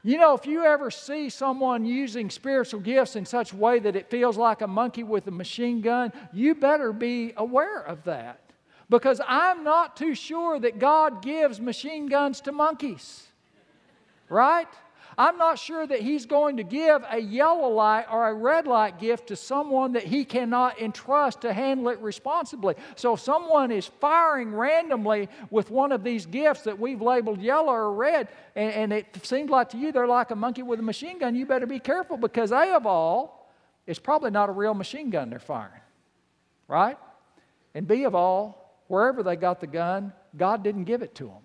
You 0.04 0.18
know, 0.18 0.34
if 0.34 0.48
you 0.48 0.64
ever 0.64 0.90
see 0.90 1.30
someone 1.30 1.86
using 1.86 2.32
spiritual 2.32 2.80
gifts 2.80 3.16
in 3.16 3.24
such 3.24 3.54
a 3.54 3.56
way 3.56 3.78
that 3.78 3.96
it 3.96 4.10
feels 4.10 4.36
like 4.36 4.62
a 4.62 4.68
monkey 4.68 5.04
with 5.04 5.28
a 5.28 5.32
machine 5.32 5.80
gun, 5.80 6.12
you 6.34 6.56
better 6.56 6.92
be 6.92 7.34
aware 7.38 7.82
of 7.82 8.04
that. 8.06 8.40
Because 8.90 9.22
I'm 9.28 9.64
not 9.64 9.96
too 9.96 10.16
sure 10.16 10.60
that 10.60 10.80
God 10.80 11.22
gives 11.22 11.62
machine 11.62 12.08
guns 12.08 12.42
to 12.42 12.52
monkeys. 12.52 13.28
Right? 14.28 14.68
I'm 15.18 15.38
not 15.38 15.60
sure 15.60 15.86
that 15.86 16.02
He's 16.02 16.26
going 16.26 16.58
to 16.58 16.64
give 16.64 17.04
a 17.10 17.20
yellow 17.20 17.70
light 17.70 18.06
or 18.12 18.30
a 18.30 18.34
red 18.34 18.68
light 18.68 19.00
gift 19.00 19.28
to 19.28 19.36
someone 19.36 19.94
that 19.94 20.04
He 20.04 20.24
cannot 20.24 20.80
entrust 20.80 21.42
to 21.42 21.54
handle 21.54 21.90
it 21.90 22.00
responsibly. 22.00 22.76
So 22.96 23.14
if 23.14 23.20
someone 23.20 23.72
is 23.72 23.88
firing 23.88 24.54
randomly 24.54 25.30
with 25.50 25.70
one 25.70 25.92
of 25.92 26.04
these 26.04 26.26
gifts 26.26 26.62
that 26.64 26.80
we've 26.80 27.02
labeled 27.02 27.42
yellow 27.42 27.74
or 27.74 27.94
red, 27.94 28.30
and, 28.56 28.74
and 28.74 28.94
it 28.94 29.26
seems 29.26 29.50
like 29.50 29.70
to 29.70 29.78
you 29.78 29.92
they're 29.92 30.08
like 30.08 30.32
a 30.32 30.36
monkey 30.36 30.64
with 30.64 30.80
a 30.80 30.84
machine 30.84 31.20
gun, 31.20 31.36
you 31.36 31.46
better 31.46 31.68
be 31.68 31.80
careful 31.80 32.18
because 32.18 32.52
A 32.52 32.76
of 32.76 32.86
all, 32.86 33.52
it's 33.88 34.00
probably 34.00 34.32
not 34.32 34.50
a 34.50 34.52
real 34.52 34.74
machine 34.74 35.10
gun 35.10 35.30
they're 35.30 35.40
firing. 35.40 35.82
Right? 36.68 36.98
And 37.74 37.88
B 37.88 38.04
of 38.04 38.16
all, 38.16 38.84
wherever 38.88 39.24
they 39.24 39.36
got 39.36 39.60
the 39.60 39.68
gun, 39.68 40.14
God 40.38 40.64
didn't 40.64 40.86
give 40.86 41.02
it 41.02 41.16
to 41.16 41.26
them. 41.26 41.42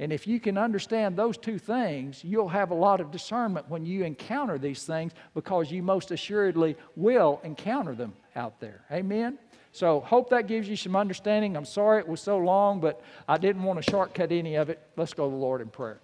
And 0.00 0.14
if 0.14 0.26
you 0.26 0.40
can 0.40 0.56
understand 0.56 1.14
those 1.14 1.36
two 1.36 1.58
things, 1.58 2.24
you'll 2.24 2.48
have 2.48 2.70
a 2.70 2.74
lot 2.74 3.02
of 3.02 3.10
discernment 3.10 3.68
when 3.68 3.84
you 3.84 4.02
encounter 4.02 4.56
these 4.56 4.84
things 4.84 5.12
because 5.34 5.70
you 5.70 5.82
most 5.82 6.10
assuredly 6.10 6.74
will 6.96 7.38
encounter 7.44 7.94
them 7.94 8.14
out 8.34 8.58
there. 8.60 8.80
Amen? 8.90 9.38
So, 9.72 10.00
hope 10.00 10.30
that 10.30 10.46
gives 10.46 10.66
you 10.68 10.74
some 10.74 10.96
understanding. 10.96 11.54
I'm 11.54 11.66
sorry 11.66 12.00
it 12.00 12.08
was 12.08 12.22
so 12.22 12.38
long, 12.38 12.80
but 12.80 13.02
I 13.28 13.36
didn't 13.36 13.62
want 13.62 13.80
to 13.84 13.88
shortcut 13.88 14.32
any 14.32 14.54
of 14.54 14.70
it. 14.70 14.80
Let's 14.96 15.12
go 15.12 15.26
to 15.26 15.30
the 15.30 15.36
Lord 15.36 15.60
in 15.60 15.68
prayer. 15.68 16.00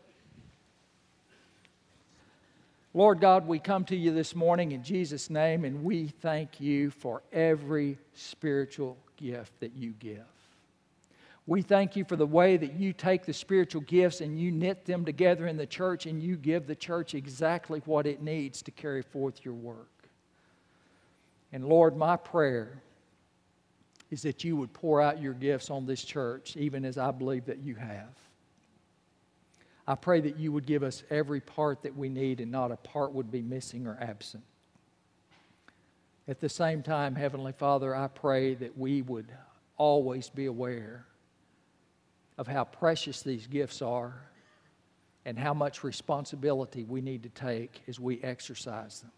Lord 2.92 3.18
God, 3.18 3.46
we 3.48 3.58
come 3.58 3.84
to 3.86 3.96
you 3.96 4.12
this 4.12 4.34
morning 4.36 4.72
in 4.72 4.84
Jesus' 4.84 5.30
name, 5.30 5.64
and 5.64 5.82
we 5.82 6.08
thank 6.08 6.60
you 6.60 6.90
for 6.90 7.22
every 7.32 7.96
spiritual 8.14 8.98
gift 9.16 9.58
that 9.60 9.74
you 9.74 9.94
give. 9.98 10.22
We 11.46 11.62
thank 11.62 11.94
you 11.94 12.04
for 12.04 12.16
the 12.16 12.26
way 12.26 12.56
that 12.56 12.74
you 12.74 12.92
take 12.92 13.24
the 13.24 13.32
spiritual 13.32 13.82
gifts 13.82 14.20
and 14.20 14.38
you 14.38 14.50
knit 14.50 14.84
them 14.84 15.04
together 15.04 15.46
in 15.46 15.56
the 15.56 15.66
church 15.66 16.06
and 16.06 16.20
you 16.20 16.36
give 16.36 16.66
the 16.66 16.74
church 16.74 17.14
exactly 17.14 17.82
what 17.84 18.06
it 18.06 18.20
needs 18.20 18.62
to 18.62 18.72
carry 18.72 19.02
forth 19.02 19.44
your 19.44 19.54
work. 19.54 20.08
And 21.52 21.64
Lord, 21.64 21.96
my 21.96 22.16
prayer 22.16 22.82
is 24.10 24.22
that 24.22 24.42
you 24.42 24.56
would 24.56 24.72
pour 24.72 25.00
out 25.00 25.22
your 25.22 25.34
gifts 25.34 25.70
on 25.70 25.86
this 25.86 26.02
church, 26.02 26.56
even 26.56 26.84
as 26.84 26.98
I 26.98 27.12
believe 27.12 27.46
that 27.46 27.58
you 27.58 27.76
have. 27.76 28.14
I 29.86 29.94
pray 29.94 30.20
that 30.22 30.36
you 30.36 30.50
would 30.50 30.66
give 30.66 30.82
us 30.82 31.04
every 31.10 31.40
part 31.40 31.82
that 31.82 31.96
we 31.96 32.08
need 32.08 32.40
and 32.40 32.50
not 32.50 32.72
a 32.72 32.76
part 32.76 33.12
would 33.12 33.30
be 33.30 33.42
missing 33.42 33.86
or 33.86 33.96
absent. 34.00 34.42
At 36.26 36.40
the 36.40 36.48
same 36.48 36.82
time, 36.82 37.14
Heavenly 37.14 37.52
Father, 37.52 37.94
I 37.94 38.08
pray 38.08 38.54
that 38.54 38.76
we 38.76 39.02
would 39.02 39.28
always 39.76 40.28
be 40.28 40.46
aware 40.46 41.06
of 42.38 42.46
how 42.46 42.64
precious 42.64 43.22
these 43.22 43.46
gifts 43.46 43.82
are 43.82 44.14
and 45.24 45.38
how 45.38 45.54
much 45.54 45.82
responsibility 45.82 46.84
we 46.84 47.00
need 47.00 47.22
to 47.22 47.28
take 47.28 47.82
as 47.88 47.98
we 47.98 48.20
exercise 48.22 49.00
them. 49.00 49.10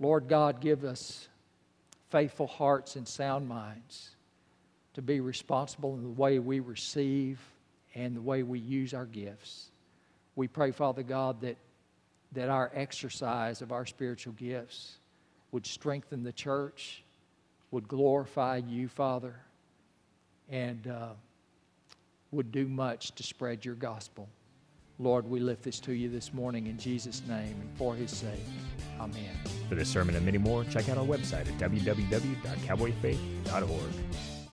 Lord 0.00 0.28
God, 0.28 0.60
give 0.60 0.84
us 0.84 1.28
faithful 2.10 2.46
hearts 2.46 2.96
and 2.96 3.06
sound 3.06 3.48
minds 3.48 4.10
to 4.94 5.02
be 5.02 5.20
responsible 5.20 5.94
in 5.94 6.02
the 6.02 6.08
way 6.08 6.38
we 6.38 6.60
receive 6.60 7.40
and 7.94 8.16
the 8.16 8.20
way 8.20 8.42
we 8.42 8.58
use 8.58 8.94
our 8.94 9.06
gifts. 9.06 9.70
We 10.36 10.48
pray, 10.48 10.70
Father 10.70 11.02
God, 11.02 11.40
that, 11.40 11.56
that 12.32 12.48
our 12.48 12.70
exercise 12.74 13.62
of 13.62 13.72
our 13.72 13.86
spiritual 13.86 14.34
gifts 14.34 14.98
would 15.50 15.66
strengthen 15.66 16.22
the 16.22 16.32
church, 16.32 17.02
would 17.70 17.88
glorify 17.88 18.60
you, 18.68 18.88
Father, 18.88 19.34
and 20.48 20.86
uh, 20.86 21.08
would 22.30 22.52
do 22.52 22.68
much 22.68 23.14
to 23.14 23.22
spread 23.22 23.64
your 23.64 23.74
gospel. 23.74 24.28
Lord, 24.98 25.26
we 25.28 25.38
lift 25.38 25.62
this 25.62 25.78
to 25.80 25.92
you 25.92 26.08
this 26.08 26.32
morning 26.34 26.66
in 26.66 26.76
Jesus' 26.76 27.22
name 27.28 27.54
and 27.60 27.70
for 27.76 27.94
his 27.94 28.10
sake. 28.10 28.40
Amen. 28.98 29.36
For 29.68 29.76
this 29.76 29.88
sermon 29.88 30.16
and 30.16 30.26
many 30.26 30.38
more, 30.38 30.64
check 30.64 30.88
out 30.88 30.98
our 30.98 31.04
website 31.04 31.46
at 31.46 31.56
www.cowboyfaith.org. 31.58 34.27